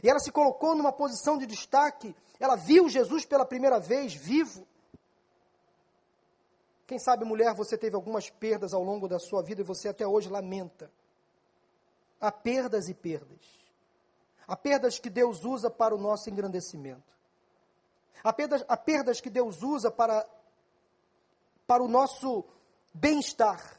E 0.02 0.08
ela 0.08 0.18
se 0.18 0.32
colocou 0.32 0.74
numa 0.74 0.92
posição 0.92 1.36
de 1.36 1.46
destaque. 1.46 2.14
Ela 2.38 2.56
viu 2.56 2.88
Jesus 2.88 3.24
pela 3.24 3.44
primeira 3.44 3.78
vez 3.78 4.14
vivo. 4.14 4.66
Quem 6.90 6.98
sabe, 6.98 7.24
mulher, 7.24 7.54
você 7.54 7.78
teve 7.78 7.94
algumas 7.94 8.30
perdas 8.30 8.74
ao 8.74 8.82
longo 8.82 9.06
da 9.06 9.20
sua 9.20 9.44
vida 9.44 9.60
e 9.60 9.64
você 9.64 9.90
até 9.90 10.04
hoje 10.04 10.28
lamenta. 10.28 10.90
Há 12.20 12.32
perdas 12.32 12.88
e 12.88 12.94
perdas. 12.94 13.38
Há 14.44 14.56
perdas 14.56 14.98
que 14.98 15.08
Deus 15.08 15.44
usa 15.44 15.70
para 15.70 15.94
o 15.94 15.98
nosso 15.98 16.28
engrandecimento. 16.28 17.16
Há 18.24 18.32
perdas, 18.32 18.64
há 18.66 18.76
perdas 18.76 19.20
que 19.20 19.30
Deus 19.30 19.62
usa 19.62 19.88
para, 19.88 20.28
para 21.64 21.80
o 21.80 21.86
nosso 21.86 22.44
bem-estar. 22.92 23.78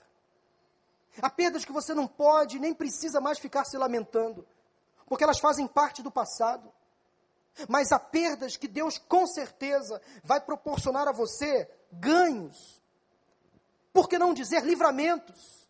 Há 1.21 1.29
perdas 1.29 1.65
que 1.65 1.73
você 1.73 1.93
não 1.93 2.07
pode 2.07 2.59
nem 2.59 2.73
precisa 2.73 3.19
mais 3.19 3.39
ficar 3.39 3.65
se 3.65 3.77
lamentando, 3.77 4.47
porque 5.05 5.25
elas 5.25 5.37
fazem 5.37 5.67
parte 5.67 6.01
do 6.01 6.11
passado. 6.11 6.71
Mas 7.67 7.91
há 7.91 7.99
perdas 7.99 8.55
que 8.55 8.69
Deus 8.69 8.97
com 8.97 9.27
certeza 9.27 10.01
vai 10.23 10.39
proporcionar 10.39 11.09
a 11.09 11.11
você 11.11 11.69
ganhos. 11.91 12.80
Por 13.93 14.07
que 14.07 14.17
não 14.17 14.33
dizer 14.33 14.63
livramentos? 14.63 15.67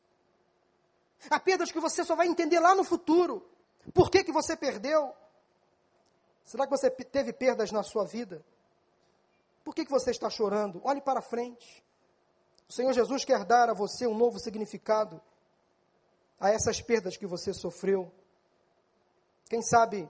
Há 1.29 1.39
perdas 1.39 1.71
que 1.71 1.79
você 1.79 2.03
só 2.03 2.15
vai 2.15 2.27
entender 2.27 2.59
lá 2.59 2.75
no 2.75 2.83
futuro. 2.83 3.47
Por 3.93 4.09
que, 4.09 4.23
que 4.23 4.31
você 4.31 4.55
perdeu? 4.55 5.13
Será 6.43 6.65
que 6.65 6.71
você 6.71 6.89
teve 6.89 7.31
perdas 7.33 7.71
na 7.71 7.83
sua 7.83 8.05
vida? 8.05 8.43
Por 9.63 9.75
que, 9.75 9.85
que 9.85 9.91
você 9.91 10.11
está 10.11 10.29
chorando? 10.29 10.81
Olhe 10.83 11.01
para 11.01 11.21
frente. 11.21 11.83
O 12.67 12.73
Senhor 12.73 12.93
Jesus 12.93 13.23
quer 13.25 13.43
dar 13.45 13.69
a 13.69 13.73
você 13.73 14.07
um 14.07 14.17
novo 14.17 14.39
significado 14.39 15.21
a 16.39 16.49
essas 16.49 16.81
perdas 16.81 17.17
que 17.17 17.27
você 17.27 17.53
sofreu. 17.53 18.11
Quem 19.47 19.61
sabe, 19.61 20.09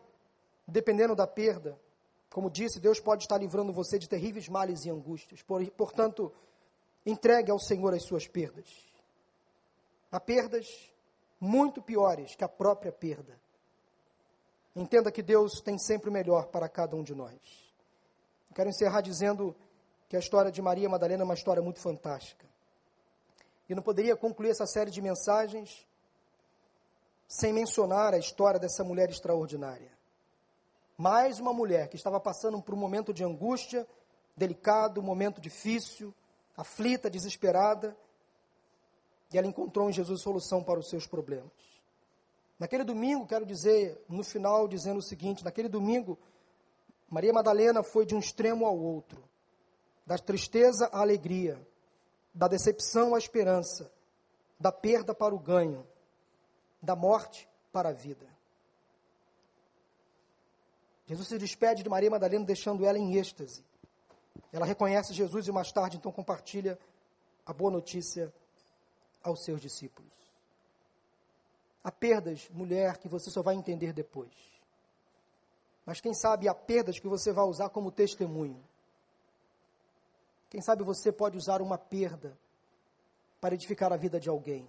dependendo 0.67 1.15
da 1.15 1.27
perda, 1.27 1.77
como 2.29 2.49
disse, 2.49 2.79
Deus 2.79 2.99
pode 2.99 3.23
estar 3.23 3.37
livrando 3.37 3.73
você 3.73 3.99
de 3.99 4.07
terríveis 4.07 4.47
males 4.47 4.85
e 4.85 4.89
angústias. 4.89 5.41
Por, 5.41 5.69
portanto, 5.71 6.31
entregue 7.05 7.51
ao 7.51 7.59
Senhor 7.59 7.93
as 7.93 8.03
suas 8.03 8.27
perdas. 8.27 8.67
Há 10.11 10.19
perdas 10.19 10.67
muito 11.39 11.81
piores 11.81 12.35
que 12.35 12.43
a 12.43 12.49
própria 12.49 12.91
perda. 12.91 13.39
Entenda 14.75 15.11
que 15.11 15.21
Deus 15.21 15.61
tem 15.61 15.77
sempre 15.77 16.09
o 16.09 16.13
melhor 16.13 16.47
para 16.47 16.69
cada 16.69 16.95
um 16.95 17.03
de 17.03 17.15
nós. 17.15 17.39
Quero 18.53 18.69
encerrar 18.69 19.01
dizendo 19.01 19.55
que 20.07 20.15
a 20.15 20.19
história 20.19 20.51
de 20.51 20.61
Maria 20.61 20.89
Madalena 20.89 21.23
é 21.23 21.25
uma 21.25 21.33
história 21.33 21.63
muito 21.63 21.79
fantástica. 21.79 22.45
E 23.67 23.73
não 23.73 23.81
poderia 23.81 24.15
concluir 24.15 24.49
essa 24.49 24.65
série 24.65 24.91
de 24.91 25.01
mensagens 25.01 25.87
sem 27.27 27.53
mencionar 27.53 28.13
a 28.13 28.17
história 28.17 28.59
dessa 28.59 28.83
mulher 28.83 29.09
extraordinária. 29.09 29.89
Mais 30.97 31.39
uma 31.39 31.53
mulher 31.53 31.87
que 31.87 31.95
estava 31.95 32.19
passando 32.19 32.61
por 32.61 32.75
um 32.75 32.77
momento 32.77 33.13
de 33.13 33.23
angústia, 33.23 33.87
delicado, 34.35 34.99
um 34.99 35.03
momento 35.03 35.39
difícil, 35.39 36.13
aflita, 36.55 37.09
desesperada, 37.09 37.95
e 39.33 39.37
ela 39.37 39.47
encontrou 39.47 39.89
em 39.89 39.93
Jesus 39.93 40.21
solução 40.21 40.63
para 40.63 40.79
os 40.79 40.89
seus 40.89 41.07
problemas. 41.07 41.51
Naquele 42.59 42.83
domingo, 42.83 43.25
quero 43.25 43.45
dizer, 43.45 44.03
no 44.07 44.23
final, 44.23 44.67
dizendo 44.67 44.99
o 44.99 45.01
seguinte: 45.01 45.43
naquele 45.43 45.69
domingo, 45.69 46.17
Maria 47.09 47.33
Madalena 47.33 47.81
foi 47.81 48.05
de 48.05 48.13
um 48.13 48.19
extremo 48.19 48.65
ao 48.65 48.77
outro, 48.77 49.23
da 50.05 50.17
tristeza 50.17 50.87
à 50.93 50.99
alegria, 51.01 51.59
da 52.33 52.47
decepção 52.47 53.15
à 53.15 53.17
esperança, 53.17 53.91
da 54.59 54.71
perda 54.71 55.13
para 55.13 55.33
o 55.33 55.39
ganho, 55.39 55.85
da 56.81 56.95
morte 56.95 57.49
para 57.71 57.89
a 57.89 57.93
vida. 57.93 58.29
Jesus 61.07 61.27
se 61.27 61.37
despede 61.37 61.83
de 61.83 61.89
Maria 61.89 62.09
Madalena, 62.09 62.45
deixando 62.45 62.85
ela 62.85 62.97
em 62.97 63.17
êxtase. 63.17 63.65
Ela 64.51 64.65
reconhece 64.65 65.13
Jesus 65.13 65.47
e 65.47 65.51
mais 65.51 65.71
tarde 65.71 65.97
então 65.97 66.11
compartilha 66.11 66.77
a 67.45 67.53
boa 67.53 67.71
notícia 67.71 68.33
aos 69.23 69.43
seus 69.43 69.61
discípulos. 69.61 70.11
Há 71.83 71.91
perdas, 71.91 72.49
mulher, 72.49 72.97
que 72.97 73.07
você 73.07 73.29
só 73.29 73.41
vai 73.41 73.55
entender 73.55 73.93
depois. 73.93 74.31
Mas 75.85 75.99
quem 75.99 76.13
sabe 76.13 76.47
há 76.47 76.53
perdas 76.53 76.99
que 76.99 77.07
você 77.07 77.31
vai 77.31 77.45
usar 77.45 77.69
como 77.69 77.91
testemunho. 77.91 78.63
Quem 80.49 80.61
sabe 80.61 80.83
você 80.83 81.11
pode 81.11 81.37
usar 81.37 81.61
uma 81.61 81.77
perda 81.77 82.37
para 83.39 83.55
edificar 83.55 83.91
a 83.91 83.97
vida 83.97 84.19
de 84.19 84.29
alguém 84.29 84.67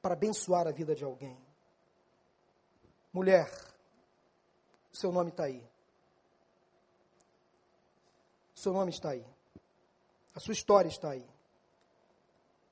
para 0.00 0.14
abençoar 0.14 0.66
a 0.66 0.70
vida 0.70 0.94
de 0.94 1.04
alguém. 1.04 1.36
Mulher, 3.12 3.50
o 4.92 4.96
seu 4.96 5.10
nome 5.10 5.30
está 5.30 5.44
aí. 5.44 5.62
Seu 8.58 8.72
nome 8.72 8.90
está 8.90 9.10
aí. 9.10 9.24
A 10.34 10.40
sua 10.40 10.52
história 10.52 10.88
está 10.88 11.10
aí. 11.10 11.24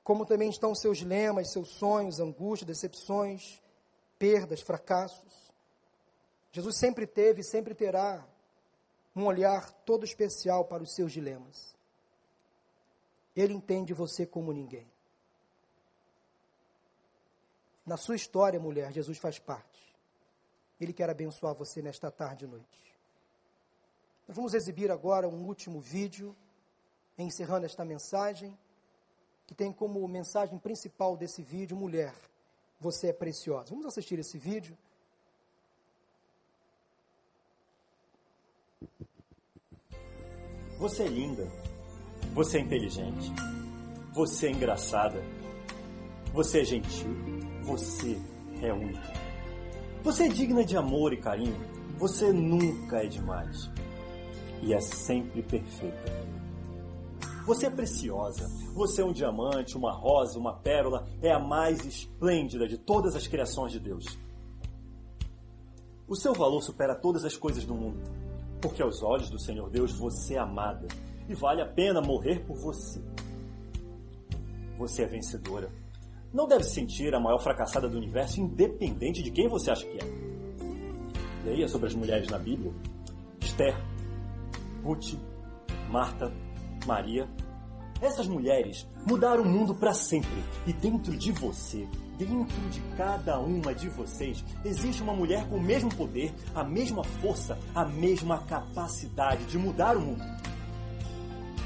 Como 0.03 0.27
também 0.27 0.51
estão 0.51 0.75
seus 0.75 1.01
lemas, 1.01 1.53
seus 1.53 1.69
sonhos, 1.69 2.19
angústias, 2.19 2.67
decepções, 2.67 3.63
perdas, 4.19 4.61
fracassos. 4.61 5.53
Jesus 6.51 6.77
sempre 6.77 7.07
teve 7.07 7.41
e 7.41 7.45
sempre 7.45 7.73
terá 7.73 8.27
um 9.15 9.27
olhar 9.27 9.71
todo 9.85 10.05
especial 10.05 10.65
para 10.65 10.83
os 10.83 10.93
seus 10.93 11.13
dilemas. 11.13 11.77
Ele 13.37 13.55
entende 13.55 13.95
você 13.95 14.27
como 14.27 14.53
ninguém. 14.53 14.91
Na 17.85 17.97
sua 17.97 18.17
história, 18.17 18.59
mulher, 18.59 18.93
Jesus 18.93 19.19
faz 19.19 19.39
parte. 19.39 19.97
Ele 20.81 20.93
quer 20.93 21.09
abençoar 21.09 21.55
você 21.55 21.81
nesta 21.81 22.11
tarde 22.11 22.45
e 22.45 22.49
noite. 22.49 22.86
Nós 24.27 24.37
vamos 24.37 24.55
exibir 24.55 24.91
agora 24.91 25.29
um 25.29 25.47
último 25.47 25.81
vídeo, 25.81 26.35
encerrando 27.17 27.67
esta 27.67 27.85
mensagem, 27.85 28.57
que 29.47 29.55
tem 29.55 29.73
como 29.73 30.07
mensagem 30.09 30.59
principal 30.59 31.17
desse 31.17 31.43
vídeo: 31.43 31.77
mulher, 31.77 32.13
você 32.81 33.09
é 33.09 33.13
preciosa. 33.13 33.71
Vamos 33.71 33.87
assistir 33.87 34.19
esse 34.19 34.37
vídeo. 34.37 34.77
Você 40.79 41.05
é 41.05 41.09
linda. 41.09 41.47
Você 42.35 42.59
é 42.59 42.61
inteligente. 42.61 43.33
Você 44.13 44.49
é 44.49 44.51
engraçada. 44.51 45.23
Você 46.35 46.61
é 46.61 46.65
gentil. 46.65 47.17
Você 47.63 48.21
é 48.61 48.73
única. 48.73 49.13
Você 50.03 50.25
é 50.25 50.29
digna 50.29 50.63
de 50.65 50.77
amor 50.77 51.13
e 51.15 51.17
carinho. 51.17 51.57
Você 51.97 52.31
nunca 52.31 53.03
é 53.03 53.07
demais. 53.07 53.71
E 54.63 54.73
é 54.73 54.81
sempre 54.81 55.43
perfeita. 55.43 56.27
Você 57.45 57.67
é 57.67 57.71
preciosa. 57.71 58.51
Você 58.75 59.03
é 59.03 59.05
um 59.05 59.13
diamante, 59.13 59.77
uma 59.77 59.93
rosa, 59.93 60.39
uma 60.39 60.55
pérola. 60.55 61.07
É 61.23 61.31
a 61.33 61.39
mais 61.39 61.85
esplêndida 61.85 62.67
de 62.67 62.77
todas 62.77 63.15
as 63.15 63.27
criações 63.27 63.73
de 63.73 63.81
Deus. 63.81 64.19
O 66.09 66.15
seu 66.15 66.33
valor 66.33 66.63
supera 66.63 66.95
todas 66.95 67.25
as 67.25 67.37
coisas 67.37 67.65
do 67.65 67.75
mundo. 67.75 68.01
Porque 68.61 68.83
aos 68.83 69.03
olhos 69.03 69.31
do 69.31 69.39
Senhor 69.39 69.71
Deus 69.71 69.93
você 69.93 70.35
é 70.35 70.39
amada. 70.39 70.89
E 71.29 71.35
vale 71.35 71.61
a 71.61 71.67
pena 71.67 72.01
morrer 72.01 72.45
por 72.47 72.57
você. 72.57 73.01
Você 74.77 75.03
é 75.03 75.07
vencedora 75.07 75.71
não 76.37 76.47
deve 76.47 76.65
sentir 76.65 77.15
a 77.15 77.19
maior 77.19 77.39
fracassada 77.39 77.89
do 77.89 77.97
universo, 77.97 78.41
independente 78.41 79.23
de 79.23 79.31
quem 79.31 79.49
você 79.49 79.71
acha 79.71 79.87
que 79.87 79.97
é. 79.97 81.47
Leia 81.47 81.67
sobre 81.67 81.87
as 81.87 81.95
mulheres 81.95 82.29
na 82.29 82.39
Bíblia: 82.39 82.71
Esther, 83.41 83.75
Ruth, 84.87 85.15
Marta, 85.91 86.33
Maria. 86.87 87.29
Essas 88.01 88.29
mulheres 88.29 88.87
mudaram 89.07 89.43
o 89.43 89.49
mundo 89.49 89.75
para 89.75 89.93
sempre. 89.93 90.45
E 90.67 90.73
dentro 90.73 91.17
de 91.17 91.33
você, 91.33 91.89
dentro 92.19 92.61
de 92.71 92.81
cada 92.97 93.39
uma 93.41 93.75
de 93.75 93.89
vocês, 93.89 94.45
existe 94.65 95.03
uma 95.03 95.15
mulher 95.15 95.49
com 95.49 95.57
o 95.57 95.63
mesmo 95.63 95.95
poder, 95.95 96.33
a 96.55 96.63
mesma 96.63 97.03
força, 97.03 97.59
a 97.75 97.85
mesma 97.85 98.39
capacidade 98.45 99.45
de 99.47 99.59
mudar 99.59 99.97
o 99.97 100.01
mundo. 100.01 100.25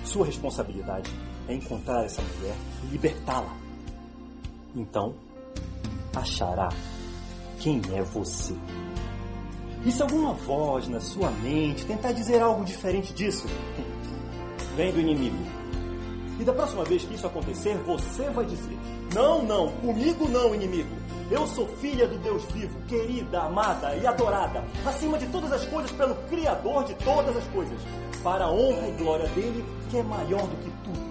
Sua 0.04 0.24
responsabilidade 0.24 1.10
é 1.48 1.54
encontrar 1.54 2.04
essa 2.04 2.22
mulher 2.22 2.56
e 2.84 2.86
libertá-la 2.86 3.70
então 4.74 5.14
achará 6.14 6.68
quem 7.58 7.80
é 7.92 8.02
você. 8.02 8.54
E 9.84 9.90
se 9.90 10.02
alguma 10.02 10.34
voz 10.34 10.88
na 10.88 11.00
sua 11.00 11.30
mente 11.30 11.86
tentar 11.86 12.12
dizer 12.12 12.42
algo 12.42 12.64
diferente 12.64 13.14
disso, 13.14 13.46
vem 14.76 14.92
do 14.92 15.00
inimigo. 15.00 15.38
E 16.38 16.44
da 16.44 16.52
próxima 16.52 16.84
vez 16.84 17.04
que 17.04 17.14
isso 17.14 17.26
acontecer, 17.26 17.76
você 17.78 18.30
vai 18.30 18.44
dizer: 18.44 18.78
Não, 19.14 19.42
não, 19.42 19.70
comigo 19.72 20.28
não, 20.28 20.54
inimigo. 20.54 20.96
Eu 21.30 21.46
sou 21.46 21.68
filha 21.76 22.08
do 22.08 22.18
Deus 22.18 22.42
vivo, 22.46 22.80
querida, 22.88 23.42
amada 23.42 23.94
e 23.94 24.04
adorada, 24.04 24.64
acima 24.84 25.16
de 25.16 25.26
todas 25.26 25.52
as 25.52 25.64
coisas, 25.66 25.92
pelo 25.92 26.14
Criador 26.28 26.84
de 26.84 26.94
todas 26.94 27.36
as 27.36 27.44
coisas, 27.48 27.78
para 28.22 28.46
a 28.46 28.50
honra 28.50 28.88
e 28.88 28.92
glória 28.92 29.28
dele, 29.28 29.64
que 29.90 29.98
é 29.98 30.02
maior 30.02 30.42
do 30.42 30.56
que 30.56 30.70
tudo. 30.82 31.10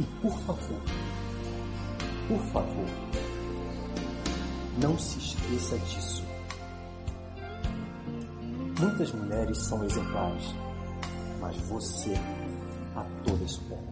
E 0.00 0.04
por 0.22 0.38
favor, 0.38 0.80
por 2.28 2.40
favor, 2.52 2.86
não 4.80 4.98
se 4.98 5.18
esqueça 5.18 5.78
disso. 5.80 6.29
Muitas 8.80 9.12
mulheres 9.12 9.58
são 9.58 9.84
exemplares, 9.84 10.54
mas 11.38 11.54
você 11.68 12.14
a 12.96 13.04
todas 13.26 13.52
supera. 13.52 13.84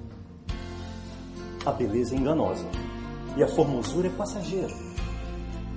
A 1.67 1.73
beleza 1.73 2.15
é 2.15 2.19
enganosa 2.19 2.65
e 3.37 3.43
a 3.43 3.49
formosura 3.49 4.09
é 4.09 4.11
passageira, 4.11 4.75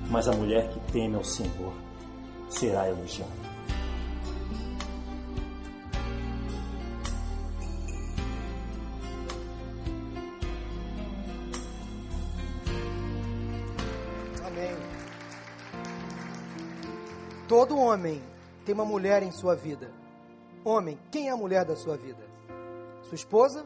mas 0.09 0.29
a 0.29 0.31
mulher 0.31 0.69
que 0.69 0.79
teme 0.93 1.15
ao 1.15 1.25
Senhor 1.25 1.73
será 2.47 2.87
elogiada. 2.87 3.29
Amém. 14.45 14.73
Todo 17.49 17.77
homem 17.77 18.21
tem 18.65 18.73
uma 18.73 18.85
mulher 18.85 19.23
em 19.23 19.31
sua 19.31 19.55
vida. 19.55 19.91
Homem, 20.63 20.99
quem 21.11 21.29
é 21.29 21.31
a 21.31 21.37
mulher 21.37 21.65
da 21.65 21.75
sua 21.75 21.97
vida? 21.97 22.23
Sua 23.03 23.15
esposa? 23.15 23.65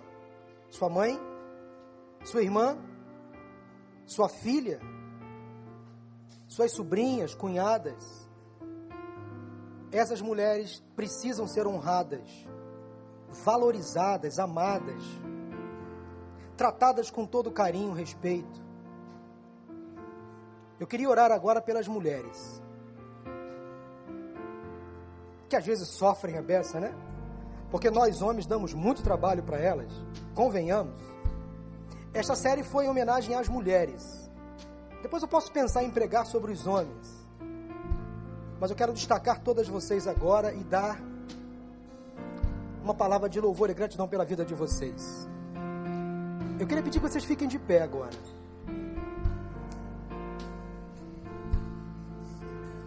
Sua 0.69 0.89
mãe? 0.89 1.19
Sua 2.23 2.41
irmã? 2.41 2.77
Sua 4.05 4.29
filha? 4.29 4.79
Suas 6.47 6.71
sobrinhas, 6.71 7.35
cunhadas? 7.35 8.25
Essas 9.91 10.21
mulheres 10.21 10.83
precisam 10.95 11.47
ser 11.47 11.67
honradas, 11.67 12.29
valorizadas, 13.43 14.39
amadas, 14.39 15.03
tratadas 16.57 17.11
com 17.11 17.25
todo 17.25 17.51
carinho, 17.51 17.93
respeito. 17.93 18.63
Eu 20.79 20.87
queria 20.87 21.09
orar 21.09 21.31
agora 21.31 21.61
pelas 21.61 21.87
mulheres 21.87 22.61
que 25.49 25.55
às 25.55 25.65
vezes 25.65 25.87
sofrem 25.89 26.37
a 26.37 26.41
beça, 26.41 26.79
né? 26.79 26.93
Porque 27.69 27.89
nós 27.89 28.21
homens 28.21 28.45
damos 28.45 28.73
muito 28.73 29.03
trabalho 29.03 29.43
para 29.43 29.57
elas, 29.57 29.91
convenhamos. 30.33 31.01
Esta 32.13 32.35
série 32.35 32.63
foi 32.63 32.85
em 32.85 32.89
homenagem 32.89 33.35
às 33.35 33.47
mulheres. 33.47 34.29
Depois 35.01 35.21
eu 35.21 35.27
posso 35.27 35.51
pensar 35.51 35.83
em 35.83 35.91
pregar 35.91 36.25
sobre 36.25 36.51
os 36.51 36.65
homens. 36.65 37.13
Mas 38.59 38.69
eu 38.69 38.75
quero 38.75 38.93
destacar 38.93 39.41
todas 39.41 39.67
vocês 39.67 40.07
agora 40.07 40.53
e 40.53 40.63
dar 40.63 40.99
uma 42.81 42.93
palavra 42.93 43.27
de 43.27 43.39
louvor 43.39 43.69
e 43.69 43.73
gratidão 43.73 44.07
pela 44.07 44.23
vida 44.23 44.45
de 44.45 44.53
vocês. 44.53 45.27
Eu 46.59 46.65
queria 46.65 46.81
pedir 46.81 46.99
que 46.99 47.07
vocês 47.07 47.25
fiquem 47.25 47.47
de 47.47 47.59
pé 47.59 47.81
agora. 47.81 48.15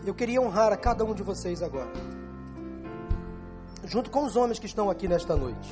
Eu 0.07 0.15
queria 0.15 0.41
honrar 0.41 0.73
a 0.73 0.77
cada 0.77 1.05
um 1.05 1.13
de 1.13 1.23
vocês 1.23 1.63
agora 1.63 2.18
junto 3.89 4.11
com 4.11 4.25
os 4.25 4.37
homens 4.37 4.59
que 4.59 4.67
estão 4.67 4.91
aqui 4.91 5.09
nesta 5.09 5.35
noite. 5.35 5.69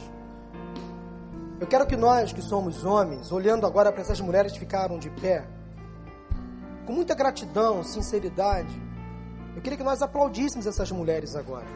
Eu 1.60 1.66
quero 1.66 1.86
que 1.86 1.96
nós, 1.96 2.32
que 2.32 2.42
somos 2.42 2.84
homens, 2.84 3.30
olhando 3.30 3.66
agora 3.66 3.92
para 3.92 4.00
essas 4.00 4.20
mulheres 4.20 4.52
que 4.52 4.58
ficaram 4.58 4.98
de 4.98 5.10
pé, 5.10 5.46
com 6.86 6.92
muita 6.92 7.14
gratidão, 7.14 7.82
sinceridade, 7.82 8.74
eu 9.54 9.62
queria 9.62 9.76
que 9.76 9.84
nós 9.84 10.02
aplaudíssemos 10.02 10.66
essas 10.66 10.90
mulheres 10.90 11.34
agora. 11.34 11.66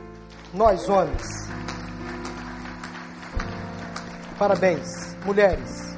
Nós, 0.53 0.88
homens. 0.88 1.26
Parabéns, 4.38 5.14
mulheres. 5.24 5.95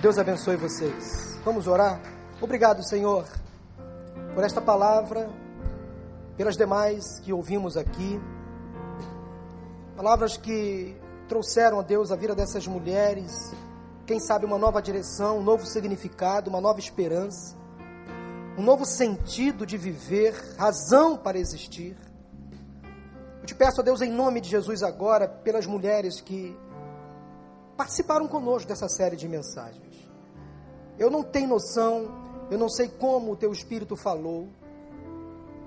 Deus 0.00 0.18
abençoe 0.18 0.56
vocês. 0.56 1.38
Vamos 1.44 1.66
orar? 1.66 2.00
Obrigado, 2.40 2.82
Senhor, 2.82 3.26
por 4.34 4.44
esta 4.44 4.60
palavra, 4.60 5.28
pelas 6.36 6.56
demais 6.56 7.18
que 7.20 7.32
ouvimos 7.32 7.76
aqui. 7.76 8.20
Palavras 10.00 10.38
que 10.38 10.96
trouxeram 11.28 11.78
a 11.78 11.82
Deus 11.82 12.10
a 12.10 12.16
vida 12.16 12.34
dessas 12.34 12.66
mulheres, 12.66 13.52
quem 14.06 14.18
sabe 14.18 14.46
uma 14.46 14.56
nova 14.56 14.80
direção, 14.80 15.40
um 15.40 15.42
novo 15.42 15.66
significado, 15.66 16.48
uma 16.48 16.58
nova 16.58 16.80
esperança, 16.80 17.54
um 18.56 18.62
novo 18.62 18.86
sentido 18.86 19.66
de 19.66 19.76
viver, 19.76 20.32
razão 20.56 21.18
para 21.18 21.38
existir. 21.38 21.98
Eu 23.40 23.44
te 23.44 23.54
peço 23.54 23.82
a 23.82 23.84
Deus 23.84 24.00
em 24.00 24.10
nome 24.10 24.40
de 24.40 24.48
Jesus 24.48 24.82
agora, 24.82 25.28
pelas 25.28 25.66
mulheres 25.66 26.18
que 26.18 26.56
participaram 27.76 28.26
conosco 28.26 28.66
dessa 28.66 28.88
série 28.88 29.16
de 29.16 29.28
mensagens. 29.28 30.10
Eu 30.98 31.10
não 31.10 31.22
tenho 31.22 31.46
noção, 31.46 32.08
eu 32.50 32.56
não 32.56 32.70
sei 32.70 32.88
como 32.88 33.32
o 33.32 33.36
teu 33.36 33.52
Espírito 33.52 33.94
falou, 33.96 34.48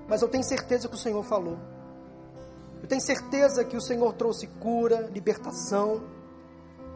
mas 0.08 0.22
eu 0.22 0.28
tenho 0.28 0.42
certeza 0.42 0.88
que 0.88 0.96
o 0.96 0.98
Senhor 0.98 1.22
falou. 1.22 1.56
Eu 2.84 2.88
tenho 2.88 3.00
certeza 3.00 3.64
que 3.64 3.78
o 3.78 3.80
Senhor 3.80 4.12
trouxe 4.12 4.46
cura, 4.46 5.08
libertação, 5.10 6.04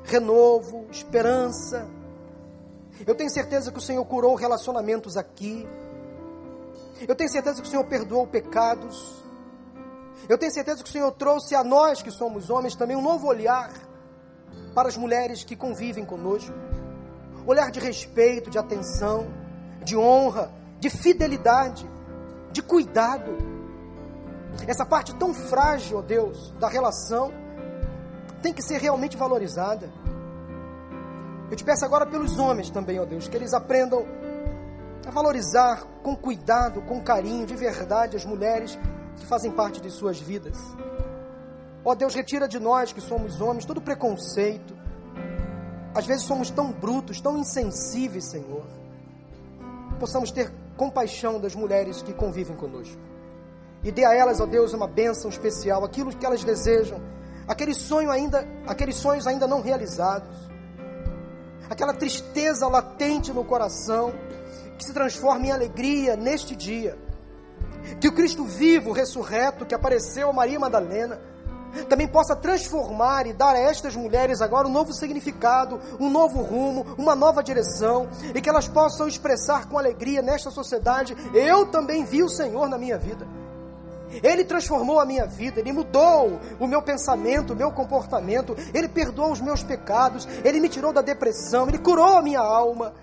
renovo, 0.04 0.86
esperança. 0.90 1.88
Eu 3.06 3.14
tenho 3.14 3.30
certeza 3.30 3.72
que 3.72 3.78
o 3.78 3.80
Senhor 3.80 4.04
curou 4.04 4.34
relacionamentos 4.34 5.16
aqui. 5.16 5.66
Eu 7.08 7.16
tenho 7.16 7.30
certeza 7.30 7.62
que 7.62 7.66
o 7.66 7.70
Senhor 7.70 7.84
perdoou 7.84 8.26
pecados. 8.26 9.24
Eu 10.28 10.36
tenho 10.36 10.52
certeza 10.52 10.82
que 10.82 10.90
o 10.90 10.92
Senhor 10.92 11.10
trouxe 11.12 11.54
a 11.54 11.64
nós 11.64 12.02
que 12.02 12.10
somos 12.10 12.50
homens 12.50 12.76
também 12.76 12.94
um 12.94 13.00
novo 13.00 13.26
olhar 13.26 13.72
para 14.74 14.88
as 14.88 14.96
mulheres 14.98 15.42
que 15.42 15.56
convivem 15.56 16.04
conosco. 16.04 16.52
Olhar 17.46 17.70
de 17.70 17.80
respeito, 17.80 18.50
de 18.50 18.58
atenção, 18.58 19.26
de 19.82 19.96
honra, 19.96 20.52
de 20.78 20.90
fidelidade, 20.90 21.88
de 22.52 22.60
cuidado. 22.60 23.47
Essa 24.66 24.84
parte 24.84 25.14
tão 25.14 25.32
frágil, 25.32 25.98
ó 25.98 26.02
Deus, 26.02 26.52
da 26.58 26.68
relação, 26.68 27.32
tem 28.42 28.52
que 28.52 28.62
ser 28.62 28.80
realmente 28.80 29.16
valorizada. 29.16 29.88
Eu 31.50 31.56
te 31.56 31.64
peço 31.64 31.84
agora 31.84 32.04
pelos 32.06 32.38
homens 32.38 32.70
também, 32.70 33.00
ó 33.00 33.04
Deus, 33.04 33.28
que 33.28 33.36
eles 33.36 33.54
aprendam 33.54 34.04
a 35.06 35.10
valorizar 35.10 35.84
com 36.02 36.14
cuidado, 36.14 36.82
com 36.82 37.00
carinho, 37.00 37.46
de 37.46 37.56
verdade, 37.56 38.16
as 38.16 38.24
mulheres 38.24 38.78
que 39.16 39.26
fazem 39.26 39.50
parte 39.50 39.80
de 39.80 39.90
suas 39.90 40.20
vidas. 40.20 40.58
Ó 41.84 41.94
Deus, 41.94 42.14
retira 42.14 42.46
de 42.46 42.58
nós 42.58 42.92
que 42.92 43.00
somos 43.00 43.40
homens 43.40 43.64
todo 43.64 43.80
preconceito. 43.80 44.76
Às 45.94 46.04
vezes 46.04 46.24
somos 46.24 46.50
tão 46.50 46.70
brutos, 46.70 47.20
tão 47.20 47.38
insensíveis, 47.38 48.26
Senhor. 48.26 48.66
Possamos 49.98 50.30
ter 50.30 50.52
compaixão 50.76 51.40
das 51.40 51.54
mulheres 51.54 52.02
que 52.02 52.12
convivem 52.12 52.54
conosco 52.54 53.07
e 53.82 53.92
dê 53.92 54.04
a 54.04 54.14
elas, 54.14 54.40
ó 54.40 54.46
Deus, 54.46 54.72
uma 54.72 54.86
bênção 54.86 55.30
especial, 55.30 55.84
aquilo 55.84 56.14
que 56.14 56.26
elas 56.26 56.42
desejam, 56.42 57.00
aquele 57.46 57.74
sonho 57.74 58.10
ainda, 58.10 58.46
aqueles 58.66 58.96
sonhos 58.96 59.26
ainda 59.26 59.46
não 59.46 59.60
realizados, 59.60 60.28
aquela 61.70 61.94
tristeza 61.94 62.66
latente 62.66 63.32
no 63.32 63.44
coração, 63.44 64.12
que 64.76 64.84
se 64.84 64.92
transforma 64.92 65.46
em 65.46 65.52
alegria 65.52 66.16
neste 66.16 66.54
dia. 66.54 66.96
Que 68.00 68.08
o 68.08 68.12
Cristo 68.12 68.44
vivo, 68.44 68.92
ressurreto, 68.92 69.64
que 69.64 69.74
apareceu 69.74 70.30
a 70.30 70.32
Maria 70.32 70.58
Madalena, 70.58 71.20
também 71.88 72.08
possa 72.08 72.34
transformar 72.34 73.26
e 73.26 73.32
dar 73.32 73.54
a 73.54 73.58
estas 73.58 73.94
mulheres 73.94 74.40
agora 74.40 74.66
um 74.66 74.72
novo 74.72 74.92
significado, 74.92 75.80
um 76.00 76.10
novo 76.10 76.42
rumo, 76.42 76.86
uma 76.96 77.14
nova 77.14 77.42
direção, 77.42 78.08
e 78.34 78.40
que 78.40 78.48
elas 78.48 78.68
possam 78.68 79.06
expressar 79.06 79.68
com 79.68 79.78
alegria 79.78 80.22
nesta 80.22 80.50
sociedade: 80.50 81.16
eu 81.34 81.66
também 81.66 82.04
vi 82.04 82.22
o 82.22 82.28
Senhor 82.28 82.68
na 82.68 82.78
minha 82.78 82.98
vida. 82.98 83.26
Ele 84.22 84.44
transformou 84.44 84.98
a 84.98 85.04
minha 85.04 85.26
vida, 85.26 85.60
Ele 85.60 85.72
mudou 85.72 86.40
o 86.58 86.66
meu 86.66 86.82
pensamento, 86.82 87.52
o 87.52 87.56
meu 87.56 87.70
comportamento, 87.70 88.56
Ele 88.72 88.88
perdoou 88.88 89.32
os 89.32 89.40
meus 89.40 89.62
pecados, 89.62 90.26
Ele 90.44 90.60
me 90.60 90.68
tirou 90.68 90.92
da 90.92 91.02
depressão, 91.02 91.68
Ele 91.68 91.78
curou 91.78 92.16
a 92.16 92.22
minha 92.22 92.40
alma, 92.40 92.94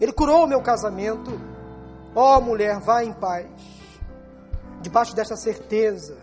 Ele 0.00 0.12
curou 0.12 0.44
o 0.44 0.46
meu 0.46 0.60
casamento. 0.60 1.40
Ó 2.14 2.38
oh, 2.38 2.40
mulher, 2.40 2.78
vá 2.78 3.02
em 3.02 3.12
paz, 3.12 3.46
debaixo 4.80 5.16
desta 5.16 5.36
certeza 5.36 6.16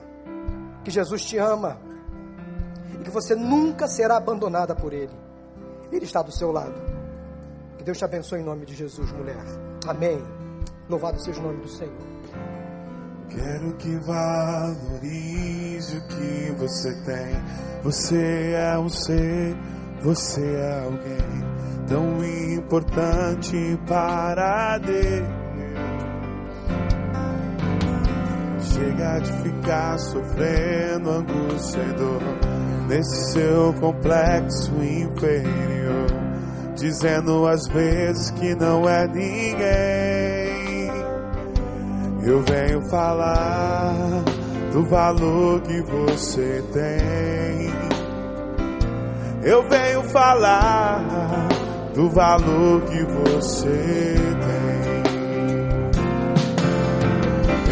que 0.84 0.92
Jesus 0.92 1.26
te 1.26 1.38
ama 1.38 1.78
e 3.00 3.04
que 3.04 3.10
você 3.10 3.36
nunca 3.36 3.88
será 3.88 4.18
abandonada 4.18 4.76
por 4.76 4.94
Ele. 4.94 5.14
Ele 5.92 6.06
está 6.06 6.22
do 6.22 6.32
seu 6.32 6.52
lado. 6.52 6.74
Que 7.78 7.84
Deus 7.84 7.98
te 7.98 8.06
abençoe 8.06 8.40
em 8.40 8.44
nome 8.44 8.66
de 8.66 8.76
Jesus, 8.76 9.12
mulher. 9.12 9.44
Amém. 9.88 10.24
Louvado 10.88 11.22
seja 11.22 11.40
o 11.40 11.44
nome 11.44 11.62
do 11.62 11.68
Senhor. 11.68 12.11
Quero 13.34 13.74
que 13.78 13.96
valorize 13.98 15.98
o 15.98 16.08
que 16.08 16.52
você 16.58 16.94
tem. 17.06 17.42
Você 17.84 18.54
é 18.56 18.78
um 18.78 18.90
ser, 18.90 19.56
você 20.02 20.42
é 20.42 20.84
alguém 20.84 21.18
tão 21.88 22.24
importante 22.54 23.80
para 23.88 24.78
Deus. 24.80 25.42
Chega 28.74 29.20
de 29.20 29.32
ficar 29.44 29.98
sofrendo 29.98 31.12
angústia 31.12 31.82
e 31.82 31.94
dor 31.94 32.22
nesse 32.88 33.32
seu 33.32 33.74
complexo 33.80 34.72
inferior. 34.84 36.08
dizendo 36.76 37.48
às 37.48 37.68
vezes 37.68 38.32
que 38.32 38.56
não 38.56 38.90
é 38.90 39.08
ninguém. 39.08 40.21
Eu 42.24 42.42
venho 42.44 42.82
falar 42.90 44.24
do 44.72 44.86
valor 44.86 45.62
que 45.62 45.82
você 45.82 46.64
tem. 46.72 47.72
Eu 49.44 49.68
venho 49.68 50.04
falar 50.04 51.50
do 51.96 52.10
valor 52.10 52.82
que 52.84 53.04
você 53.04 54.16
tem. 54.40 55.02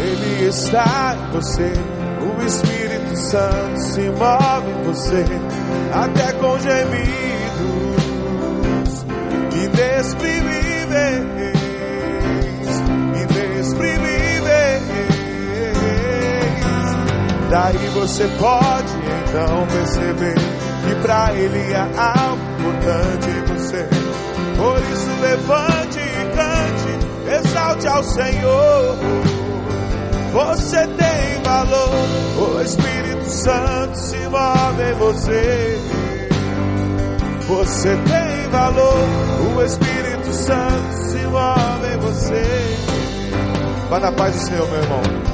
Ele 0.02 0.48
está 0.48 1.16
em 1.16 1.32
você, 1.32 1.72
o 2.20 2.42
Espírito 2.44 3.16
Santo 3.16 3.80
se 3.80 4.10
move 4.10 4.70
em 4.70 4.82
você, 4.84 5.24
até 5.92 6.32
com 6.32 6.58
gemidos 6.58 7.30
inexprimíveis, 9.54 11.39
Daí 17.50 17.88
você 17.88 18.28
pode 18.38 18.92
então 19.28 19.66
perceber 19.66 20.36
que 20.36 20.94
para 21.02 21.34
Ele 21.34 21.72
é 21.72 21.80
algo 21.80 22.40
importante 22.60 23.28
em 23.28 23.42
você. 23.52 23.88
Por 24.56 24.78
isso 24.92 25.10
levante 25.20 25.98
e 25.98 26.24
cante, 26.36 27.48
exalte 27.48 27.88
ao 27.88 28.04
Senhor. 28.04 28.96
Você 30.32 30.86
tem 30.86 31.42
valor, 31.42 31.90
o 32.38 32.62
Espírito 32.62 33.24
Santo 33.24 33.98
se 33.98 34.18
move 34.28 34.82
em 34.88 34.94
você. 34.94 35.78
Você 37.48 37.88
tem 37.88 38.50
valor, 38.52 39.08
o 39.56 39.62
Espírito 39.64 40.32
Santo 40.32 40.92
se 40.92 41.18
move 41.26 41.94
em 41.94 41.98
você. 41.98 42.76
Vá 43.90 43.98
na 43.98 44.12
paz 44.12 44.36
do 44.36 44.40
Senhor, 44.40 44.70
meu 44.70 44.82
irmão. 44.82 45.29